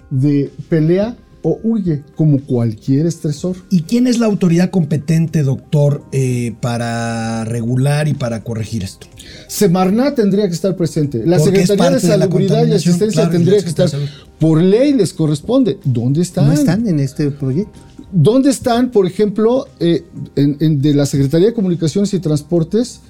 de 0.09 0.51
pelea 0.71 1.14
o 1.42 1.59
huye, 1.64 2.05
como 2.16 2.40
cualquier 2.40 3.07
estresor. 3.07 3.57
¿Y 3.70 3.83
quién 3.83 4.07
es 4.07 4.18
la 4.18 4.26
autoridad 4.26 4.70
competente, 4.70 5.42
doctor, 5.42 6.05
eh, 6.12 6.55
para 6.61 7.44
regular 7.44 8.07
y 8.09 8.14
para 8.14 8.44
corregir 8.44 8.85
esto? 8.85 9.07
Semarnat 9.48 10.14
tendría 10.14 10.46
que 10.48 10.55
estar 10.55 10.76
presente. 10.76 11.22
La 11.26 11.38
Porque 11.38 11.61
Secretaría 11.66 11.96
de 11.96 12.00
Salubridad 12.00 12.66
y 12.66 12.72
Asistencia 12.72 13.22
claro, 13.22 13.31
tendría 13.31 13.61
que 13.62 13.68
estar. 13.68 13.90
Por 14.38 14.62
ley 14.62 14.92
les 14.92 15.12
corresponde. 15.12 15.78
¿Dónde 15.85 16.22
están? 16.22 16.46
No 16.46 16.52
están 16.52 16.87
en 16.87 17.00
este 17.00 17.31
proyecto. 17.31 17.78
¿Dónde 18.12 18.50
están, 18.50 18.90
por 18.90 19.07
ejemplo, 19.07 19.66
eh, 19.81 20.05
en- 20.37 20.57
en- 20.61 20.81
de 20.83 20.94
la 20.94 21.07
Secretaría 21.07 21.48
de 21.48 21.55
Comunicaciones 21.55 22.12
y 22.14 22.18
Transportes 22.20 23.00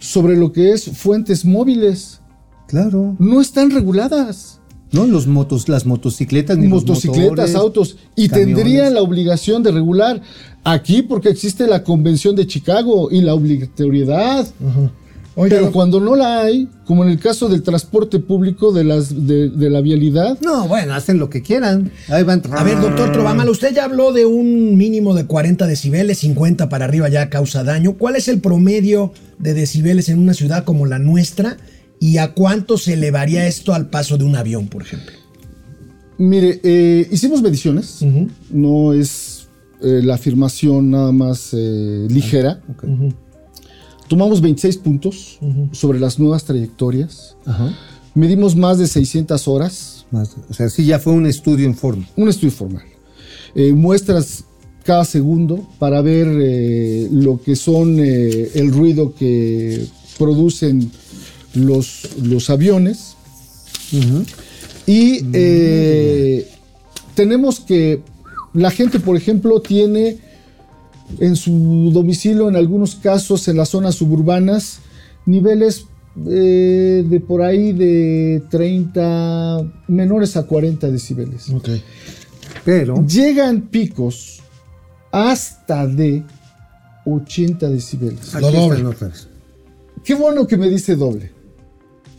sobre 0.00 0.36
lo 0.36 0.52
que 0.52 0.72
es 0.72 0.84
fuentes 0.84 1.44
móviles? 1.44 2.20
Claro. 2.66 3.16
No 3.18 3.40
están 3.40 3.70
reguladas. 3.70 4.59
¿No? 4.92 5.06
Los 5.06 5.26
motos, 5.26 5.68
las 5.68 5.86
motocicletas, 5.86 6.58
ni 6.58 6.68
los 6.68 6.82
motocicletas, 6.82 7.30
motores, 7.30 7.54
autos, 7.54 7.96
y 8.16 8.28
camiones. 8.28 8.56
tendrían 8.56 8.94
la 8.94 9.02
obligación 9.02 9.62
de 9.62 9.70
regular 9.72 10.20
aquí 10.64 11.02
porque 11.02 11.28
existe 11.28 11.66
la 11.66 11.84
Convención 11.84 12.36
de 12.36 12.46
Chicago 12.46 13.10
y 13.10 13.20
la 13.20 13.34
obligatoriedad. 13.34 14.46
Oiga, 15.36 15.56
Pero 15.56 15.72
cuando 15.72 16.00
no 16.00 16.16
la 16.16 16.42
hay, 16.42 16.68
como 16.84 17.04
en 17.04 17.10
el 17.10 17.20
caso 17.20 17.48
del 17.48 17.62
transporte 17.62 18.18
público 18.18 18.72
de, 18.72 18.82
las, 18.82 19.26
de, 19.28 19.48
de 19.48 19.70
la 19.70 19.80
vialidad, 19.80 20.36
No, 20.40 20.66
bueno, 20.66 20.92
hacen 20.92 21.18
lo 21.18 21.30
que 21.30 21.40
quieran. 21.40 21.92
Ahí 22.08 22.24
van. 22.24 22.42
A 22.50 22.64
ver, 22.64 22.80
doctor 22.80 23.12
Trovamal, 23.12 23.48
usted 23.48 23.72
ya 23.72 23.84
habló 23.84 24.12
de 24.12 24.26
un 24.26 24.76
mínimo 24.76 25.14
de 25.14 25.26
40 25.26 25.68
decibeles, 25.68 26.18
50 26.18 26.68
para 26.68 26.86
arriba 26.86 27.08
ya 27.08 27.30
causa 27.30 27.62
daño. 27.62 27.94
¿Cuál 27.96 28.16
es 28.16 28.26
el 28.26 28.40
promedio 28.40 29.12
de 29.38 29.54
decibeles 29.54 30.08
en 30.08 30.18
una 30.18 30.34
ciudad 30.34 30.64
como 30.64 30.84
la 30.84 30.98
nuestra? 30.98 31.56
¿Y 32.00 32.16
a 32.16 32.32
cuánto 32.32 32.78
se 32.78 32.94
elevaría 32.94 33.46
esto 33.46 33.74
al 33.74 33.88
paso 33.88 34.18
de 34.18 34.24
un 34.24 34.34
avión, 34.34 34.68
por 34.68 34.82
ejemplo? 34.82 35.14
mire, 36.18 36.60
eh, 36.62 37.08
hicimos 37.10 37.40
mediciones, 37.40 38.00
no 38.50 38.92
es 38.92 39.48
eh, 39.82 40.02
la 40.02 40.14
afirmación 40.14 40.90
nada 40.90 41.12
más 41.12 41.54
eh, 41.54 42.06
ligera. 42.10 42.60
Tomamos 44.06 44.40
26 44.40 44.76
puntos 44.78 45.38
sobre 45.72 45.98
las 46.00 46.18
nuevas 46.18 46.44
trayectorias. 46.44 47.36
Medimos 48.14 48.56
más 48.56 48.78
de 48.78 48.86
600 48.86 49.48
horas. 49.48 50.06
Más, 50.10 50.36
o 50.48 50.52
sea, 50.52 50.68
sí, 50.68 50.84
ya 50.84 50.98
fue 50.98 51.12
un 51.12 51.26
estudio 51.26 51.66
en 51.66 51.74
forma. 51.74 52.06
un 52.16 52.28
estudio 52.28 52.52
formal. 52.52 52.84
Eh, 53.54 53.72
muestras 53.72 54.44
cada 54.84 55.04
segundo 55.04 55.66
para 55.78 56.00
ver 56.02 56.28
eh, 56.30 57.08
lo 57.10 57.40
que 57.40 57.56
son 57.56 57.98
eh, 57.98 58.50
el 58.54 58.72
ruido 58.72 59.14
que 59.14 59.86
producen 60.18 60.90
los, 61.54 62.08
los 62.22 62.50
aviones. 62.50 63.16
Y 64.86 65.24
eh, 65.32 66.48
tenemos 67.14 67.60
que 67.60 68.02
la 68.54 68.70
gente, 68.70 69.00
por 69.00 69.16
ejemplo, 69.16 69.60
tiene 69.60 70.18
en 71.18 71.36
su 71.36 71.90
domicilio, 71.92 72.48
en 72.48 72.56
algunos 72.56 72.94
casos 72.96 73.48
en 73.48 73.56
las 73.56 73.70
zonas 73.70 73.96
suburbanas, 73.96 74.78
niveles 75.26 75.86
eh, 76.28 77.04
de 77.08 77.20
por 77.20 77.42
ahí 77.42 77.72
de 77.72 78.42
30, 78.50 79.72
menores 79.88 80.36
a 80.36 80.44
40 80.44 80.90
decibeles. 80.90 81.46
Pero, 82.64 83.04
Llegan 83.06 83.62
picos 83.62 84.40
hasta 85.12 85.86
de 85.86 86.22
80 87.06 87.68
decibeles. 87.70 88.34
aquí 88.34 88.44
Lo 88.44 88.52
doble. 88.52 88.90
están. 88.90 89.12
Qué 90.04 90.14
bueno 90.14 90.46
que 90.46 90.56
me 90.56 90.68
dice 90.68 90.96
doble. 90.96 91.32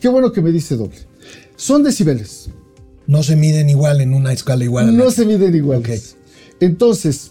Qué 0.02 0.08
bueno 0.08 0.32
que 0.32 0.42
me 0.42 0.50
dice 0.50 0.76
doble. 0.76 0.98
Son 1.54 1.84
decibeles. 1.84 2.50
No 3.06 3.22
se 3.22 3.36
miden 3.36 3.70
igual 3.70 4.00
en 4.00 4.14
una 4.14 4.32
escala 4.32 4.64
igual. 4.64 4.96
No 4.96 5.12
se 5.12 5.24
miden 5.24 5.54
iguales. 5.54 6.16
Entonces, 6.58 7.30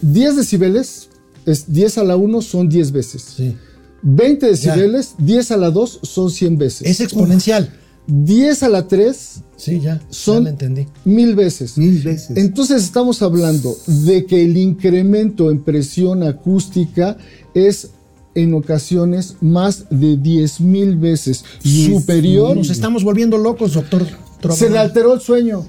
10 0.00 0.36
decibeles 0.36 1.08
es 1.46 1.72
10 1.72 1.98
a 1.98 2.04
la 2.04 2.16
1 2.16 2.42
son 2.42 2.68
10 2.68 2.92
veces. 2.92 3.22
Sí. 3.36 3.56
20 4.02 4.46
decibeles, 4.46 5.14
10 5.18 5.50
a 5.50 5.56
la 5.56 5.70
2 5.70 6.00
son 6.04 6.30
100 6.30 6.58
veces. 6.58 6.86
Es 6.86 7.00
exponencial. 7.00 7.72
10 8.06 8.62
a 8.62 8.68
la 8.68 8.86
3 8.88 9.40
Sí, 9.56 9.80
ya. 9.80 10.00
son 10.10 10.36
ya 10.36 10.40
lo 10.44 10.48
entendí. 10.50 10.86
mil 11.04 11.34
veces. 11.34 11.76
Mil 11.76 12.00
veces. 12.02 12.36
Entonces 12.36 12.82
estamos 12.84 13.20
hablando 13.20 13.76
de 13.86 14.24
que 14.26 14.44
el 14.44 14.56
incremento 14.56 15.50
en 15.50 15.60
presión 15.62 16.22
acústica 16.22 17.18
es 17.52 17.90
en 18.34 18.54
ocasiones 18.54 19.36
más 19.40 19.86
de 19.90 20.16
10 20.16 20.60
mil 20.60 20.96
veces 20.96 21.44
Diez 21.62 21.92
superior. 21.92 22.56
Nos 22.56 22.70
estamos 22.70 23.02
volviendo 23.04 23.36
locos, 23.38 23.74
doctor. 23.74 24.06
Se 24.50 24.70
le 24.70 24.78
alteró 24.78 25.14
el 25.14 25.20
sueño. 25.20 25.66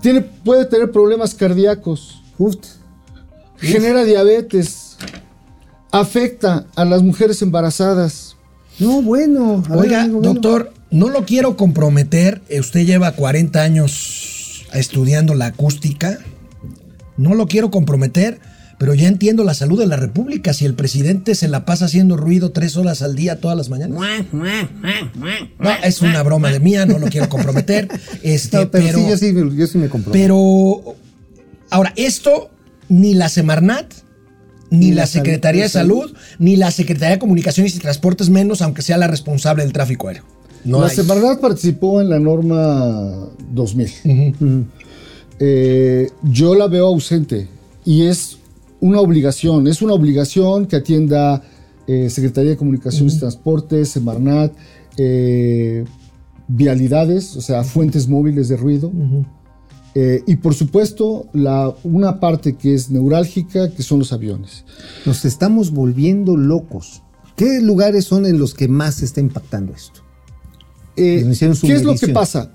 Tiene, 0.00 0.20
puede 0.20 0.66
tener 0.66 0.90
problemas 0.90 1.34
cardíacos. 1.34 2.22
Uf, 2.38 2.56
Genera 3.58 4.04
diabetes. 4.04 4.96
Afecta 5.90 6.66
a 6.74 6.84
las 6.84 7.02
mujeres 7.02 7.40
embarazadas. 7.40 8.36
no, 8.78 9.00
bueno. 9.00 9.62
a 9.70 9.76
ver, 9.76 9.78
Oiga, 9.80 10.02
amigo, 10.02 10.18
bueno. 10.18 10.34
doctor, 10.34 10.72
no 10.90 11.08
lo 11.08 11.24
quiero 11.24 11.56
comprometer. 11.56 12.42
Eh, 12.48 12.60
Usted 12.60 12.84
lleva 12.84 13.12
40 13.12 13.62
años 13.62 14.66
estudiando 14.72 15.34
la 15.34 15.46
acústica. 15.46 16.18
No 17.16 17.34
lo 17.34 17.46
quiero 17.46 17.70
comprometer, 17.70 18.40
pero 18.84 18.92
ya 18.92 19.08
entiendo 19.08 19.44
la 19.44 19.54
salud 19.54 19.80
de 19.80 19.86
la 19.86 19.96
República. 19.96 20.52
Si 20.52 20.66
el 20.66 20.74
presidente 20.74 21.34
se 21.34 21.48
la 21.48 21.64
pasa 21.64 21.86
haciendo 21.86 22.18
ruido 22.18 22.50
tres 22.50 22.76
horas 22.76 23.00
al 23.00 23.16
día 23.16 23.40
todas 23.40 23.56
las 23.56 23.70
mañanas. 23.70 23.98
No, 24.30 25.70
es 25.82 26.02
una 26.02 26.22
broma 26.22 26.52
de 26.52 26.60
mía, 26.60 26.84
no 26.84 26.98
lo 26.98 27.06
quiero 27.06 27.30
comprometer. 27.30 27.88
Este, 28.22 28.58
No, 28.58 28.70
pero, 28.70 28.84
pero, 28.84 28.98
sí, 28.98 29.08
yo 29.08 29.16
sí, 29.16 29.56
yo 29.56 29.66
sí 29.66 29.78
me 29.78 29.88
comprometo. 29.88 30.12
pero 30.12 30.96
ahora, 31.70 31.94
esto 31.96 32.50
ni 32.90 33.14
la 33.14 33.30
Semarnat, 33.30 33.90
ni, 34.68 34.92
la, 34.92 35.06
Secretaría 35.06 35.62
de 35.62 35.70
Salud, 35.70 36.14
ni 36.38 36.56
la 36.56 36.70
Secretaría 36.70 37.14
de 37.14 37.18
Comunicaciones 37.18 37.74
y 37.76 37.78
Transportes, 37.78 38.28
menos 38.28 38.60
aunque 38.60 38.82
sea 38.82 38.98
la 38.98 39.06
responsable 39.06 39.62
del 39.62 39.72
tráfico 39.72 40.08
aéreo. 40.08 40.24
No 40.66 40.82
la. 40.82 40.90
Semarnat 40.90 41.40
participó 41.40 42.02
en 42.02 42.10
la 42.10 42.18
norma 42.18 43.30
2000. 43.50 44.66
Eh, 45.40 46.10
yo 46.22 46.54
la 46.54 46.66
veo 46.68 46.86
ausente 46.86 47.48
y 47.86 48.02
es 48.02 48.38
una 48.84 49.00
obligación, 49.00 49.66
es 49.66 49.80
una 49.80 49.94
obligación 49.94 50.66
que 50.66 50.76
atienda 50.76 51.42
eh, 51.86 52.10
Secretaría 52.10 52.50
de 52.50 52.58
Comunicaciones 52.58 53.14
y 53.14 53.18
Transportes, 53.18 53.88
Semarnat, 53.88 54.52
eh, 54.98 55.86
vialidades, 56.48 57.34
o 57.34 57.40
sea, 57.40 57.64
fuentes 57.64 58.08
móviles 58.08 58.48
de 58.48 58.58
ruido. 58.58 58.92
Eh, 59.94 60.22
y 60.26 60.36
por 60.36 60.52
supuesto, 60.52 61.28
la, 61.32 61.74
una 61.82 62.20
parte 62.20 62.56
que 62.56 62.74
es 62.74 62.90
neurálgica, 62.90 63.70
que 63.70 63.82
son 63.82 64.00
los 64.00 64.12
aviones. 64.12 64.66
Nos 65.06 65.24
estamos 65.24 65.70
volviendo 65.70 66.36
locos. 66.36 67.02
¿Qué 67.36 67.62
lugares 67.62 68.04
son 68.04 68.26
en 68.26 68.38
los 68.38 68.52
que 68.52 68.68
más 68.68 68.96
se 68.96 69.06
está 69.06 69.22
impactando 69.22 69.72
esto? 69.72 70.02
Eh, 70.96 71.26
¿Qué 71.62 71.72
es 71.72 71.84
lo 71.84 71.94
que 71.94 72.08
pasa? 72.08 72.52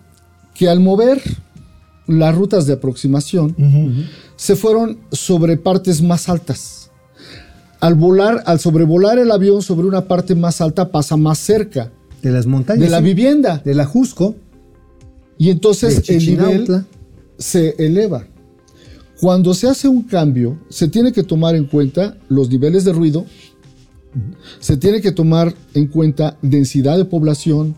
Que 0.53 0.69
al 0.69 0.79
mover 0.79 1.23
las 2.09 2.35
rutas 2.35 2.65
de 2.65 2.73
aproximación, 2.73 3.55
se 4.35 4.55
fueron 4.55 4.99
sobre 5.11 5.57
partes 5.57 6.01
más 6.01 6.27
altas. 6.29 6.91
Al 7.79 7.95
volar, 7.95 8.43
al 8.45 8.59
sobrevolar 8.59 9.19
el 9.19 9.31
avión 9.31 9.61
sobre 9.61 9.87
una 9.87 10.05
parte 10.05 10.35
más 10.35 10.59
alta, 10.59 10.91
pasa 10.91 11.15
más 11.15 11.39
cerca 11.39 11.91
De 12.21 12.31
las 12.31 12.45
montañas. 12.45 12.81
de 12.83 12.89
la 12.89 12.97
sí. 12.97 13.03
vivienda. 13.05 13.61
De 13.63 13.73
la 13.73 13.85
Jusco. 13.85 14.35
Y 15.37 15.49
entonces 15.49 16.09
el 16.09 16.25
nivel 16.25 16.85
se 17.37 17.75
eleva. 17.77 18.27
Cuando 19.21 19.53
se 19.53 19.67
hace 19.67 19.87
un 19.87 20.03
cambio, 20.03 20.59
se 20.69 20.87
tiene 20.87 21.11
que 21.11 21.23
tomar 21.23 21.55
en 21.55 21.65
cuenta 21.65 22.17
los 22.27 22.49
niveles 22.49 22.83
de 22.85 22.93
ruido, 22.93 23.25
se 24.59 24.77
tiene 24.77 25.01
que 25.01 25.11
tomar 25.11 25.53
en 25.73 25.87
cuenta 25.87 26.37
densidad 26.41 26.97
de 26.97 27.05
población, 27.05 27.75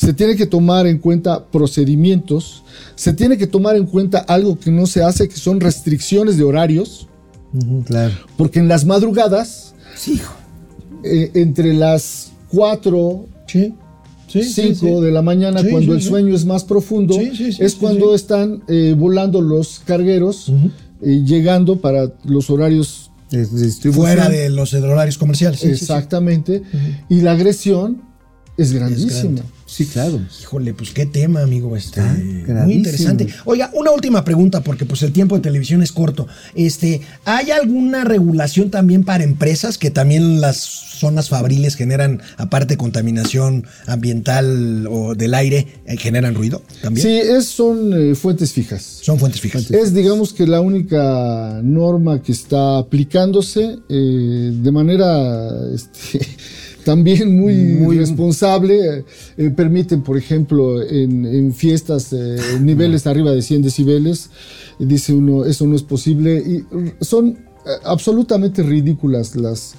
se 0.00 0.14
tiene 0.14 0.34
que 0.34 0.46
tomar 0.46 0.86
en 0.86 0.96
cuenta 0.98 1.44
procedimientos, 1.44 2.62
se 2.94 3.12
tiene 3.12 3.36
que 3.36 3.46
tomar 3.46 3.76
en 3.76 3.84
cuenta 3.86 4.18
algo 4.20 4.58
que 4.58 4.70
no 4.70 4.86
se 4.86 5.02
hace, 5.02 5.28
que 5.28 5.36
son 5.36 5.60
restricciones 5.60 6.36
de 6.38 6.44
horarios, 6.44 7.06
Claro. 7.84 8.14
porque 8.38 8.60
en 8.60 8.68
las 8.68 8.84
madrugadas, 8.86 9.74
eh, 11.04 11.30
entre 11.34 11.74
las 11.74 12.32
4 12.48 13.26
Sí, 13.46 13.74
sí, 14.28 14.42
5 14.44 14.74
sí, 14.74 14.74
sí. 14.76 15.00
de 15.02 15.10
la 15.10 15.20
mañana, 15.22 15.60
Sí, 15.60 15.68
cuando 15.70 15.92
sí, 15.92 15.96
el 15.98 16.02
sí. 16.02 16.08
sueño 16.08 16.34
es 16.34 16.44
más 16.46 16.64
profundo, 16.64 17.14
Sí, 17.14 17.32
sí, 17.36 17.52
sí, 17.52 17.62
es 17.62 17.72
sí, 17.72 17.78
cuando 17.80 18.08
sí. 18.10 18.14
están 18.14 18.62
eh, 18.68 18.94
volando 18.96 19.40
los 19.42 19.80
cargueros, 19.84 20.50
eh, 21.02 21.22
llegando 21.26 21.78
para 21.80 22.10
los 22.24 22.48
horarios. 22.48 23.10
Fuera 23.92 24.28
de 24.30 24.48
los 24.50 24.72
horarios 24.74 25.18
comerciales. 25.18 25.60
Sí, 25.60 25.68
sí, 25.68 25.74
sí. 25.76 25.82
exactamente, 25.82 26.62
y 27.08 27.20
la 27.20 27.32
agresión 27.32 28.02
es 28.56 28.72
grandísima. 28.72 29.42
Sí, 29.70 29.86
claro. 29.86 30.20
Híjole, 30.42 30.74
pues 30.74 30.90
qué 30.90 31.06
tema, 31.06 31.42
amigo. 31.42 31.76
Este, 31.76 32.00
Está 32.00 32.64
muy 32.64 32.74
interesante. 32.74 33.28
Oiga, 33.44 33.70
una 33.72 33.92
última 33.92 34.24
pregunta, 34.24 34.62
porque 34.62 34.84
pues 34.84 35.02
el 35.04 35.12
tiempo 35.12 35.36
de 35.36 35.42
televisión 35.42 35.80
es 35.80 35.92
corto. 35.92 36.26
Este, 36.56 37.02
¿hay 37.24 37.52
alguna 37.52 38.02
regulación 38.02 38.70
también 38.70 39.04
para 39.04 39.22
empresas 39.22 39.78
que 39.78 39.92
también 39.92 40.40
las 40.40 40.56
zonas 40.56 41.28
fabriles 41.28 41.76
generan, 41.76 42.20
aparte 42.36 42.76
contaminación 42.76 43.64
ambiental 43.86 44.88
o 44.90 45.14
del 45.14 45.34
aire, 45.34 45.68
eh, 45.86 45.96
generan 45.96 46.34
ruido 46.34 46.62
también? 46.82 47.06
Sí, 47.06 47.14
es, 47.14 47.46
son 47.46 47.92
eh, 47.92 48.14
fuentes 48.16 48.52
fijas. 48.52 48.82
Son 48.82 49.20
fuentes 49.20 49.40
fijas. 49.40 49.70
Es, 49.70 49.94
digamos 49.94 50.32
que 50.32 50.48
la 50.48 50.60
única 50.60 51.60
norma 51.62 52.20
que 52.20 52.32
está 52.32 52.78
aplicándose 52.78 53.78
eh, 53.88 54.52
de 54.52 54.72
manera 54.72 55.48
este, 55.72 56.26
también 56.84 57.38
muy, 57.38 57.54
Muy- 57.54 57.98
responsable. 57.98 59.04
eh, 59.36 59.50
permiten, 59.50 60.02
por 60.02 60.16
ejemplo, 60.16 60.82
en, 60.82 61.24
en 61.26 61.52
fiestas 61.52 62.12
eh, 62.12 62.36
niveles 62.60 63.06
arriba 63.06 63.32
de 63.32 63.42
100 63.42 63.62
decibeles. 63.62 64.30
Dice 64.78 65.12
uno, 65.12 65.44
eso 65.44 65.66
no 65.66 65.76
es 65.76 65.82
posible. 65.82 66.36
Y 66.38 66.64
son 67.04 67.38
absolutamente 67.84 68.62
ridículas 68.62 69.36
las, 69.36 69.74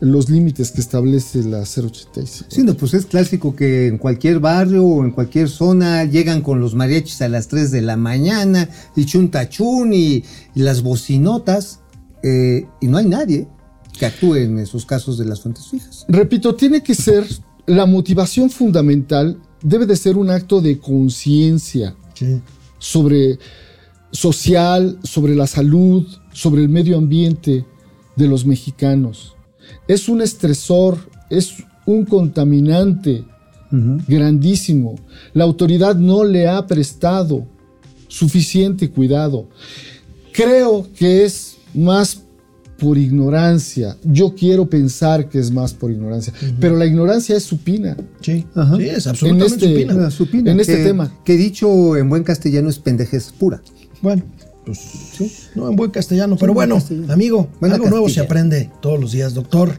los 0.00 0.28
límites 0.28 0.72
que 0.72 0.80
establece 0.80 1.44
la 1.44 1.60
085. 1.60 2.46
Sí, 2.48 2.62
no, 2.64 2.74
pues 2.74 2.92
es 2.94 3.06
clásico 3.06 3.54
que 3.54 3.86
en 3.86 3.98
cualquier 3.98 4.40
barrio 4.40 4.84
o 4.84 5.04
en 5.04 5.12
cualquier 5.12 5.48
zona 5.48 6.04
llegan 6.04 6.42
con 6.42 6.58
los 6.60 6.74
mariachis 6.74 7.22
a 7.22 7.28
las 7.28 7.46
3 7.48 7.70
de 7.70 7.82
la 7.82 7.96
mañana 7.96 8.68
y 8.96 9.04
chuntachún 9.06 9.92
y, 9.92 10.24
y 10.54 10.60
las 10.62 10.82
bocinotas 10.82 11.78
eh, 12.24 12.66
y 12.80 12.88
no 12.88 12.98
hay 12.98 13.06
nadie 13.06 13.46
que 13.98 14.06
actúe 14.06 14.36
en 14.36 14.58
esos 14.58 14.86
casos 14.86 15.18
de 15.18 15.24
las 15.24 15.40
fuentes 15.40 15.66
fijas. 15.68 16.04
Repito, 16.08 16.54
tiene 16.54 16.82
que 16.82 16.94
ser 16.94 17.26
la 17.66 17.86
motivación 17.86 18.50
fundamental, 18.50 19.40
debe 19.62 19.86
de 19.86 19.96
ser 19.96 20.16
un 20.16 20.30
acto 20.30 20.60
de 20.60 20.78
conciencia 20.78 21.94
sobre 22.78 23.38
social, 24.10 24.98
sobre 25.02 25.34
la 25.34 25.46
salud, 25.46 26.06
sobre 26.32 26.62
el 26.62 26.68
medio 26.68 26.98
ambiente 26.98 27.64
de 28.16 28.28
los 28.28 28.44
mexicanos. 28.44 29.34
Es 29.86 30.08
un 30.08 30.20
estresor, 30.20 30.98
es 31.28 31.54
un 31.86 32.04
contaminante 32.04 33.24
grandísimo. 33.70 34.96
La 35.32 35.44
autoridad 35.44 35.94
no 35.94 36.24
le 36.24 36.48
ha 36.48 36.66
prestado 36.66 37.46
suficiente 38.08 38.90
cuidado. 38.90 39.48
Creo 40.32 40.88
que 40.96 41.24
es 41.24 41.56
más 41.72 42.22
por 42.80 42.98
ignorancia. 42.98 43.96
Yo 44.02 44.34
quiero 44.34 44.68
pensar 44.68 45.28
que 45.28 45.38
es 45.38 45.50
más 45.52 45.74
por 45.74 45.90
ignorancia, 45.90 46.32
pero 46.58 46.76
la 46.76 46.86
ignorancia 46.86 47.36
es 47.36 47.44
supina. 47.44 47.96
Sí, 48.20 48.46
Ajá. 48.54 48.76
sí, 48.76 48.84
es 48.84 49.06
En 49.06 49.10
absolutamente 49.10 49.66
este, 49.66 50.10
supina. 50.10 50.50
En 50.50 50.60
este 50.60 50.82
tema. 50.84 51.12
Que 51.24 51.36
dicho 51.36 51.96
en 51.96 52.08
buen 52.08 52.24
castellano 52.24 52.68
es 52.70 52.78
pendejez 52.78 53.30
pura. 53.32 53.62
Bueno, 54.00 54.22
pues 54.64 54.78
sí, 54.78 55.30
no 55.54 55.68
en 55.68 55.76
buen 55.76 55.90
castellano, 55.90 56.36
pero 56.40 56.54
buen 56.54 56.68
bueno, 56.68 56.80
castellano. 56.80 57.12
amigo, 57.12 57.48
Buena 57.60 57.76
algo 57.76 57.90
nuevo 57.90 58.08
se 58.08 58.20
aprende 58.20 58.70
todos 58.80 58.98
los 58.98 59.12
días, 59.12 59.34
doctor. 59.34 59.78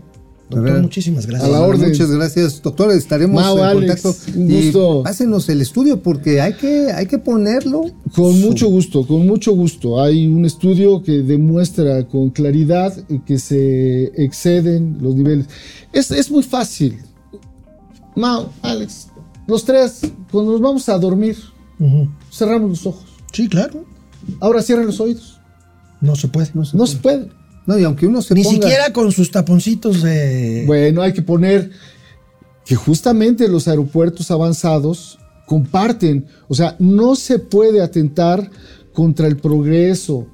Doctor, 0.52 0.74
ver. 0.74 0.82
muchísimas 0.82 1.26
gracias. 1.26 1.49
A 1.49 1.52
la 1.52 1.62
orden. 1.62 1.89
Muchas 1.89 2.12
gracias, 2.12 2.62
doctor. 2.62 2.91
Estaremos 2.91 3.41
Mau, 3.43 3.58
en 3.58 3.64
Alex, 3.64 4.02
contacto. 4.02 4.39
un 4.39 4.52
Y 4.52 4.64
gusto. 4.66 5.04
pásenos 5.04 5.49
el 5.49 5.62
estudio 5.62 6.02
porque 6.02 6.39
hay 6.41 6.54
que, 6.54 6.91
hay 6.91 7.06
que 7.08 7.18
ponerlo. 7.18 7.82
Con 8.16 8.34
su- 8.34 8.47
mucho 8.47 8.68
gusto, 8.70 9.06
con 9.08 9.26
mucho 9.26 9.54
gusto. 9.54 10.02
Hay 10.02 10.28
un 10.28 10.45
estudio 10.45 11.02
que 11.04 11.24
demuestra 11.24 12.08
con 12.08 12.30
claridad 12.30 12.93
que 13.26 13.39
se 13.39 14.06
exceden 14.24 14.97
los 15.02 15.16
niveles. 15.16 15.47
Es, 15.93 16.12
es 16.12 16.30
muy 16.30 16.43
fácil. 16.43 16.97
Mau, 18.16 18.49
Alex, 18.62 19.08
los 19.47 19.64
tres, 19.66 20.02
cuando 20.32 20.52
nos 20.54 20.62
vamos 20.62 20.88
a 20.89 20.97
dormir, 20.97 21.38
cerramos 22.32 22.70
los 22.70 22.86
ojos. 22.86 23.06
Sí, 23.32 23.47
claro. 23.47 23.86
Ahora 24.39 24.62
cierren 24.62 24.86
los 24.88 24.99
oídos. 24.99 25.39
No 26.02 26.16
se 26.16 26.28
puede. 26.28 26.49
No 26.54 26.66
se 26.66 26.76
No 26.78 26.86
se 26.88 26.97
puede. 26.97 27.30
No, 27.66 27.78
y 27.78 27.84
aunque 27.84 28.07
uno 28.07 28.22
se 28.22 28.34
Ni 28.34 28.43
ponga- 28.43 28.53
siquiera 28.53 28.91
con 28.93 29.12
sus 29.12 29.30
taponcitos 29.32 30.01
de. 30.01 30.64
Bueno, 30.66 31.01
hay 31.01 31.14
que 31.14 31.22
poner 31.22 31.70
que 32.66 32.76
justamente 32.76 33.47
los 33.47 33.68
aeropuertos 33.68 34.32
avanzados 34.32 35.20
comparten, 35.45 36.26
o 36.47 36.55
sea, 36.55 36.76
no 36.80 37.16
se 37.16 37.38
puede 37.39 37.82
atentar 37.82 38.49
contra 38.93 39.28
el 39.28 39.38
progreso. 39.38 40.28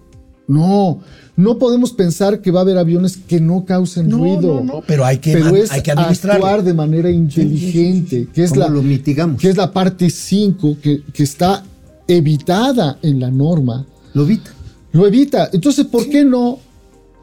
No, 0.47 1.01
no 1.35 1.57
podemos 1.59 1.91
pensar 1.91 2.41
que 2.41 2.51
va 2.51 2.59
a 2.59 2.63
haber 2.63 2.77
aviones 2.77 3.17
que 3.17 3.41
no 3.41 3.65
causen 3.65 4.07
No, 4.07 4.19
ruido. 4.19 4.61
no, 4.63 4.75
no, 4.75 4.83
pero 4.87 5.03
hay 5.03 5.17
que 5.17 5.33
Pero 5.33 5.53
es 5.57 5.71
hay 5.71 5.81
que 5.81 5.91
actuar 5.91 6.63
de 6.63 6.73
manera 6.73 7.09
inteligente, 7.11 8.27
que 8.33 8.43
es 8.45 8.51
¿Cómo 8.51 8.61
la 8.61 8.69
lo 8.69 8.81
mitigamos? 8.81 9.41
que 9.41 9.49
es 9.49 9.57
la 9.57 9.73
parte 9.73 10.09
5 10.09 10.77
que, 10.81 11.01
que 11.13 11.23
está 11.23 11.65
evitada 12.07 12.97
en 13.01 13.19
la 13.19 13.29
norma. 13.29 13.85
Lo 14.13 14.23
evita. 14.23 14.51
Lo 14.93 15.05
evita. 15.05 15.49
Entonces, 15.51 15.85
¿por 15.85 16.07
qué 16.09 16.23
no 16.23 16.59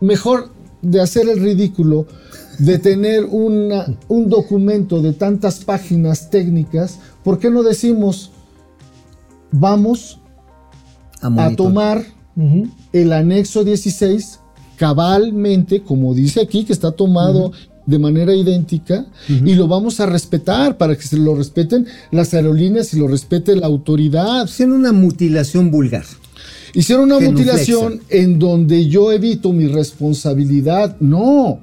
mejor 0.05 0.51
de 0.83 1.01
hacer 1.01 1.29
el 1.29 1.41
ridículo, 1.41 2.07
de 2.59 2.79
tener 2.79 3.25
una- 3.25 3.87
un 4.09 4.29
documento 4.29 5.01
de 5.03 5.13
tantas 5.13 5.65
páginas 5.65 6.31
técnicas, 6.31 6.99
¿por 7.25 7.39
qué 7.39 7.51
no 7.51 7.63
decimos, 7.63 8.31
vamos 9.51 10.21
a 11.21 11.31
tomar 11.57 12.05
el 12.93 13.13
anexo 13.13 13.65
16 13.65 14.41
cabalmente, 14.77 15.83
como 15.83 16.15
dice 16.15 16.41
aquí, 16.41 16.65
que 16.65 16.73
está 16.73 16.91
tomado 16.93 17.53
de 17.87 17.99
manera 17.99 18.35
idéntica, 18.35 19.07
y 19.29 19.55
lo 19.55 19.69
vamos 19.69 20.01
a 20.01 20.07
respetar 20.07 20.77
para 20.79 20.97
que 20.97 21.03
se 21.07 21.17
lo 21.17 21.35
respeten 21.37 21.87
las 22.11 22.35
aerolíneas 22.35 22.93
y 22.95 22.99
lo 22.99 23.07
respete 23.07 23.55
la 23.57 23.67
autoridad. 23.67 24.47
Hicieron 24.47 24.75
una 24.77 24.93
mutilación 24.93 25.71
vulgar. 25.71 26.05
Hicieron 26.75 27.05
una 27.13 27.21
mutilación 27.21 28.01
en 28.09 28.39
donde 28.39 28.89
yo 28.89 29.13
evito 29.13 29.53
mi 29.53 29.69
responsabilidad. 29.69 30.97
No, 31.01 31.61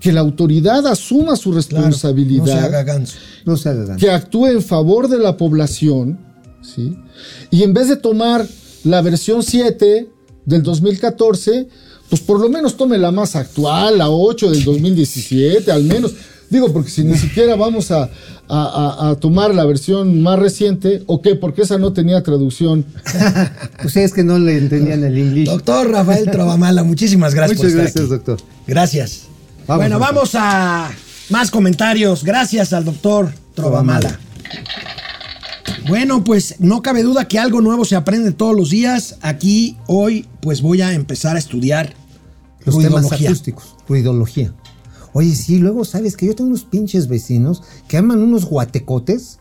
que 0.00 0.12
la 0.12 0.20
autoridad 0.20 0.86
asuma 0.86 1.36
su 1.36 1.50
Claro, 1.50 1.86
responsabilidad, 1.86 2.44
No 2.44 2.52
se 2.52 2.58
haga 2.58 2.82
ganso. 2.82 3.18
No 3.44 3.56
se 3.56 3.68
haga 3.68 3.96
que 3.96 4.10
actúe 4.10 4.46
en 4.46 4.62
favor 4.62 5.08
de 5.08 5.18
la 5.18 5.36
población, 5.36 6.18
¿sí? 6.62 6.96
Y 7.50 7.62
en 7.62 7.74
vez 7.74 7.88
de 7.88 7.96
tomar 7.96 8.46
la 8.84 9.02
versión 9.02 9.42
7 9.42 10.08
del 10.46 10.62
2014, 10.62 11.68
pues 12.08 12.22
por 12.22 12.40
lo 12.40 12.48
menos 12.48 12.76
tome 12.76 12.98
la 12.98 13.12
más 13.12 13.36
actual, 13.36 13.98
la 13.98 14.10
8 14.10 14.50
del 14.50 14.64
2017, 14.64 15.70
al 15.70 15.84
menos. 15.84 16.12
Digo, 16.50 16.72
porque 16.72 16.90
si 16.90 17.04
ni 17.04 17.16
siquiera 17.18 17.54
vamos 17.56 17.90
a, 17.92 18.02
a- 18.02 18.08
a- 18.48 19.10
a 19.10 19.14
tomar 19.16 19.54
la 19.54 19.64
versión 19.64 20.20
más 20.20 20.38
reciente, 20.38 21.02
¿o 21.06 21.22
qué? 21.22 21.36
Porque 21.36 21.62
esa 21.62 21.78
no 21.78 21.92
tenía 21.92 22.22
traducción. 22.22 22.84
Ustedes 23.84 24.12
que 24.12 24.24
no 24.24 24.38
le 24.38 24.58
entendían 24.58 25.04
el 25.04 25.16
inglés. 25.16 25.46
Doctor 25.46 25.90
Rafael 25.90 26.28
Trovamala, 26.30 26.82
muchísimas 26.82 27.34
gracias 27.34 27.58
Muchas 27.58 27.72
por 27.72 27.80
estar 27.86 28.02
gracias, 28.02 28.04
aquí. 28.20 28.26
doctor. 28.26 28.48
Gracias. 28.66 29.20
Vamos, 29.66 29.82
bueno, 29.84 29.98
doctor. 29.98 30.14
vamos 30.14 30.30
a 30.34 30.90
más 31.30 31.50
comentarios. 31.50 32.24
Gracias 32.24 32.72
al 32.72 32.84
doctor 32.84 33.32
Trovamala. 33.54 34.18
Bueno, 35.88 36.24
pues 36.24 36.56
no 36.58 36.82
cabe 36.82 37.02
duda 37.02 37.26
que 37.26 37.38
algo 37.38 37.60
nuevo 37.60 37.84
se 37.84 37.96
aprende 37.96 38.32
todos 38.32 38.54
los 38.56 38.70
días. 38.70 39.16
Aquí 39.22 39.76
hoy 39.86 40.26
pues 40.40 40.60
voy 40.62 40.82
a 40.82 40.92
empezar 40.92 41.36
a 41.36 41.38
estudiar 41.38 41.94
Los 42.64 42.76
temas 42.78 43.02
ruidología. 43.02 43.28
acústicos. 43.28 43.76
Ruidología. 43.88 44.52
Oye, 45.12 45.34
sí, 45.34 45.58
luego 45.58 45.84
sabes 45.84 46.16
que 46.16 46.26
yo 46.26 46.34
tengo 46.34 46.48
unos 46.50 46.64
pinches 46.64 47.08
vecinos 47.08 47.62
que 47.88 47.96
aman 47.96 48.22
unos 48.22 48.44
guatecotes. 48.44 49.38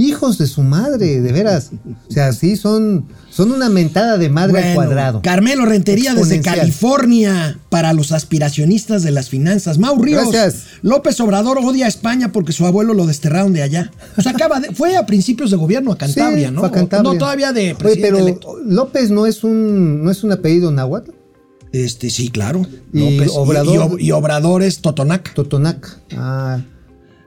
Hijos 0.00 0.38
de 0.38 0.46
su 0.46 0.62
madre, 0.62 1.20
de 1.20 1.32
veras. 1.32 1.70
O 2.08 2.12
sea, 2.12 2.32
sí, 2.32 2.56
son, 2.56 3.06
son 3.30 3.50
una 3.50 3.68
mentada 3.68 4.16
de 4.16 4.28
madre 4.28 4.62
al 4.68 4.74
cuadrado. 4.76 5.22
Carmelo 5.22 5.66
Rentería 5.66 6.14
desde. 6.14 6.40
California 6.40 7.58
para 7.68 7.92
los 7.92 8.12
aspiracionistas 8.12 9.02
de 9.02 9.10
las 9.10 9.28
finanzas. 9.28 9.78
Mau 9.78 10.00
Ríos. 10.00 10.30
Gracias. 10.30 10.66
López 10.82 11.18
Obrador 11.20 11.58
odia 11.58 11.86
a 11.86 11.88
España 11.88 12.30
porque 12.30 12.52
su 12.52 12.64
abuelo 12.64 12.94
lo 12.94 13.06
desterraron 13.06 13.52
de 13.52 13.62
allá. 13.62 13.90
O 14.16 14.22
sea, 14.22 14.30
acaba 14.32 14.60
de- 14.60 14.72
fue 14.72 14.96
a 14.96 15.04
principios 15.04 15.50
de 15.50 15.56
gobierno 15.56 15.90
a 15.90 15.98
Cantabria, 15.98 16.48
Sí, 16.48 16.54
¿no? 16.54 16.60
fue 16.60 16.68
a 16.68 16.72
Cantabria. 16.72 17.12
No, 17.12 17.18
todavía 17.18 17.52
de 17.52 17.62
Oye, 17.62 17.74
presidente 17.74 18.10
pero 18.12 18.18
electo. 18.24 18.56
López 18.64 19.10
no 19.10 19.26
es 19.26 19.42
un, 19.42 20.04
no 20.04 20.12
es 20.12 20.22
un 20.22 20.30
apellido 20.30 20.70
náhuatl. 20.70 21.10
Este, 21.72 22.10
sí, 22.10 22.30
claro. 22.30 22.66
Y. 22.92 23.18
Obrador- 23.28 23.74
y, 23.74 23.78
Ob- 23.78 24.00
y 24.00 24.10
Obrador 24.12 24.62
es 24.62 24.78
Totonac. 24.80 25.34
Totonac. 25.34 25.98
Ah, 26.16 26.60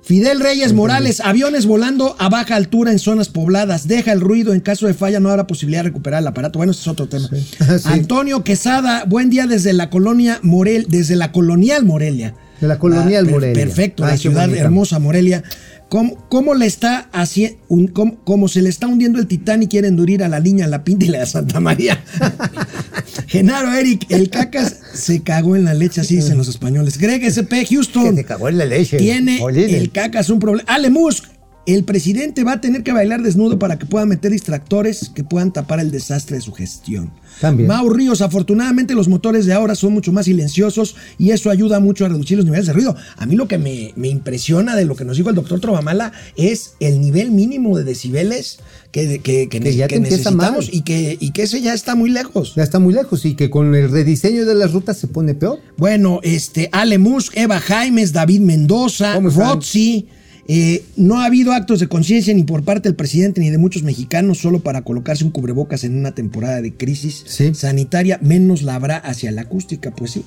Fidel 0.04 0.40
Reyes 0.40 0.74
Morales, 0.74 1.20
aviones 1.20 1.68
volando 1.68 2.16
a 2.18 2.28
baja 2.28 2.56
altura 2.56 2.92
en 2.92 2.98
zonas 3.00 3.30
pobladas. 3.30 3.88
Deja 3.88 4.12
el 4.12 4.20
ruido. 4.20 4.52
En 4.54 4.60
caso 4.60 4.88
de 4.88 4.96
falla 4.96 5.20
no 5.20 5.30
habrá 5.30 5.46
posibilidad 5.46 5.84
de 5.84 5.90
recuperar 5.90 6.22
el 6.22 6.28
aparato. 6.28 6.58
Bueno, 6.58 6.72
ese 6.72 6.82
es 6.82 6.88
otro 6.88 7.08
tema. 7.08 7.30
Sí. 7.30 7.48
Antonio 7.86 8.44
Quesada, 8.44 9.06
buen 9.06 9.30
día 9.30 9.46
desde 9.46 9.74
la 9.74 9.90
colonia 9.92 10.40
Morel, 10.42 10.88
desde 10.90 11.16
la 11.16 11.32
colonial 11.32 11.86
Morelia. 11.86 12.34
De 12.60 12.68
la 12.68 12.80
colonial 12.80 13.26
per- 13.26 13.34
Morelia. 13.34 13.54
Perfecto, 13.64 14.04
Ay, 14.04 14.12
la 14.14 14.18
ciudad 14.18 14.46
bonita. 14.48 14.64
hermosa 14.64 15.00
Morelia. 15.00 15.44
¿Cómo, 15.92 16.16
cómo 16.30 16.54
le 16.54 16.68
está 16.68 17.10
haciendo, 17.12 17.58
cómo, 17.92 18.16
cómo 18.24 18.48
se 18.48 18.62
le 18.62 18.70
está 18.70 18.88
hundiendo 18.88 19.20
el 19.20 19.28
Titanic, 19.28 19.72
quieren 19.72 20.00
hundir 20.00 20.24
a 20.24 20.30
la 20.30 20.40
niña, 20.40 20.66
la 20.66 20.86
Pinta 20.86 21.04
y 21.04 21.10
la 21.10 21.20
de 21.20 21.26
Santa 21.26 21.60
María? 21.60 22.02
Genaro 23.28 23.74
Eric, 23.74 24.06
el 24.08 24.30
cacas 24.30 24.78
se 24.94 25.22
cagó 25.22 25.58
en 25.58 25.66
la 25.66 25.74
leche, 25.74 26.00
así 26.00 26.16
dicen 26.16 26.38
los 26.38 26.48
españoles. 26.48 26.98
Greg 26.98 27.26
SP 27.28 27.68
Houston. 27.68 28.12
Que 28.12 28.22
se 28.22 28.24
cagó 28.24 28.48
en 28.48 28.60
la 28.60 28.66
leche. 28.66 29.00
Tiene 29.00 29.42
el 29.50 29.92
cacas 29.92 30.30
un 30.30 30.40
problema. 30.40 30.64
Ale 30.74 30.90
Musk, 30.90 31.26
el 31.66 31.84
presidente 31.84 32.44
va 32.44 32.54
a 32.54 32.62
tener 32.62 32.84
que 32.84 32.92
bailar 32.92 33.22
desnudo 33.22 33.60
para 33.60 33.78
que 33.78 33.86
pueda 33.86 34.06
meter 34.06 34.32
distractores 34.32 35.10
que 35.10 35.24
puedan 35.24 35.54
tapar 35.54 35.80
el 35.80 35.92
desastre 35.92 36.38
de 36.38 36.42
su 36.42 36.54
gestión. 36.54 37.12
También. 37.40 37.68
Mau 37.68 37.90
Ríos, 37.90 38.22
afortunadamente 38.22 38.96
los 38.96 39.08
motores 39.08 39.46
de 39.46 39.54
ahora 39.54 39.76
son 39.76 39.94
mucho 39.94 40.12
más 40.12 40.26
silenciosos 40.26 40.96
y 41.18 41.32
eso 41.32 41.50
ayuda 41.50 41.80
mucho 41.80 42.06
a 42.06 42.10
reducir 42.10 42.38
los 42.38 42.46
niveles 42.46 42.66
de 42.68 42.74
ruido. 42.74 42.96
A 43.18 43.26
mí 43.26 43.36
lo 43.36 43.48
que 43.48 43.58
me, 43.58 43.94
me 43.96 44.08
impresiona 44.08 44.76
de 44.76 44.86
lo 44.86 44.96
que 44.96 45.06
nos 45.06 45.18
dijo 45.18 45.30
el 45.30 45.36
doctor 45.36 45.60
Trovamala 45.60 46.12
es 46.36 46.74
el 46.80 47.00
nivel 47.00 47.32
mínimo 47.32 47.78
de 47.78 47.84
decibeles 47.84 48.60
que, 48.92 49.22
que, 49.22 49.48
que, 49.48 49.60
Que 49.60 49.76
ya 49.76 49.88
te 49.88 50.00
necesitamos 50.00 50.68
y 50.72 50.82
que, 50.82 51.18
y 51.20 51.32
que 51.32 51.44
ese 51.44 51.62
ya 51.62 51.74
está 51.74 51.96
muy 51.96 52.10
lejos. 52.10 52.56
Ya 52.56 52.64
está 52.64 52.80
muy 52.80 52.94
lejos 52.94 53.24
y 53.26 53.36
que 53.36 53.50
con 53.50 53.74
el 53.74 53.90
rediseño 53.90 54.46
de 54.46 54.56
las 54.56 54.74
rutas 54.74 54.98
se 54.98 55.08
pone 55.08 55.34
peor. 55.34 55.60
Bueno, 55.78 56.20
este, 56.24 56.70
Ale 56.72 56.98
Musk, 56.98 57.38
Eva 57.38 57.60
Jaimes, 57.60 58.12
David 58.12 58.42
Mendoza, 58.42 59.14
¿Cómo 59.14 59.30
están? 59.30 59.62
Eh, 60.54 60.84
no 60.98 61.22
ha 61.22 61.26
habido 61.26 61.54
actos 61.54 61.80
de 61.80 61.88
conciencia 61.88 62.34
ni 62.34 62.44
por 62.44 62.64
parte 62.64 62.90
del 62.90 62.96
presidente 62.98 63.40
ni 63.40 63.50
de 63.52 63.58
muchos 63.58 63.84
mexicanos 63.84 64.40
solo 64.40 64.60
para 64.60 64.82
colocarse 64.82 65.24
un 65.24 65.32
cubrebocas 65.32 65.86
en 65.86 65.96
una 65.96 66.12
temporada 66.14 66.62
de 66.62 66.74
crisis 66.74 67.24
Sí. 67.26 67.54
sanitaria, 67.56 68.20
menos 68.22 68.62
la 68.62 68.76
habrá 68.76 68.98
hacia 68.98 69.32
la 69.32 69.44
acústica, 69.44 69.92
pues 69.92 70.12
sí. 70.12 70.26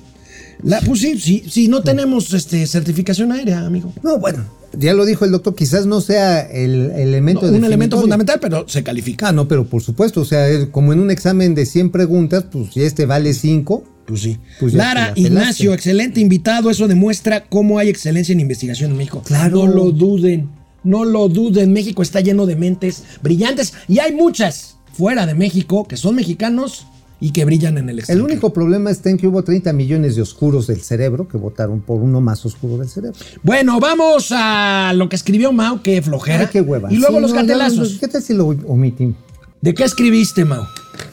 La, 0.63 0.81
pues 0.81 1.01
sí, 1.01 1.19
sí, 1.19 1.43
sí, 1.49 1.67
no 1.67 1.81
tenemos 1.81 2.33
este, 2.33 2.65
certificación 2.67 3.31
aérea, 3.31 3.65
amigo. 3.65 3.93
No, 4.03 4.19
bueno, 4.19 4.45
ya 4.77 4.93
lo 4.93 5.05
dijo 5.05 5.25
el 5.25 5.31
doctor, 5.31 5.55
quizás 5.55 5.85
no 5.85 6.01
sea 6.01 6.41
el 6.41 6.91
elemento 6.91 7.49
No, 7.49 7.57
un 7.57 7.65
elemento 7.65 7.99
fundamental, 7.99 8.39
pero 8.39 8.67
se 8.67 8.83
califica. 8.83 9.29
Ah, 9.29 9.31
no, 9.31 9.47
pero 9.47 9.65
por 9.67 9.81
supuesto, 9.81 10.21
o 10.21 10.25
sea, 10.25 10.47
como 10.71 10.93
en 10.93 10.99
un 10.99 11.11
examen 11.11 11.55
de 11.55 11.65
100 11.65 11.91
preguntas, 11.91 12.45
pues 12.51 12.73
si 12.73 12.81
este 12.83 13.05
vale 13.05 13.33
5, 13.33 13.83
Pues 14.05 14.21
sí. 14.21 14.37
Pues 14.59 14.73
Lara. 14.73 15.13
Ignacio, 15.15 15.73
excelente 15.73 16.19
invitado. 16.19 16.69
Eso 16.69 16.87
demuestra 16.87 17.45
cómo 17.45 17.79
hay 17.79 17.89
excelencia 17.89 18.33
en 18.33 18.39
investigación 18.39 18.91
en 18.91 18.97
México. 18.97 19.21
Claro. 19.25 19.65
No 19.65 19.67
lo 19.67 19.91
duden. 19.91 20.49
No 20.83 21.05
lo 21.05 21.27
duden. 21.27 21.73
México 21.73 22.03
está 22.03 22.21
lleno 22.21 22.45
de 22.45 22.55
mentes 22.55 23.03
brillantes. 23.23 23.73
Y 23.87 23.99
hay 23.99 24.13
muchas 24.13 24.77
fuera 24.93 25.25
de 25.25 25.33
México 25.33 25.87
que 25.87 25.97
son 25.97 26.15
mexicanos 26.15 26.85
y 27.19 27.31
que 27.31 27.45
brillan 27.45 27.77
en 27.77 27.85
el 27.85 27.89
el 27.95 27.99
extranjero. 27.99 28.25
único 28.25 28.53
problema 28.53 28.91
está 28.91 29.09
en 29.09 29.17
que 29.17 29.27
hubo 29.27 29.43
30 29.43 29.71
millones 29.73 30.15
de 30.15 30.21
oscuros 30.21 30.67
del 30.67 30.81
cerebro 30.81 31.27
que 31.27 31.37
votaron 31.37 31.81
por 31.81 32.01
uno 32.01 32.19
más 32.21 32.45
oscuro 32.45 32.77
del 32.77 32.89
cerebro. 32.89 33.17
Bueno, 33.43 33.79
vamos 33.79 34.27
a 34.31 34.91
lo 34.95 35.07
que 35.09 35.15
escribió 35.15 35.51
Mao, 35.53 35.81
que 35.81 36.01
flojera. 36.01 36.41
Ay, 36.41 36.47
qué 36.51 36.61
hueva. 36.61 36.91
Y 36.91 36.97
luego 36.97 37.15
Sí, 37.17 37.21
los 37.21 37.31
no, 37.31 37.37
cartelazos. 37.37 37.93
no, 37.93 37.99
¿Qué 37.99 38.07
tal 38.07 38.21
si 38.21 38.33
lo 38.33 38.47
omitimos? 38.47 39.15
¿De 39.61 39.73
qué 39.73 39.83
escribiste, 39.83 40.45
Mao? 40.45 40.67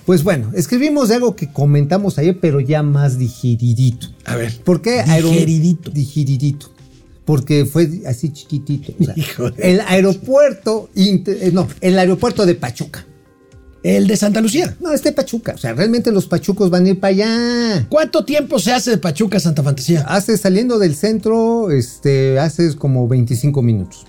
Pues 0.04 0.22
bueno, 0.24 0.50
escribimos 0.54 1.08
de 1.08 1.14
algo 1.14 1.34
que 1.36 1.52
comentamos 1.52 2.18
ayer, 2.18 2.38
pero 2.40 2.60
ya 2.60 2.82
más 2.82 3.18
digeridito. 3.18 4.08
A 4.24 4.36
ver. 4.36 4.60
¿Por 4.62 4.82
qué 4.82 5.02
Digeridito. 5.04 5.90
Digeridito. 5.90 6.70
Porque 7.24 7.64
fue 7.64 7.88
así 8.06 8.30
chiquitito. 8.32 8.92
o 9.00 9.04
sea, 9.04 9.14
Hijo 9.16 9.50
de- 9.52 9.72
el 9.72 9.80
aeropuerto, 9.82 10.90
inter- 10.96 11.38
eh, 11.40 11.50
no, 11.52 11.68
el 11.80 11.98
aeropuerto 11.98 12.44
de 12.44 12.56
Pachuca. 12.56 13.06
El 13.82 14.06
de 14.06 14.16
Santa 14.16 14.40
Lucía. 14.40 14.76
No, 14.80 14.92
este 14.92 15.12
Pachuca. 15.12 15.54
O 15.54 15.58
sea, 15.58 15.72
realmente 15.72 16.12
los 16.12 16.26
pachucos 16.26 16.70
van 16.70 16.86
a 16.86 16.90
ir 16.90 17.00
para 17.00 17.10
allá. 17.10 17.86
¿Cuánto 17.88 18.24
tiempo 18.24 18.60
se 18.60 18.72
hace 18.72 18.92
de 18.92 18.98
Pachuca 18.98 19.38
a 19.38 19.40
Santa 19.40 19.62
Fantasía? 19.62 20.02
Hace 20.02 20.38
saliendo 20.38 20.78
del 20.78 20.94
centro, 20.94 21.70
este, 21.70 22.38
haces 22.38 22.76
como 22.76 23.08
25 23.08 23.60
minutos. 23.62 24.06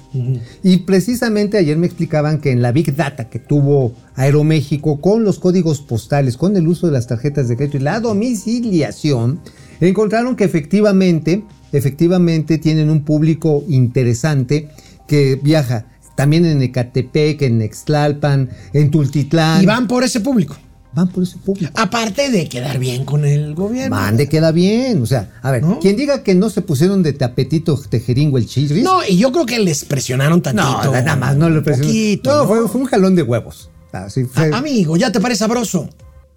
Y 0.62 0.78
precisamente 0.78 1.58
ayer 1.58 1.76
me 1.76 1.88
explicaban 1.88 2.40
que 2.40 2.52
en 2.52 2.62
la 2.62 2.72
Big 2.72 2.96
Data 2.96 3.30
que 3.30 3.40
tuvo 3.40 3.94
Aeroméxico 4.16 5.02
con 5.02 5.24
los 5.24 5.40
códigos 5.40 5.82
postales, 5.82 6.38
con 6.38 6.56
el 6.56 6.68
uso 6.68 6.86
de 6.86 6.94
las 6.94 7.08
tarjetas 7.08 7.48
de 7.48 7.58
crédito 7.58 7.78
y 7.78 7.82
la 7.82 8.00
domiciliación, 8.00 9.40
encontraron 9.82 10.36
que 10.36 10.44
efectivamente, 10.44 11.44
efectivamente 11.72 12.60
tienen 12.60 12.92
un 12.92 13.04
público 13.04 13.64
interesante 13.68 14.70
que 15.08 15.40
viaja 15.42 15.88
también 16.16 16.45
en 16.45 16.61
Ecatepec, 16.61 17.41
en 17.43 17.57
Nextlalpan, 17.59 18.49
en 18.74 18.91
Tultitlán. 18.91 19.64
Y 19.64 19.66
van 19.66 19.88
por 19.88 20.03
ese 20.03 20.20
público. 20.20 20.55
Van 20.95 21.07
por 21.07 21.24
ese 21.24 21.38
público. 21.38 21.72
Aparte 21.76 22.30
de 22.30 22.47
quedar 22.47 22.78
bien 22.78 23.03
con 23.03 23.26
el 23.26 23.55
gobierno. 23.55 23.95
Mande 23.95 24.30
queda 24.30 24.51
bien. 24.51 25.01
O 25.01 25.07
sea, 25.07 25.32
a 25.41 25.49
ver, 25.49 25.64
¿No? 25.64 25.80
quien 25.80 25.95
diga 25.95 26.22
que 26.22 26.36
no 26.36 26.51
se 26.51 26.61
pusieron 26.61 27.01
de 27.01 27.14
tapetito 27.14 27.76
tejeringo 27.89 28.38
el 28.38 28.45
chirris. 28.45 28.84
No, 28.84 28.99
y 29.03 29.18
yo 29.18 29.32
creo 29.32 29.47
que 29.47 29.57
les 29.59 29.86
presionaron 29.86 30.41
tantito. 30.43 30.84
no, 30.86 30.91
nada 30.91 31.16
más, 31.16 31.36
no 31.36 31.49
lo 31.49 31.64
presionó. 31.64 31.88
Poquito, 31.88 32.32
no, 32.32 32.41
¿no? 32.43 32.47
Fue, 32.47 32.68
fue 32.70 32.82
un 32.82 32.88
jalón 32.88 33.16
de 33.16 33.24
huevos. 33.24 33.72
Así 33.91 34.26
fue. 34.26 34.51
A- 34.53 34.57
amigo, 34.57 34.95
ya 34.95 35.11
te 35.11 35.20
parece 35.20 35.39
sabroso. 35.39 35.89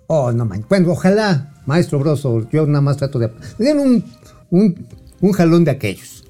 oh, 0.06 0.32
no 0.32 0.46
man. 0.46 0.64
Bueno, 0.70 0.92
ojalá, 0.92 1.52
maestro 1.66 1.98
Broso, 1.98 2.48
yo 2.50 2.66
nada 2.66 2.80
más 2.80 2.96
trato 2.96 3.18
de. 3.18 3.28
Le 3.58 3.64
dieron 3.66 3.86
un, 3.86 4.04
un, 4.50 4.86
un 5.20 5.32
jalón 5.32 5.64
de 5.64 5.72
aquellos. 5.72 6.24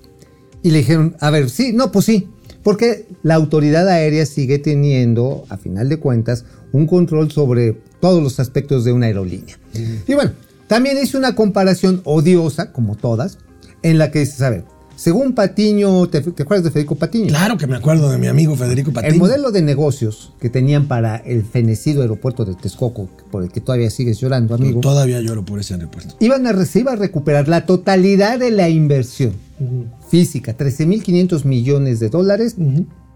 Y 0.64 0.70
le 0.72 0.78
dijeron, 0.78 1.16
a 1.20 1.30
ver, 1.30 1.48
sí, 1.48 1.72
no, 1.72 1.92
pues 1.92 2.06
sí. 2.06 2.28
Porque 2.66 3.06
la 3.22 3.36
autoridad 3.36 3.88
aérea 3.88 4.26
sigue 4.26 4.58
teniendo, 4.58 5.44
a 5.50 5.56
final 5.56 5.88
de 5.88 6.00
cuentas, 6.00 6.44
un 6.72 6.88
control 6.88 7.30
sobre 7.30 7.80
todos 8.00 8.20
los 8.20 8.40
aspectos 8.40 8.84
de 8.84 8.90
una 8.90 9.06
aerolínea. 9.06 9.56
Y 10.04 10.14
bueno, 10.14 10.32
también 10.66 10.98
hice 11.00 11.16
una 11.16 11.36
comparación 11.36 12.00
odiosa, 12.02 12.72
como 12.72 12.96
todas, 12.96 13.38
en 13.84 13.98
la 13.98 14.10
que 14.10 14.18
dices, 14.18 14.42
a 14.42 14.50
ver, 14.50 14.64
según 14.96 15.34
Patiño, 15.34 16.08
¿te, 16.08 16.20
te 16.22 16.42
acuerdas 16.42 16.64
de 16.64 16.70
Federico 16.72 16.94
Patiño? 16.96 17.28
Claro 17.28 17.56
que 17.56 17.66
me 17.66 17.76
acuerdo 17.76 18.10
de 18.10 18.18
mi 18.18 18.26
amigo 18.26 18.56
Federico 18.56 18.92
Patiño. 18.92 19.12
El 19.12 19.18
modelo 19.20 19.52
de 19.52 19.62
negocios 19.62 20.32
que 20.40 20.50
tenían 20.50 20.88
para 20.88 21.16
el 21.16 21.44
fenecido 21.44 22.02
aeropuerto 22.02 22.44
de 22.44 22.54
Texcoco, 22.54 23.08
por 23.30 23.42
el 23.44 23.52
que 23.52 23.60
todavía 23.60 23.90
sigues 23.90 24.18
llorando, 24.18 24.54
amigo, 24.54 24.80
Todavía 24.80 25.20
lloro 25.20 25.44
por 25.44 25.60
ese 25.60 25.74
aeropuerto. 25.74 26.16
iban 26.20 26.46
a, 26.46 26.52
re- 26.52 26.66
se 26.66 26.80
iba 26.80 26.92
a 26.92 26.96
recuperar 26.96 27.46
la 27.46 27.66
totalidad 27.66 28.38
de 28.38 28.50
la 28.50 28.68
inversión 28.68 29.34
física, 30.08 30.56
13.500 30.56 31.44
millones 31.44 32.00
de 32.00 32.08
dólares 32.08 32.56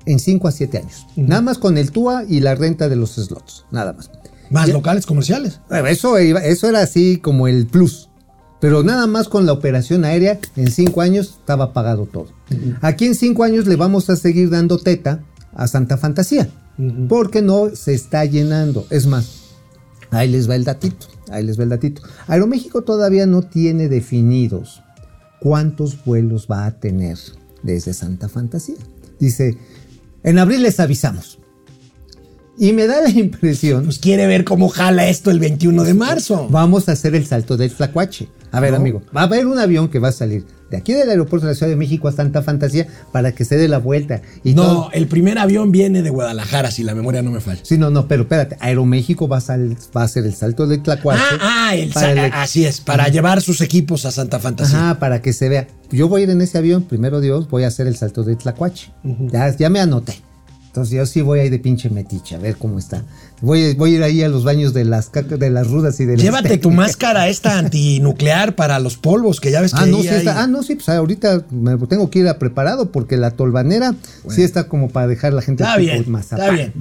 en 0.06 0.18
5 0.18 0.48
a 0.48 0.50
7 0.52 0.78
años. 0.78 1.06
Nada 1.16 1.42
más 1.42 1.58
con 1.58 1.78
el 1.78 1.90
TUA 1.92 2.24
y 2.28 2.40
la 2.40 2.54
renta 2.54 2.88
de 2.88 2.96
los 2.96 3.12
slots, 3.16 3.64
nada 3.70 3.92
más. 3.92 4.10
Más 4.50 4.66
Ya- 4.66 4.72
locales 4.74 5.06
comerciales. 5.06 5.60
Eso, 5.88 6.18
iba- 6.18 6.44
eso 6.44 6.68
era 6.68 6.80
así 6.82 7.18
como 7.18 7.46
el 7.48 7.66
plus. 7.66 8.08
Pero 8.60 8.82
nada 8.82 9.06
más 9.06 9.28
con 9.28 9.46
la 9.46 9.52
operación 9.52 10.04
aérea, 10.04 10.38
en 10.56 10.70
cinco 10.70 11.00
años 11.00 11.38
estaba 11.40 11.72
pagado 11.72 12.06
todo. 12.06 12.28
Aquí 12.82 13.06
en 13.06 13.14
cinco 13.14 13.42
años 13.42 13.66
le 13.66 13.76
vamos 13.76 14.10
a 14.10 14.16
seguir 14.16 14.50
dando 14.50 14.78
teta 14.78 15.24
a 15.54 15.66
Santa 15.66 15.96
Fantasía. 15.96 16.48
Porque 17.08 17.42
no 17.42 17.74
se 17.74 17.94
está 17.94 18.24
llenando. 18.24 18.86
Es 18.90 19.06
más, 19.06 19.30
ahí 20.10 20.28
les 20.28 20.48
va 20.48 20.56
el 20.56 20.64
datito. 20.64 21.06
Ahí 21.30 21.44
les 21.44 21.58
va 21.58 21.64
el 21.64 21.70
datito. 21.70 22.02
Aeroméxico 22.26 22.82
todavía 22.82 23.26
no 23.26 23.42
tiene 23.42 23.88
definidos 23.88 24.82
cuántos 25.40 26.04
vuelos 26.04 26.46
va 26.50 26.66
a 26.66 26.78
tener 26.78 27.18
desde 27.62 27.94
Santa 27.94 28.28
Fantasía. 28.28 28.76
Dice, 29.18 29.58
en 30.22 30.38
abril 30.38 30.62
les 30.62 30.80
avisamos. 30.80 31.39
Y 32.60 32.72
me 32.74 32.86
da 32.86 33.00
la 33.00 33.08
impresión 33.10 33.84
Pues 33.86 33.98
quiere 33.98 34.26
ver 34.26 34.44
cómo 34.44 34.68
jala 34.68 35.08
esto 35.08 35.30
el 35.30 35.40
21 35.40 35.82
de 35.82 35.94
marzo. 35.94 36.46
Vamos 36.50 36.88
a 36.88 36.92
hacer 36.92 37.14
el 37.14 37.24
salto 37.26 37.56
del 37.56 37.72
Tlacuache. 37.72 38.28
A 38.52 38.60
ver, 38.60 38.72
No. 38.72 38.76
amigo, 38.76 39.02
va 39.16 39.22
a 39.22 39.24
haber 39.24 39.46
un 39.46 39.58
avión 39.58 39.88
que 39.88 39.98
va 39.98 40.08
a 40.08 40.12
salir 40.12 40.44
de 40.70 40.76
aquí 40.76 40.92
del 40.92 41.08
aeropuerto 41.08 41.46
de 41.46 41.52
la 41.52 41.56
Ciudad 41.56 41.70
de 41.70 41.76
México 41.76 42.06
a 42.08 42.12
Santa 42.12 42.42
Fantasía 42.42 42.86
para 43.12 43.32
que 43.32 43.44
se 43.44 43.56
dé 43.56 43.66
la 43.68 43.78
vuelta. 43.78 44.20
Y 44.44 44.54
no, 44.54 44.62
todo- 44.62 44.90
el 44.92 45.06
primer 45.06 45.38
avión 45.38 45.72
viene 45.72 46.02
de 46.02 46.10
Guadalajara, 46.10 46.70
si 46.70 46.82
la 46.82 46.94
memoria 46.94 47.22
no 47.22 47.30
me 47.30 47.40
falla. 47.40 47.60
Sí, 47.62 47.78
no, 47.78 47.90
no, 47.90 48.06
pero 48.08 48.22
espérate, 48.22 48.56
Aeroméxico 48.60 49.26
va 49.26 49.38
a, 49.38 49.40
sal- 49.40 49.76
va 49.96 50.02
a 50.02 50.04
hacer 50.04 50.26
el 50.26 50.34
salto 50.34 50.66
del 50.66 50.82
Tlacuache. 50.82 51.22
Ah, 51.40 51.68
ah, 51.70 51.74
el 51.76 51.90
para 51.90 52.26
el- 52.26 52.32
así 52.34 52.66
es, 52.66 52.80
para 52.80 53.08
llevar 53.08 53.40
sus 53.40 53.60
equipos 53.62 54.04
a 54.04 54.10
Santa 54.10 54.38
Fantasía. 54.38 54.76
Ajá, 54.78 54.98
para 54.98 55.22
que 55.22 55.32
se 55.32 55.48
vea. 55.48 55.66
Yo 55.90 56.08
voy 56.08 56.20
a 56.20 56.24
ir 56.24 56.30
en 56.30 56.40
ese 56.42 56.58
avión, 56.58 56.82
primero 56.82 57.20
Dios, 57.20 57.48
voy 57.48 57.64
a 57.64 57.68
hacer 57.68 57.86
el 57.86 57.96
salto 57.96 58.22
del 58.22 58.36
Tlacuache. 58.36 58.92
ya, 59.32 59.56
ya 59.56 59.70
me 59.70 59.80
anoté. 59.80 60.14
Entonces 60.70 60.94
yo 60.94 61.04
sí 61.04 61.20
voy 61.20 61.40
a 61.40 61.44
ir 61.44 61.50
de 61.50 61.58
pinche 61.58 61.90
metiche, 61.90 62.36
a 62.36 62.38
ver 62.38 62.54
cómo 62.54 62.78
está. 62.78 63.02
Voy, 63.40 63.74
voy 63.74 63.94
a 63.94 63.96
ir 63.96 64.02
ahí 64.04 64.22
a 64.22 64.28
los 64.28 64.44
baños 64.44 64.72
de 64.72 64.84
las, 64.84 65.10
de 65.10 65.50
las 65.50 65.66
rudas 65.66 65.98
y 65.98 66.04
de 66.04 66.12
las... 66.14 66.22
Llévate 66.22 66.58
tu 66.58 66.70
máscara 66.70 67.26
esta 67.26 67.58
antinuclear 67.58 68.54
para 68.54 68.78
los 68.78 68.96
polvos, 68.96 69.40
que 69.40 69.50
ya 69.50 69.60
ves 69.60 69.72
que 69.74 69.80
Ah, 69.80 69.86
no, 69.86 69.96
ahí 69.96 70.02
sí 70.04 70.08
hay- 70.10 70.18
está. 70.18 70.42
Ah, 70.42 70.46
no, 70.46 70.62
sí, 70.62 70.76
pues 70.76 70.88
ahorita 70.88 71.44
me 71.50 71.76
tengo 71.88 72.08
que 72.08 72.20
ir 72.20 72.28
a 72.28 72.38
preparado 72.38 72.92
porque 72.92 73.16
la 73.16 73.32
tolvanera 73.32 73.96
sí 74.28 74.42
está 74.42 74.68
como 74.68 74.90
para 74.90 75.08
dejar 75.08 75.32
a 75.32 75.36
la 75.36 75.42
gente 75.42 75.64
Está 75.64 75.76
bien, 75.76 76.04
mazapán. 76.08 76.44
está 76.44 76.54
bien. 76.54 76.72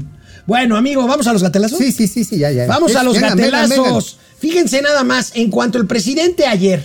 Bueno, 0.45 0.77
amigo, 0.77 1.07
¿vamos 1.07 1.25
a 1.25 1.33
los 1.33 1.41
gatelazos? 1.41 1.79
Sí, 1.79 1.91
sí, 1.91 2.07
sí, 2.07 2.23
sí, 2.23 2.37
ya, 2.37 2.51
ya. 2.51 2.67
Vamos 2.67 2.95
a 2.95 3.01
los 3.01 3.15
Venga, 3.15 3.33
venga, 3.33 3.61
gatelazos. 3.61 4.19
Fíjense 4.37 4.83
nada 4.83 5.03
más, 5.03 5.31
en 5.33 5.49
cuanto 5.49 5.79
el 5.79 5.87
presidente 5.87 6.45
ayer 6.45 6.83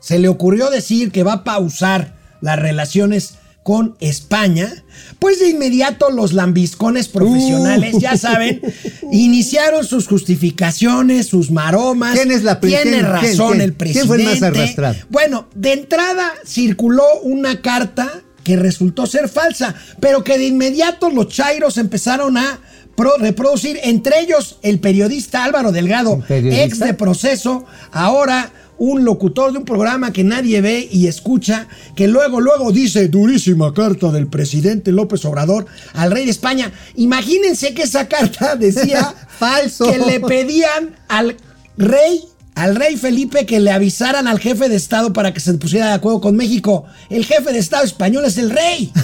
se 0.00 0.18
le 0.18 0.28
ocurrió 0.28 0.68
decir 0.68 1.10
que 1.12 1.22
va 1.22 1.32
a 1.32 1.44
pausar 1.44 2.14
las 2.42 2.58
relaciones 2.58 3.34
con 3.66 3.96
España, 3.98 4.72
pues 5.18 5.40
de 5.40 5.48
inmediato 5.48 6.10
los 6.10 6.32
lambiscones 6.32 7.08
profesionales, 7.08 7.94
Uh. 7.94 8.00
ya 8.00 8.16
saben, 8.16 8.62
iniciaron 9.10 9.84
sus 9.84 10.06
justificaciones, 10.06 11.26
sus 11.26 11.50
maromas. 11.50 12.14
¿Quién 12.14 12.30
es 12.30 12.44
la 12.44 12.60
Tiene 12.60 12.82
quién- 12.92 13.06
razón 13.06 13.48
quién- 13.54 13.60
el 13.62 13.72
presidente. 13.72 14.06
quién 14.06 14.06
fue 14.06 14.16
el 14.34 14.40
más 14.40 14.42
arrastrado? 14.48 14.94
Bueno, 15.10 15.48
de 15.56 15.72
entrada 15.72 16.32
circuló 16.46 17.02
una 17.24 17.60
carta 17.60 18.08
que 18.44 18.54
resultó 18.54 19.04
ser 19.06 19.28
falsa, 19.28 19.74
pero 19.98 20.22
que 20.22 20.38
de 20.38 20.46
inmediato 20.46 21.10
los 21.10 21.26
chairos 21.26 21.76
empezaron 21.76 22.36
a 22.36 22.60
pro- 22.94 23.16
reproducir, 23.18 23.80
entre 23.82 24.20
ellos 24.20 24.60
el 24.62 24.78
periodista 24.78 25.42
Álvaro 25.42 25.72
Delgado, 25.72 26.14
¿El 26.14 26.22
periodista? 26.22 26.64
ex 26.64 26.78
de 26.78 26.94
proceso, 26.94 27.64
ahora 27.90 28.52
un 28.78 29.04
locutor 29.04 29.52
de 29.52 29.58
un 29.58 29.64
programa 29.64 30.12
que 30.12 30.24
nadie 30.24 30.60
ve 30.60 30.88
y 30.90 31.06
escucha, 31.06 31.66
que 31.94 32.08
luego, 32.08 32.40
luego 32.40 32.72
dice, 32.72 33.08
durísima 33.08 33.72
carta 33.72 34.10
del 34.12 34.26
presidente 34.26 34.92
López 34.92 35.24
Obrador 35.24 35.66
al 35.94 36.10
rey 36.10 36.24
de 36.24 36.30
España. 36.30 36.72
Imagínense 36.96 37.74
que 37.74 37.82
esa 37.82 38.08
carta 38.08 38.56
decía 38.56 39.14
Falso. 39.38 39.90
que 39.90 39.98
le 39.98 40.20
pedían 40.20 40.96
al 41.08 41.36
rey, 41.76 42.24
al 42.56 42.74
rey 42.74 42.96
Felipe 42.96 43.44
que 43.46 43.60
le 43.60 43.70
avisaran 43.70 44.26
al 44.26 44.40
jefe 44.40 44.68
de 44.70 44.76
Estado 44.76 45.12
para 45.12 45.32
que 45.34 45.40
se 45.40 45.52
pusiera 45.54 45.88
de 45.88 45.92
acuerdo 45.92 46.20
con 46.22 46.36
México. 46.36 46.84
El 47.10 47.24
jefe 47.26 47.52
de 47.52 47.58
Estado 47.58 47.84
español 47.84 48.24
es 48.24 48.38
el 48.38 48.50
rey. 48.50 48.90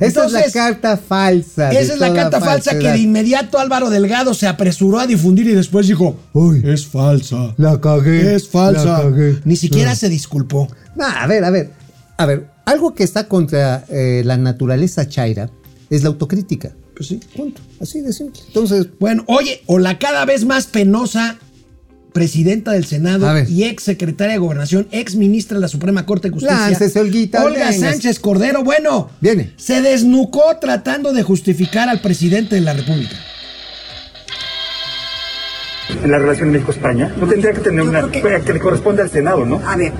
Esa 0.00 0.24
es 0.26 0.32
la 0.32 0.40
Entonces, 0.40 0.52
carta 0.52 0.96
falsa. 0.96 1.70
Esa 1.72 1.94
es 1.94 1.98
la 1.98 2.14
carta 2.14 2.40
falsa 2.40 2.78
que 2.78 2.88
de 2.88 2.98
inmediato 2.98 3.58
Álvaro 3.58 3.90
Delgado 3.90 4.32
se 4.32 4.46
apresuró 4.46 5.00
a 5.00 5.06
difundir 5.06 5.48
y 5.48 5.52
después 5.54 5.88
dijo, 5.88 6.16
Uy. 6.32 6.62
es 6.64 6.86
falsa. 6.86 7.52
La 7.58 7.80
cagué. 7.80 8.34
Es 8.36 8.48
falsa. 8.48 9.02
cagué. 9.02 9.40
Ni 9.44 9.56
siquiera 9.56 9.90
No. 9.90 9.96
se 9.96 10.08
disculpó. 10.08 10.68
No, 10.96 11.04
a 11.04 11.26
ver, 11.26 11.44
a 11.44 11.50
ver. 11.50 11.72
A 12.16 12.26
ver, 12.26 12.48
algo 12.64 12.94
que 12.94 13.02
está 13.02 13.26
contra 13.26 13.84
eh, 13.88 14.22
la 14.24 14.36
naturaleza 14.36 15.08
chaira 15.08 15.50
es 15.90 16.02
la 16.04 16.10
autocrítica. 16.10 16.70
Pues 16.96 17.08
sí. 17.08 17.20
Punto. 17.36 17.60
Así 17.80 18.00
de 18.02 18.12
simple. 18.12 18.40
Entonces, 18.46 18.86
Bueno, 19.00 19.24
oye, 19.26 19.62
o 19.66 19.80
la 19.80 19.98
cada 19.98 20.24
vez 20.24 20.44
más 20.44 20.66
penosa 20.66 21.38
presidenta 22.12 22.72
del 22.72 22.84
Senado 22.84 23.26
y 23.48 23.64
ex 23.64 23.82
secretaria 23.84 24.34
de 24.34 24.38
Gobernación, 24.38 24.86
ex 24.90 25.14
ministra 25.16 25.56
de 25.56 25.62
la 25.62 25.68
Suprema 25.68 26.04
Corte 26.06 26.28
de 26.28 26.34
Justicia, 26.34 26.56
Láncese, 26.68 27.00
Olguita, 27.00 27.44
Olga. 27.44 27.72
Sánchez 27.72 28.18
Cordero, 28.20 28.62
bueno, 28.64 29.10
Viene. 29.20 29.52
se 29.56 29.80
desnucó 29.82 30.42
tratando 30.60 31.12
de 31.12 31.22
justificar 31.22 31.88
al 31.88 32.00
presidente 32.00 32.54
de 32.56 32.60
la 32.60 32.72
República. 32.74 33.16
en 36.02 36.10
la 36.10 36.18
relación 36.18 36.50
México-España. 36.50 37.12
No 37.20 37.26
tendría 37.26 37.52
que 37.52 37.60
tener 37.60 37.84
Yo 37.84 37.90
una. 37.90 38.10
que- 38.10 38.22
que 38.22 38.52
le 38.54 38.58
corresponde 38.60 39.02
al 39.02 39.10
Senado, 39.10 39.44
¿no? 39.44 39.60
A 39.66 39.76
ver, 39.76 39.92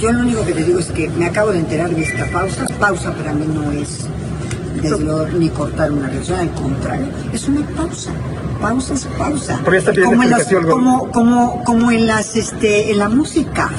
yo 0.00 0.10
lo 0.10 0.20
único 0.20 0.44
que 0.44 0.52
te 0.52 0.64
digo 0.64 0.78
es 0.78 0.86
que 0.86 1.08
me 1.10 1.26
acabo 1.26 1.52
de 1.52 1.58
enterar 1.58 1.94
de 1.94 2.02
esta 2.02 2.24
pausa. 2.26 2.66
Pausa 2.78 3.12
para 3.14 3.34
mí 3.34 3.44
no 3.52 3.70
es 3.72 4.06
desde 4.82 4.98
luego, 5.04 5.26
ni 5.38 5.48
cortar 5.50 5.90
una 5.92 6.08
relación, 6.08 6.40
al 6.40 6.50
contrario, 6.52 7.06
es 7.32 7.48
una 7.48 7.66
pausa. 7.68 8.10
Pausa 8.60 8.94
es 8.94 9.04
pausa. 9.18 9.60
Como 10.04 10.22
en, 10.22 10.30
las- 10.30 10.46
como, 10.46 11.10
como, 11.10 11.64
como 11.64 11.90
en 11.90 12.06
las 12.06 12.34
este, 12.36 12.90
en 12.92 12.98
la 12.98 13.08
música, 13.08 13.70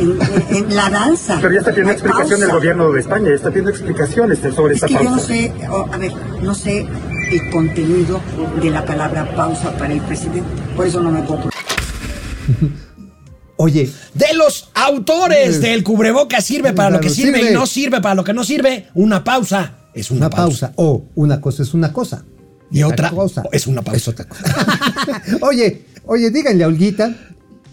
en, 0.00 0.12
en- 0.50 0.56
en 0.70 0.76
la 0.76 0.88
danza. 0.88 1.38
Pero 1.40 1.52
ya 1.54 1.58
está 1.60 1.70
pidiendo 1.72 1.92
explicación 1.92 2.40
del 2.40 2.48
pausa. 2.48 2.54
gobierno 2.54 2.92
de 2.92 3.00
España, 3.00 3.28
ya 3.28 3.34
está 3.34 3.48
pidiendo 3.50 3.70
explicaciones 3.70 4.38
sobre 4.54 4.74
Es 4.74 4.82
esta 4.82 4.86
que 4.88 4.94
yo 4.94 5.02
no 5.02 5.10
pausa. 5.10 5.26
sé, 5.26 5.52
oh, 5.70 5.86
a 5.92 5.96
ver, 5.98 6.12
no 6.42 6.54
sé 6.54 6.86
el 7.30 7.50
contenido 7.50 8.20
de 8.62 8.70
la 8.70 8.84
palabra 8.84 9.30
pausa 9.34 9.70
para 9.76 9.92
el 9.92 10.00
presidente. 10.00 10.42
Por 10.76 10.86
eso 10.86 11.00
no 11.02 11.10
me 11.10 11.22
puedo 11.22 11.42
oye, 13.56 13.90
De 14.14 14.34
los 14.34 14.70
autores 14.74 15.60
del 15.60 15.82
cubreboca 15.84 16.40
sirve 16.40 16.72
para 16.72 16.90
lo 16.90 17.00
que 17.00 17.10
sirve. 17.10 17.50
y 17.50 17.54
no 17.54 17.66
sirve 17.66 18.00
para 18.00 18.14
lo 18.14 18.24
que 18.24 18.32
no 18.32 18.44
sirve, 18.44 18.88
una 18.94 19.22
pausa 19.22 19.72
es 19.94 20.10
una, 20.10 20.26
una 20.26 20.30
pausa. 20.30 20.72
O 20.76 21.04
una 21.14 21.40
cosa 21.40 21.62
es 21.62 21.74
una 21.74 21.92
cosa. 21.92 22.24
Y 22.70 22.82
otra 22.82 23.10
cosa 23.10 23.42
es 23.52 23.66
una 23.66 23.82
pausa. 23.82 23.96
Es 23.98 24.08
otra 24.08 24.24
cosa. 24.26 24.44
oye, 25.42 25.82
oye, 26.06 26.30
díganle 26.30 26.64
a 26.64 26.68
Olguita 26.68 27.14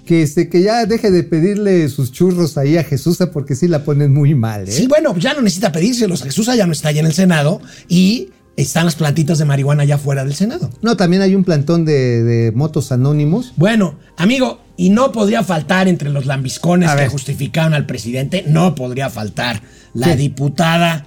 que, 0.06 0.24
este, 0.24 0.50
que 0.50 0.62
ya 0.62 0.86
deje 0.86 1.12
de 1.12 1.24
pedirle 1.24 1.88
sus 1.88 2.12
churros 2.12 2.58
ahí 2.58 2.78
a 2.78 2.84
Jesús 2.84 3.20
porque 3.32 3.56
sí 3.56 3.68
la 3.68 3.84
ponen 3.84 4.14
muy 4.14 4.34
mal, 4.36 4.68
¿eh? 4.68 4.72
Sí, 4.72 4.88
bueno, 4.88 5.16
ya 5.18 5.34
no 5.34 5.42
necesita 5.42 5.72
pedírselos. 5.72 6.24
Jesús 6.24 6.48
ya 6.48 6.66
no 6.66 6.74
está 6.74 6.90
allá 6.90 7.02
en 7.02 7.06
el 7.06 7.14
Senado 7.14 7.62
y 7.88 8.30
están 8.58 8.86
las 8.86 8.96
plantitas 8.96 9.38
de 9.38 9.46
marihuana 9.46 9.84
allá 9.84 9.98
fuera 9.98 10.26
del 10.26 10.34
Senado. 10.34 10.70
No, 10.82 10.98
también 10.98 11.22
hay 11.22 11.36
un 11.36 11.44
plantón 11.44 11.86
de, 11.86 12.24
de 12.24 12.52
motos 12.52 12.92
anónimos. 12.92 13.54
Bueno, 13.56 14.00
amigo, 14.18 14.60
y 14.76 14.90
no 14.90 15.12
podría 15.12 15.44
faltar 15.44 15.88
entre 15.88 16.10
los 16.10 16.26
lambiscones 16.26 16.90
A 16.90 16.96
que 16.96 17.02
ver. 17.04 17.10
justificaron 17.10 17.74
al 17.74 17.86
presidente, 17.86 18.44
no 18.48 18.76
podría 18.76 19.10
faltar 19.10 19.62
la 19.94 20.16
diputada 20.16 21.06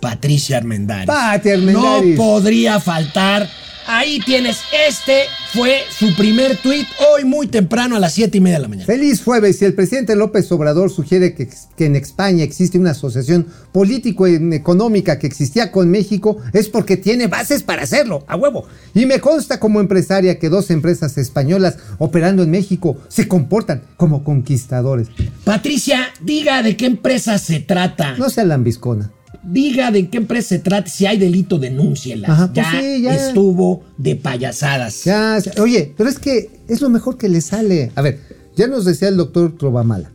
Patricia 0.00 0.58
Armendáriz. 0.58 1.06
Pati 1.06 1.50
Armendáriz. 1.50 2.16
No 2.16 2.24
podría 2.24 2.80
faltar. 2.80 3.48
Ahí 3.86 4.18
tienes, 4.24 4.60
este 4.88 5.24
fue 5.52 5.82
su 5.90 6.16
primer 6.16 6.56
tuit 6.56 6.86
hoy 7.12 7.24
muy 7.26 7.48
temprano 7.48 7.96
a 7.96 7.98
las 7.98 8.14
siete 8.14 8.38
y 8.38 8.40
media 8.40 8.56
de 8.56 8.62
la 8.62 8.68
mañana. 8.68 8.86
Feliz 8.86 9.22
jueves. 9.22 9.58
Si 9.58 9.66
el 9.66 9.74
presidente 9.74 10.16
López 10.16 10.50
Obrador 10.52 10.90
sugiere 10.90 11.34
que, 11.34 11.50
que 11.76 11.84
en 11.84 11.94
España 11.94 12.44
existe 12.44 12.78
una 12.78 12.92
asociación 12.92 13.46
político-económica 13.72 15.18
que 15.18 15.26
existía 15.26 15.70
con 15.70 15.90
México, 15.90 16.38
es 16.54 16.70
porque 16.70 16.96
tiene 16.96 17.26
bases 17.26 17.62
para 17.62 17.82
hacerlo, 17.82 18.24
a 18.26 18.36
huevo. 18.36 18.64
Y 18.94 19.04
me 19.04 19.20
consta 19.20 19.60
como 19.60 19.80
empresaria 19.80 20.38
que 20.38 20.48
dos 20.48 20.70
empresas 20.70 21.18
españolas 21.18 21.76
operando 21.98 22.42
en 22.42 22.50
México 22.50 22.96
se 23.08 23.28
comportan 23.28 23.82
como 23.98 24.24
conquistadores. 24.24 25.08
Patricia, 25.44 26.08
diga 26.22 26.62
de 26.62 26.78
qué 26.78 26.86
empresa 26.86 27.36
se 27.36 27.60
trata. 27.60 28.16
No 28.16 28.30
sea 28.30 28.44
lambiscona. 28.44 29.10
Diga 29.44 29.90
de 29.90 30.08
qué 30.08 30.18
empresa 30.18 30.50
se 30.50 30.58
trata. 30.58 30.90
Si 30.90 31.06
hay 31.06 31.18
delito, 31.18 31.58
denúnciela. 31.58 32.28
Ajá, 32.32 32.52
pues 32.52 32.66
ya, 32.66 32.80
sí, 32.80 33.02
ya. 33.02 33.14
estuvo 33.14 33.82
de 33.98 34.16
payasadas. 34.16 35.04
Ya, 35.04 35.38
oye, 35.60 35.92
pero 35.96 36.08
es 36.08 36.18
que 36.18 36.50
es 36.68 36.80
lo 36.80 36.88
mejor 36.88 37.18
que 37.18 37.28
le 37.28 37.40
sale. 37.40 37.92
A 37.94 38.02
ver, 38.02 38.20
ya 38.56 38.66
nos 38.66 38.84
decía 38.84 39.08
el 39.08 39.16
doctor 39.16 39.56
Trovamala 39.56 40.12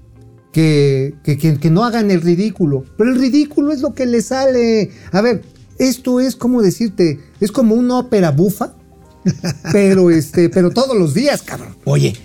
que, 0.52 1.16
que, 1.24 1.38
que, 1.38 1.60
que 1.60 1.70
no 1.70 1.84
hagan 1.84 2.12
el 2.12 2.22
ridículo, 2.22 2.84
pero 2.98 3.12
el 3.12 3.20
ridículo 3.20 3.72
es 3.72 3.82
lo 3.82 3.94
que 3.94 4.06
le 4.06 4.22
sale. 4.22 4.92
A 5.12 5.22
ver, 5.22 5.44
esto 5.78 6.20
es 6.20 6.36
como 6.36 6.62
decirte, 6.62 7.20
es 7.40 7.52
como 7.52 7.76
una 7.76 8.00
ópera 8.00 8.32
bufa, 8.32 8.74
pero 9.72 10.10
este, 10.10 10.50
pero 10.50 10.72
todos 10.72 10.98
los 10.98 11.14
días, 11.14 11.42
cabrón. 11.42 11.76
Oye, 11.86 12.16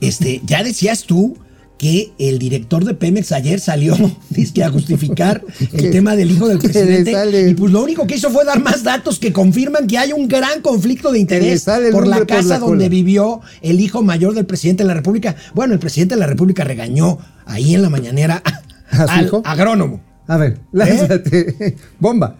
este, 0.00 0.40
ya 0.44 0.62
decías 0.62 1.04
tú 1.04 1.36
que 1.78 2.12
el 2.18 2.38
director 2.38 2.84
de 2.84 2.94
Pemex 2.94 3.32
ayer 3.32 3.60
salió 3.60 3.96
dizque, 4.30 4.64
a 4.64 4.70
justificar 4.70 5.42
el 5.72 5.90
tema 5.90 6.16
del 6.16 6.30
hijo 6.30 6.48
del 6.48 6.58
presidente. 6.60 7.50
Y 7.50 7.54
pues 7.54 7.72
lo 7.72 7.82
único 7.82 8.06
que 8.06 8.16
hizo 8.16 8.30
fue 8.30 8.44
dar 8.44 8.62
más 8.62 8.82
datos 8.82 9.18
que 9.18 9.32
confirman 9.32 9.86
que 9.86 9.98
hay 9.98 10.12
un 10.12 10.28
gran 10.28 10.60
conflicto 10.62 11.12
de 11.12 11.18
interés 11.18 11.64
por 11.92 12.06
la 12.06 12.18
por 12.18 12.26
casa 12.26 12.48
la 12.48 12.58
donde 12.58 12.88
vivió 12.88 13.40
el 13.62 13.80
hijo 13.80 14.02
mayor 14.02 14.34
del 14.34 14.46
presidente 14.46 14.82
de 14.82 14.88
la 14.88 14.94
República. 14.94 15.36
Bueno, 15.54 15.74
el 15.74 15.80
presidente 15.80 16.14
de 16.14 16.20
la 16.20 16.26
República 16.26 16.64
regañó 16.64 17.18
ahí 17.44 17.74
en 17.74 17.82
la 17.82 17.90
mañanera 17.90 18.42
¿A 18.90 19.06
su 19.06 19.10
al 19.12 19.26
hijo? 19.26 19.42
agrónomo. 19.44 20.00
A 20.28 20.36
ver, 20.36 20.58
lánzate. 20.72 21.76
Bomba. 22.00 22.36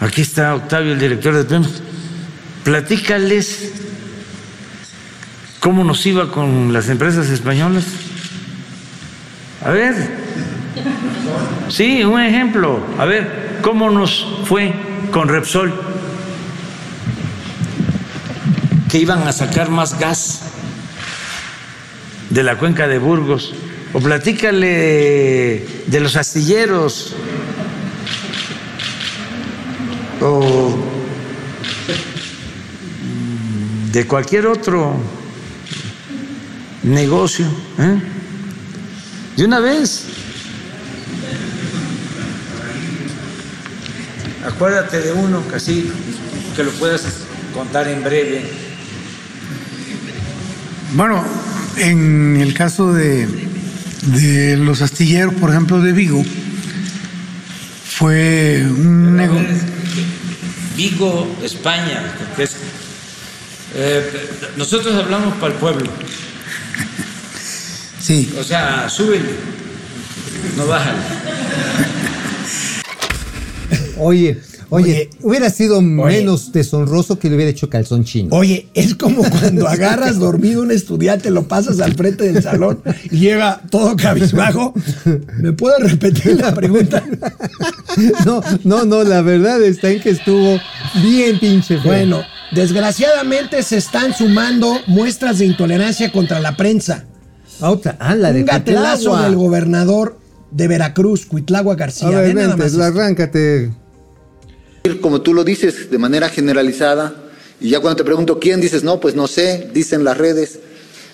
Aquí 0.00 0.22
está 0.22 0.54
Octavio, 0.54 0.92
el 0.92 0.98
director 1.00 1.34
de 1.34 1.44
Pemex. 1.44 1.70
Platícales 2.64 3.72
cómo 5.60 5.84
nos 5.84 6.04
iba 6.06 6.32
con 6.32 6.72
las 6.72 6.88
empresas 6.88 7.28
españolas. 7.28 7.84
A 9.64 9.70
ver. 9.70 9.94
Sí, 11.68 12.02
un 12.02 12.20
ejemplo. 12.20 12.80
A 12.98 13.04
ver, 13.04 13.58
¿cómo 13.62 13.90
nos 13.90 14.26
fue 14.46 14.74
con 15.12 15.28
Repsol? 15.28 15.72
Que 18.88 18.98
iban 18.98 19.28
a 19.28 19.32
sacar 19.32 19.70
más 19.70 19.98
gas 20.00 20.40
de 22.30 22.42
la 22.42 22.56
cuenca 22.56 22.88
de 22.88 22.98
Burgos. 22.98 23.54
O 23.92 24.00
platícale 24.00 25.66
de 25.86 26.00
los 26.00 26.16
astilleros 26.16 27.14
o 30.20 30.76
de 33.92 34.06
cualquier 34.06 34.46
otro 34.46 35.19
negocio. 36.82 37.46
¿eh? 37.78 38.00
De 39.36 39.44
una 39.44 39.60
vez. 39.60 40.04
Acuérdate 44.46 45.00
de 45.00 45.12
uno, 45.12 45.42
casi 45.50 45.90
que 46.56 46.64
lo 46.64 46.70
puedas 46.72 47.02
contar 47.52 47.88
en 47.88 48.02
breve. 48.02 48.42
Bueno, 50.94 51.22
en 51.76 52.38
el 52.40 52.54
caso 52.54 52.92
de, 52.92 53.28
de 54.02 54.56
los 54.56 54.80
astilleros, 54.80 55.34
por 55.34 55.50
ejemplo, 55.50 55.80
de 55.82 55.92
Vigo, 55.92 56.24
fue 57.88 58.64
un 58.66 59.14
negocio. 59.16 59.46
Vigo, 60.76 61.36
España, 61.44 62.02
que 62.34 62.42
es- 62.44 62.56
eh, 63.74 64.10
nosotros 64.56 64.94
hablamos 64.96 65.34
para 65.36 65.52
el 65.52 65.58
pueblo, 65.60 65.90
Sí, 68.10 68.28
o 68.36 68.42
sea, 68.42 68.88
súbele, 68.90 69.22
no 70.56 70.66
bájale. 70.66 70.98
Oye, 73.98 74.36
oye, 74.68 74.92
Oye. 74.92 75.10
hubiera 75.22 75.48
sido 75.48 75.78
Oye. 75.78 75.86
menos 75.86 76.50
deshonroso 76.50 77.20
que 77.20 77.28
le 77.28 77.36
hubiera 77.36 77.52
hecho 77.52 77.70
calzón 77.70 78.02
chino. 78.02 78.34
Oye, 78.34 78.66
es 78.74 78.96
como 78.96 79.22
cuando 79.22 79.68
agarras 79.68 80.18
dormido 80.18 80.62
un 80.62 80.72
estudiante, 80.72 81.30
lo 81.30 81.46
pasas 81.46 81.78
al 81.78 81.94
frente 81.94 82.32
del 82.32 82.42
salón 82.42 82.82
y 83.12 83.18
llega 83.18 83.60
todo 83.70 83.94
cabizbajo. 83.94 84.74
¿Me 85.38 85.52
puedes 85.52 85.92
repetir 85.92 86.40
la 86.40 86.52
pregunta? 86.52 87.04
No, 88.24 88.40
no, 88.64 88.84
no, 88.84 89.04
la 89.04 89.20
verdad 89.22 89.62
está 89.62 89.90
en 89.90 90.00
que 90.00 90.10
estuvo 90.10 90.58
bien 91.02 91.38
pinche 91.38 91.76
feo. 91.78 91.84
Bueno, 91.92 92.22
desgraciadamente 92.50 93.62
se 93.62 93.76
están 93.76 94.14
sumando 94.14 94.80
muestras 94.88 95.38
de 95.38 95.46
intolerancia 95.46 96.10
contra 96.10 96.40
la 96.40 96.56
prensa. 96.56 97.04
Otra, 97.60 97.96
ah, 98.00 98.14
la 98.14 98.32
de 98.32 98.40
Un 98.40 98.46
gatelazo 98.46 98.96
Cuitlagua. 99.10 99.22
del 99.24 99.36
gobernador 99.36 100.16
de 100.50 100.68
Veracruz, 100.68 101.26
Cuitlagua 101.26 101.74
García. 101.76 102.08
A 102.08 102.20
ver, 102.22 102.34
vente, 102.34 102.56
más 102.56 102.76
arráncate. 102.78 103.70
Como 105.00 105.20
tú 105.20 105.34
lo 105.34 105.44
dices 105.44 105.90
de 105.90 105.98
manera 105.98 106.28
generalizada, 106.28 107.14
y 107.60 107.70
ya 107.70 107.80
cuando 107.80 107.96
te 107.98 108.04
pregunto 108.04 108.38
quién, 108.40 108.60
dices, 108.60 108.82
no, 108.82 108.98
pues 109.00 109.14
no 109.14 109.26
sé, 109.26 109.68
dicen 109.74 110.04
las 110.04 110.16
redes. 110.16 110.58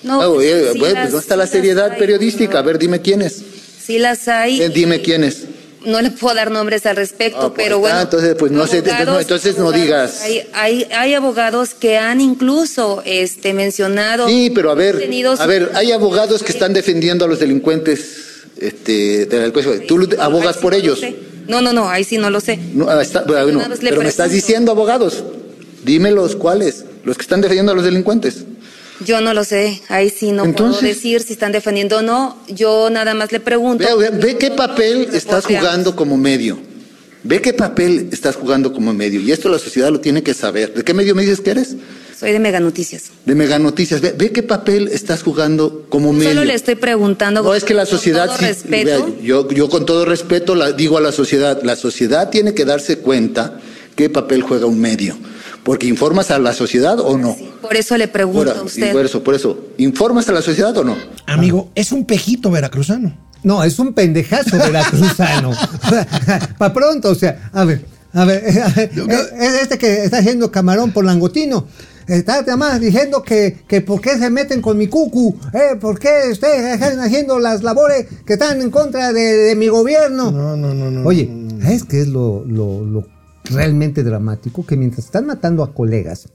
No, 0.05 0.21
Ah, 0.23 0.27
pues, 0.29 0.39
oye, 0.39 0.73
sí 0.73 0.79
bueno, 0.79 0.95
las- 0.95 1.03
pues 1.05 1.13
¿dónde 1.13 1.23
está 1.25 1.35
sí 1.35 1.39
la 1.39 1.47
seriedad 1.49 1.91
hay, 1.93 1.99
periodística? 1.99 2.59
A 2.59 2.63
ver, 2.63 2.79
dime 2.79 3.01
quiénes. 3.01 3.43
Sí 3.85 3.99
las 3.99 4.29
hay. 4.29 4.61
Eh, 4.63 4.69
dime 4.69 5.03
quiénes. 5.03 5.45
No 5.87 6.03
le 6.03 6.11
puedo 6.11 6.35
dar 6.35 6.51
nombres 6.51 6.85
al 6.85 6.97
respecto, 6.97 7.39
Ah, 7.41 7.55
pues, 7.55 7.65
pero 7.65 7.79
bueno. 7.79 7.97
ah, 7.97 8.03
entonces, 8.03 8.35
pues, 8.39 8.51
no 8.53 8.67
sé, 8.67 8.83
no, 9.05 9.21
entonces 9.21 9.57
no 9.57 9.71
digas. 9.73 10.21
Hay, 10.23 10.43
hay, 10.53 10.89
hay 10.95 11.15
abogados 11.15 11.75
que 11.75 11.97
han 11.97 12.21
incluso 12.21 13.03
este, 13.05 13.53
mencionado. 13.55 14.29
Sí, 14.29 14.51
pero 14.55 14.71
a 14.71 14.75
ver, 14.75 15.09
a 15.39 15.47
ver, 15.47 15.71
hay 15.75 15.93
abogados 15.93 16.43
que 16.43 16.51
están 16.53 16.73
defendiendo 16.73 17.25
a 17.25 17.29
los 17.29 17.39
delincuentes 17.39 18.27
este, 18.59 19.27
de 19.27 19.37
la 19.37 19.43
delincuencia. 19.45 19.87
Tú 19.87 20.09
abogas 20.19 20.57
por 20.59 20.75
ellos. 20.75 21.01
No, 21.47 21.61
no, 21.61 21.73
no, 21.73 21.89
ahí 21.89 22.03
sí 22.05 22.19
no 22.19 22.31
lo 22.31 22.41
sé. 22.41 22.59
No, 22.75 23.01
está- 23.01 23.23
bueno, 23.23 23.63
pero 23.81 24.03
me 24.03 24.09
estás 24.09 24.33
diciendo 24.33 24.73
abogados. 24.73 25.23
Dímelos 25.85 26.35
cuáles. 26.35 26.85
Los 27.05 27.17
que 27.17 27.23
están 27.23 27.41
defendiendo 27.41 27.71
a 27.71 27.75
los 27.77 27.85
delincuentes. 27.85 28.45
Yo 29.05 29.21
no 29.21 29.35
lo 29.35 29.45
sé, 29.45 29.83
ahí 29.89 30.11
sí 30.11 30.33
no 30.33 30.45
Entonces- 30.45 30.81
puedo 30.81 30.95
decir 30.95 31.21
si 31.23 31.35
están 31.35 31.53
defendiendo 31.53 31.99
o 31.99 32.03
no. 32.03 32.37
Yo 32.49 32.89
nada 32.91 33.15
más 33.15 33.31
le 33.33 33.41
pregunto. 33.41 33.85
Ve, 33.99 34.11
ve- 34.11 34.17
ve 34.19 34.37
qué 34.39 34.51
papel 34.51 35.09
estás 35.13 35.45
jugando 35.45 35.95
como 35.95 36.17
medio. 36.17 36.59
Ve 37.23 37.41
qué 37.43 37.53
papel 37.53 38.09
estás 38.13 38.37
jugando 38.37 38.73
como 38.73 38.95
medio. 38.95 39.21
Y 39.21 39.33
esto 39.33 39.49
la 39.49 39.59
sociedad 39.59 39.91
lo 39.91 40.01
tiene 40.01 40.23
que 40.23 40.33
saber. 40.33 40.73
¿De 40.75 40.85
qué 40.85 40.95
medio 40.95 41.15
me 41.15 41.23
dices 41.23 41.41
que 41.41 41.51
eres? 41.51 41.75
Soy 42.19 42.31
de 42.33 42.39
Mega 42.39 42.61
Noticias. 42.61 43.11
De 43.27 43.35
Mega 43.35 43.59
Noticias. 43.59 44.01
Ve, 44.01 44.15
ve 44.17 44.31
qué 44.33 44.43
papel 44.43 44.89
estás 44.93 45.23
jugando 45.23 45.85
como 45.91 46.13
medio. 46.13 46.31
Solo 46.31 46.45
le 46.45 46.55
estoy 46.55 46.77
preguntando. 46.77 47.43
No, 47.43 47.55
es 47.55 47.65
que 47.65 47.75
la 47.75 47.83
con 47.85 47.91
sociedad 47.91 48.27
todo 48.29 48.39
sí, 48.39 48.45
respeto. 48.47 49.07
vea, 49.07 49.15
yo, 49.23 49.51
yo 49.51 49.69
con 49.69 49.85
todo 49.85 50.05
respeto 50.05 50.55
la, 50.55 50.73
digo 50.73 50.97
a 50.97 51.01
la 51.01 51.13
sociedad, 51.13 51.61
la 51.65 51.75
sociedad 51.77 52.31
tiene 52.31 52.55
que 52.55 52.65
darse 52.65 52.99
cuenta 52.99 53.61
qué 53.97 54.09
papel 54.09 54.41
juega 54.43 54.67
un 54.67 54.81
medio. 54.81 55.19
Porque 55.67 55.87
informas 55.87 56.31
a 56.31 56.39
la 56.39 56.55
sociedad 56.55 56.99
o 57.01 57.19
no. 57.19 57.37
Por 57.61 57.77
eso 57.77 57.97
le 57.99 58.09
pregunto 58.09 58.53
Por, 58.53 58.57
a 58.57 58.63
usted. 58.63 58.93
por 58.93 59.05
eso, 59.05 59.23
por 59.23 59.35
eso, 59.35 59.59
¿informas 59.79 60.27
a 60.29 60.33
la 60.33 60.41
sociedad 60.41 60.75
o 60.79 60.85
no? 60.85 60.97
Amigo, 61.27 61.71
es 61.75 61.93
un 61.93 62.07
pejito 62.07 62.51
veracruzano. 62.51 63.15
No, 63.43 63.63
es 63.65 63.79
un 63.79 63.93
pendejazo 63.93 64.57
veracruzano. 64.57 65.51
Para 66.59 66.73
pronto, 66.73 67.11
o 67.11 67.15
sea, 67.15 67.51
a 67.53 67.65
ver, 67.65 67.85
a 68.13 68.25
ver, 68.25 68.45
es 68.47 69.63
este 69.63 69.77
que 69.77 70.05
está 70.05 70.19
haciendo 70.19 70.51
camarón 70.51 70.93
por 70.93 71.05
langotino. 71.05 71.67
Está 72.07 72.37
además 72.37 72.81
diciendo 72.81 73.21
que, 73.25 73.65
que 73.67 73.81
por 73.81 74.01
qué 74.01 74.17
se 74.17 74.31
meten 74.31 74.63
con 74.63 74.79
mi 74.79 74.87
cucu, 74.87 75.37
eh, 75.53 75.75
por 75.81 75.99
qué 75.99 76.29
ustedes 76.31 76.75
están 76.75 77.01
haciendo 77.01 77.41
las 77.41 77.65
labores 77.65 78.07
que 78.25 78.35
están 78.35 78.63
en 78.63 78.71
contra 78.71 79.13
de, 79.13 79.21
de 79.21 79.57
mi 79.57 79.67
gobierno. 79.67 80.31
No, 80.31 80.57
no, 80.57 80.73
no, 80.73 80.89
no. 80.93 81.05
Oye, 81.05 81.29
¿sabes 81.61 81.83
qué 81.83 82.03
es 82.03 82.07
lo, 82.07 82.45
lo- 82.47 82.85
lo 82.85 83.16
realmente 83.51 84.03
dramático? 84.03 84.65
Que 84.67 84.77
mientras 84.77 85.05
están 85.07 85.27
matando 85.27 85.63
a 85.63 85.75
colegas, 85.75 86.29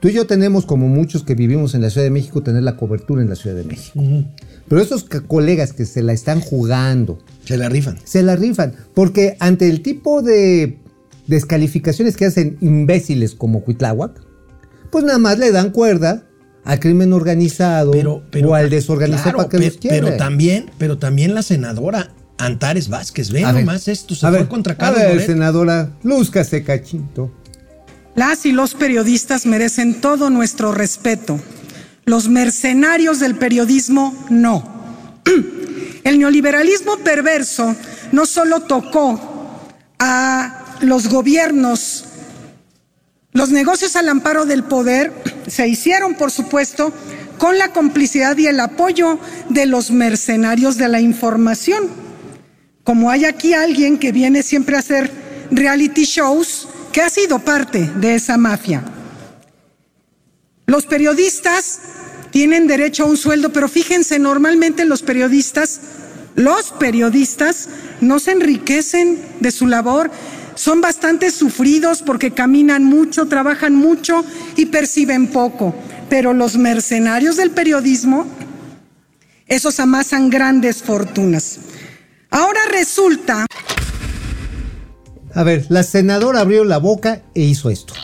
tú 0.00 0.08
y 0.08 0.12
yo 0.12 0.26
tenemos, 0.26 0.66
como 0.66 0.88
muchos 0.88 1.22
que 1.24 1.34
vivimos 1.34 1.74
en 1.74 1.82
la 1.82 1.90
Ciudad 1.90 2.04
de 2.06 2.10
México, 2.10 2.42
tener 2.42 2.62
la 2.62 2.76
cobertura 2.76 3.22
en 3.22 3.28
la 3.28 3.36
Ciudad 3.36 3.56
de 3.56 3.64
México. 3.64 4.00
Pero 4.68 4.80
esos 4.82 5.04
colegas 5.04 5.72
que 5.72 5.84
se 5.86 6.02
la 6.02 6.12
están 6.12 6.40
jugando, 6.40 7.18
Se 7.44 7.56
la 7.56 7.68
rifan. 7.68 7.98
se 8.04 8.22
la 8.22 8.34
rifan. 8.36 8.74
Porque 8.94 9.36
ante 9.40 9.68
el 9.68 9.82
tipo 9.82 10.22
de 10.22 10.78
descalificaciones 11.26 12.16
que 12.16 12.26
hacen 12.26 12.56
imbéciles 12.60 13.34
como 13.34 13.62
Cuitláhuac, 13.62 14.20
pues 14.90 15.04
nada 15.04 15.18
más 15.18 15.38
le 15.38 15.50
dan 15.52 15.70
cuerda 15.70 16.24
al 16.64 16.80
crimen 16.80 17.12
organizado 17.12 17.92
o 17.92 18.54
al 18.54 18.70
desorganizado 18.70 19.22
Claro, 19.24 19.38
para 19.38 19.48
que 19.48 19.58
pe- 19.58 19.64
los 19.66 19.76
quiebre. 19.76 20.00
pero 20.02 20.16
también, 20.16 20.66
pero 20.78 20.98
también 20.98 21.34
la 21.34 21.42
senadora 21.42 22.12
Antares 22.38 22.88
Vázquez, 22.88 23.30
ve 23.30 23.44
A 23.44 23.52
ver, 23.52 23.64
nomás 23.64 23.88
esto, 23.88 24.14
se 24.14 24.26
a 24.26 24.30
fue 24.30 24.40
ver, 24.40 24.48
contra 24.48 24.74
a 24.74 24.76
Carlos 24.76 24.98
ver, 24.98 25.10
Loret. 25.12 25.26
senadora, 25.26 25.90
lúzcase 26.02 26.62
cachito. 26.62 27.32
Las 28.14 28.46
y 28.46 28.52
los 28.52 28.74
periodistas 28.74 29.46
merecen 29.46 30.00
todo 30.00 30.30
nuestro 30.30 30.72
respeto. 30.72 31.38
Los 32.04 32.28
mercenarios 32.28 33.20
del 33.20 33.36
periodismo 33.36 34.14
no. 34.30 35.20
El 36.04 36.18
neoliberalismo 36.18 36.98
perverso 36.98 37.74
no 38.12 38.26
solo 38.26 38.60
tocó 38.60 39.20
a 39.98 40.76
los 40.80 41.08
gobiernos, 41.08 42.04
los 43.32 43.50
negocios 43.50 43.96
al 43.96 44.08
amparo 44.08 44.46
del 44.46 44.64
poder 44.64 45.12
se 45.46 45.68
hicieron, 45.68 46.14
por 46.14 46.30
supuesto, 46.30 46.92
con 47.38 47.58
la 47.58 47.72
complicidad 47.72 48.36
y 48.38 48.46
el 48.46 48.60
apoyo 48.60 49.18
de 49.50 49.66
los 49.66 49.90
mercenarios 49.90 50.78
de 50.78 50.88
la 50.88 51.00
información. 51.00 52.05
Como 52.86 53.10
hay 53.10 53.24
aquí 53.24 53.52
alguien 53.52 53.98
que 53.98 54.12
viene 54.12 54.44
siempre 54.44 54.76
a 54.76 54.78
hacer 54.78 55.10
reality 55.50 56.04
shows, 56.04 56.68
que 56.92 57.02
ha 57.02 57.10
sido 57.10 57.40
parte 57.40 57.90
de 57.96 58.14
esa 58.14 58.36
mafia. 58.36 58.84
Los 60.66 60.86
periodistas 60.86 61.80
tienen 62.30 62.68
derecho 62.68 63.02
a 63.02 63.06
un 63.06 63.16
sueldo, 63.16 63.52
pero 63.52 63.66
fíjense, 63.66 64.20
normalmente 64.20 64.84
los 64.84 65.02
periodistas, 65.02 65.80
los 66.36 66.70
periodistas 66.78 67.68
no 68.00 68.20
se 68.20 68.30
enriquecen 68.30 69.20
de 69.40 69.50
su 69.50 69.66
labor, 69.66 70.12
son 70.54 70.80
bastante 70.80 71.32
sufridos 71.32 72.02
porque 72.02 72.30
caminan 72.30 72.84
mucho, 72.84 73.26
trabajan 73.26 73.74
mucho 73.74 74.24
y 74.54 74.66
perciben 74.66 75.26
poco. 75.26 75.74
Pero 76.08 76.34
los 76.34 76.56
mercenarios 76.56 77.34
del 77.34 77.50
periodismo, 77.50 78.28
esos 79.48 79.80
amasan 79.80 80.30
grandes 80.30 80.84
fortunas. 80.84 81.58
Ahora 82.30 82.60
resulta 82.70 83.46
A 85.34 85.42
ver, 85.42 85.66
la 85.68 85.82
senadora 85.82 86.40
abrió 86.40 86.64
la 86.64 86.78
boca 86.78 87.22
e 87.34 87.42
hizo 87.42 87.70
esto. 87.70 87.94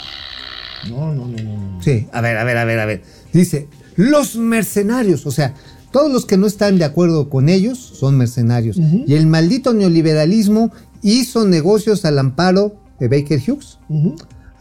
No, 0.89 1.15
no, 1.15 1.27
no, 1.27 1.39
no. 1.43 1.83
Sí, 1.83 2.09
a 2.13 2.21
ver, 2.21 2.37
a 2.37 2.45
ver, 2.45 2.57
a 2.57 2.65
ver, 2.65 2.79
a 2.81 2.87
ver. 2.87 3.03
Dice, 3.33 3.69
los 3.97 4.37
mercenarios, 4.37 5.27
o 5.27 5.31
sea, 5.31 5.55
todos 5.91 6.11
los 6.11 6.27
que 6.27 6.37
no 6.37 6.47
están 6.47 6.79
de 6.79 6.85
acuerdo 6.85 7.29
con 7.29 7.49
ellos 7.49 7.79
son 7.79 8.17
mercenarios. 8.17 8.79
Y 8.79 9.15
el 9.15 9.27
maldito 9.27 9.75
neoliberalismo 9.75 10.73
hizo 11.03 11.45
negocios 11.47 12.05
al 12.05 12.19
amparo 12.19 12.77
de 12.99 13.09
Baker 13.09 13.41
Hughes, 13.47 13.79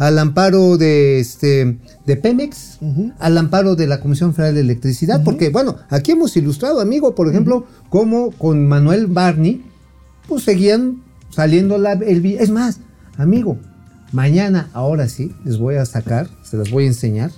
al 0.02 0.18
amparo 0.18 0.78
de, 0.80 1.20
este, 1.20 1.78
de 2.08 2.18
Pemex, 2.18 2.80
al 3.20 3.38
amparo 3.38 3.76
de 3.76 3.86
la 3.86 4.00
Comisión 4.00 4.34
Federal 4.34 4.56
de 4.56 4.62
Electricidad, 4.62 5.24
porque, 5.24 5.50
bueno, 5.50 5.78
aquí 5.92 6.14
hemos 6.14 6.36
ilustrado, 6.36 6.82
amigo, 6.82 7.14
por 7.14 7.30
ejemplo, 7.30 7.68
cómo 7.90 8.32
con 8.32 8.68
Manuel 8.68 9.06
Barney, 9.06 9.64
pues 10.28 10.44
seguían 10.44 11.04
saliendo 11.30 11.78
la, 11.78 11.92
el... 11.94 12.26
Es 12.26 12.50
más, 12.50 12.80
amigo, 13.16 13.60
mañana, 14.12 14.70
ahora 14.74 15.08
sí, 15.08 15.36
les 15.46 15.60
voy 15.60 15.76
a 15.76 15.86
sacar, 15.86 16.28
se 16.42 16.58
las 16.58 16.72
voy 16.72 16.86
a 16.86 16.88
enseñar, 16.88 17.30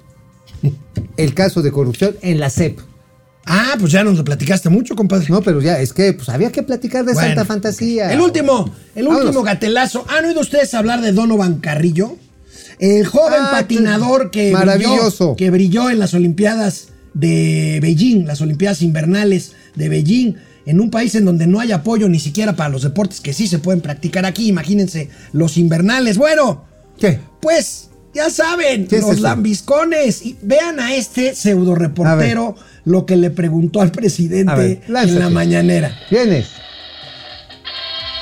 el 1.18 1.34
caso 1.34 1.64
de 1.64 1.72
corrupción 1.74 2.16
en 2.22 2.40
la 2.40 2.50
CEP. 2.50 2.80
Ah, 3.46 3.76
pues 3.78 3.92
ya 3.92 4.06
nos 4.06 4.16
lo 4.16 4.24
platicaste 4.24 4.70
mucho, 4.70 4.96
compadre. 4.96 5.26
No, 5.28 5.42
pero 5.42 5.60
ya, 5.60 5.82
es 5.82 5.92
que 5.92 6.14
pues 6.14 6.30
había 6.30 6.50
que 6.50 6.64
platicar 6.64 7.04
de 7.04 7.12
Bueno, 7.12 7.28
Santa 7.28 7.44
Fantasía. 7.44 8.14
El 8.14 8.22
último, 8.22 8.74
el 8.96 9.04
Vámonos. 9.04 9.26
último 9.26 9.44
gatelazo. 9.44 10.06
¿Han 10.08 10.24
oído 10.24 10.40
ustedes 10.40 10.74
hablar 10.74 11.02
de 11.02 11.12
Donovan 11.12 11.60
Carrillo? 11.60 12.16
El 12.80 13.06
joven 13.06 13.40
Ah, 13.42 13.50
patinador 13.52 14.32
que 14.32 14.52
maravilloso. 14.52 15.34
brilló, 15.34 15.36
que 15.36 15.50
brilló 15.52 15.90
en 15.90 16.00
las 16.00 16.14
Olimpiadas 16.14 16.90
de 17.14 17.80
Beijing, 17.82 18.26
las 18.26 18.42
Olimpiadas 18.42 18.82
invernales 18.82 19.54
de 19.76 19.90
Beijing, 19.90 20.36
en 20.66 20.80
un 20.80 20.90
país 20.90 21.14
en 21.16 21.26
donde 21.26 21.46
no 21.48 21.60
hay 21.60 21.72
apoyo 21.72 22.08
ni 22.10 22.20
siquiera 22.20 22.56
para 22.56 22.70
los 22.70 22.84
deportes 22.84 23.20
que 23.22 23.34
sí 23.34 23.48
se 23.48 23.60
pueden 23.60 23.82
practicar 23.82 24.26
aquí. 24.26 24.48
Imagínense, 24.48 25.10
los 25.34 25.58
invernales. 25.58 26.18
Bueno, 26.18 26.64
¿Qué? 26.98 27.20
pues 27.42 27.90
ya 28.14 28.30
saben, 28.30 28.88
¿Qué 28.88 28.98
es 28.98 29.02
los 29.02 29.20
lambiscones. 29.20 30.26
Y 30.26 30.38
vean 30.42 30.80
a 30.80 30.96
este 30.96 31.36
pseudo 31.36 31.76
reportero 31.76 32.56
lo 32.86 33.06
que 33.06 33.16
le 33.18 33.30
preguntó 33.32 33.82
al 33.82 33.92
presidente 33.92 34.56
ver, 34.56 34.82
en 34.88 35.20
la 35.20 35.30
mañanera. 35.30 35.96
¿Quién 36.10 36.32
es? 36.34 36.48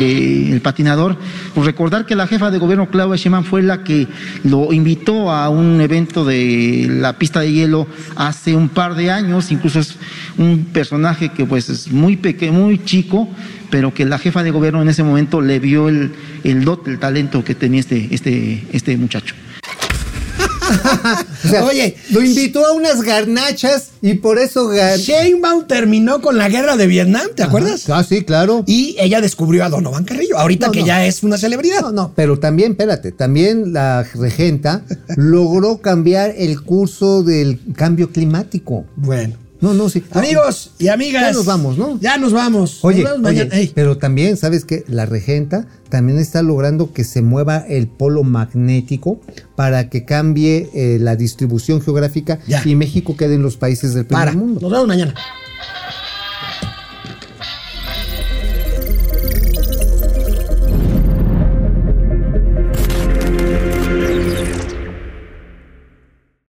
El 0.01 0.61
patinador, 0.61 1.17
pues 1.53 1.65
recordar 1.65 2.05
que 2.05 2.15
la 2.15 2.27
jefa 2.27 2.51
de 2.51 2.57
gobierno 2.57 2.89
Claudia 2.89 3.15
Sheinbaum 3.15 3.43
fue 3.43 3.61
la 3.61 3.83
que 3.83 4.07
lo 4.43 4.73
invitó 4.73 5.31
a 5.31 5.49
un 5.49 5.81
evento 5.81 6.25
de 6.25 6.87
la 6.89 7.17
pista 7.17 7.41
de 7.41 7.51
hielo 7.51 7.87
hace 8.15 8.55
un 8.55 8.69
par 8.69 8.95
de 8.95 9.11
años, 9.11 9.51
incluso 9.51 9.79
es 9.79 9.97
un 10.37 10.65
personaje 10.71 11.29
que 11.29 11.45
pues 11.45 11.69
es 11.69 11.91
muy 11.91 12.17
pequeño, 12.17 12.53
muy 12.53 12.83
chico, 12.83 13.29
pero 13.69 13.93
que 13.93 14.05
la 14.05 14.17
jefa 14.17 14.43
de 14.43 14.51
gobierno 14.51 14.81
en 14.81 14.89
ese 14.89 15.03
momento 15.03 15.41
le 15.41 15.59
vio 15.59 15.89
el, 15.89 16.11
el 16.43 16.65
dote, 16.65 16.91
el 16.91 16.99
talento 16.99 17.43
que 17.43 17.55
tenía 17.55 17.79
este, 17.79 18.07
este, 18.11 18.65
este 18.71 18.97
muchacho. 18.97 19.35
O 21.43 21.47
sea, 21.47 21.65
Oye, 21.65 21.95
lo 22.11 22.21
invitó 22.23 22.65
a 22.65 22.71
unas 22.73 23.01
garnachas 23.01 23.89
y 24.01 24.13
por 24.15 24.37
eso 24.39 24.69
gan- 24.69 24.97
Sheinbaum 24.97 25.65
terminó 25.67 26.21
con 26.21 26.37
la 26.37 26.49
guerra 26.49 26.77
de 26.77 26.87
Vietnam, 26.87 27.27
¿te 27.35 27.43
acuerdas? 27.43 27.89
Ah, 27.89 28.03
sí, 28.03 28.23
claro. 28.23 28.63
Y 28.67 28.95
ella 28.99 29.21
descubrió 29.21 29.65
a 29.65 29.69
Donovan 29.69 30.03
Carrillo, 30.03 30.37
ahorita 30.37 30.67
No, 30.67 30.71
que 30.71 30.81
no. 30.81 30.85
ya 30.87 31.05
es 31.05 31.23
una 31.23 31.37
celebridad. 31.37 31.81
No, 31.81 31.91
no, 31.91 32.13
pero 32.15 32.39
también, 32.39 32.71
espérate, 32.71 33.11
también 33.11 33.73
la 33.73 34.03
regenta 34.15 34.83
logró 35.17 35.79
cambiar 35.79 36.33
el 36.37 36.61
curso 36.61 37.23
del 37.23 37.59
cambio 37.75 38.11
climático. 38.11 38.85
Bueno. 38.95 39.35
No, 39.61 39.73
no, 39.75 39.89
sí. 39.89 40.03
Amigos 40.11 40.71
y 40.79 40.87
amigas. 40.87 41.21
Ya 41.21 41.31
nos 41.33 41.45
vamos, 41.45 41.77
¿no? 41.77 41.99
Ya 42.01 42.17
nos 42.17 42.33
vamos. 42.33 42.79
Oye, 42.81 43.03
Nos 43.03 43.21
vemos 43.21 43.29
oye, 43.31 43.71
pero 43.75 43.97
también, 43.97 44.35
¿sabes 44.35 44.65
qué? 44.65 44.83
La 44.87 45.05
regenta 45.05 45.67
también 45.89 46.17
está 46.17 46.41
logrando 46.41 46.93
que 46.93 47.03
se 47.03 47.21
mueva 47.21 47.57
el 47.59 47.87
polo 47.87 48.23
magnético 48.23 49.19
para 49.55 49.89
que 49.89 50.03
cambie 50.03 50.69
eh, 50.73 50.97
la 50.99 51.15
distribución 51.15 51.79
geográfica 51.81 52.39
Ya. 52.47 52.61
y 52.65 52.75
México 52.75 53.15
quede 53.15 53.35
en 53.35 53.43
los 53.43 53.55
países 53.57 53.93
del 53.93 54.05
primer 54.07 54.25
Para. 54.27 54.37
mundo. 54.37 54.59
Nos 54.61 54.71
vemos 54.71 54.87
mañana. 54.87 55.13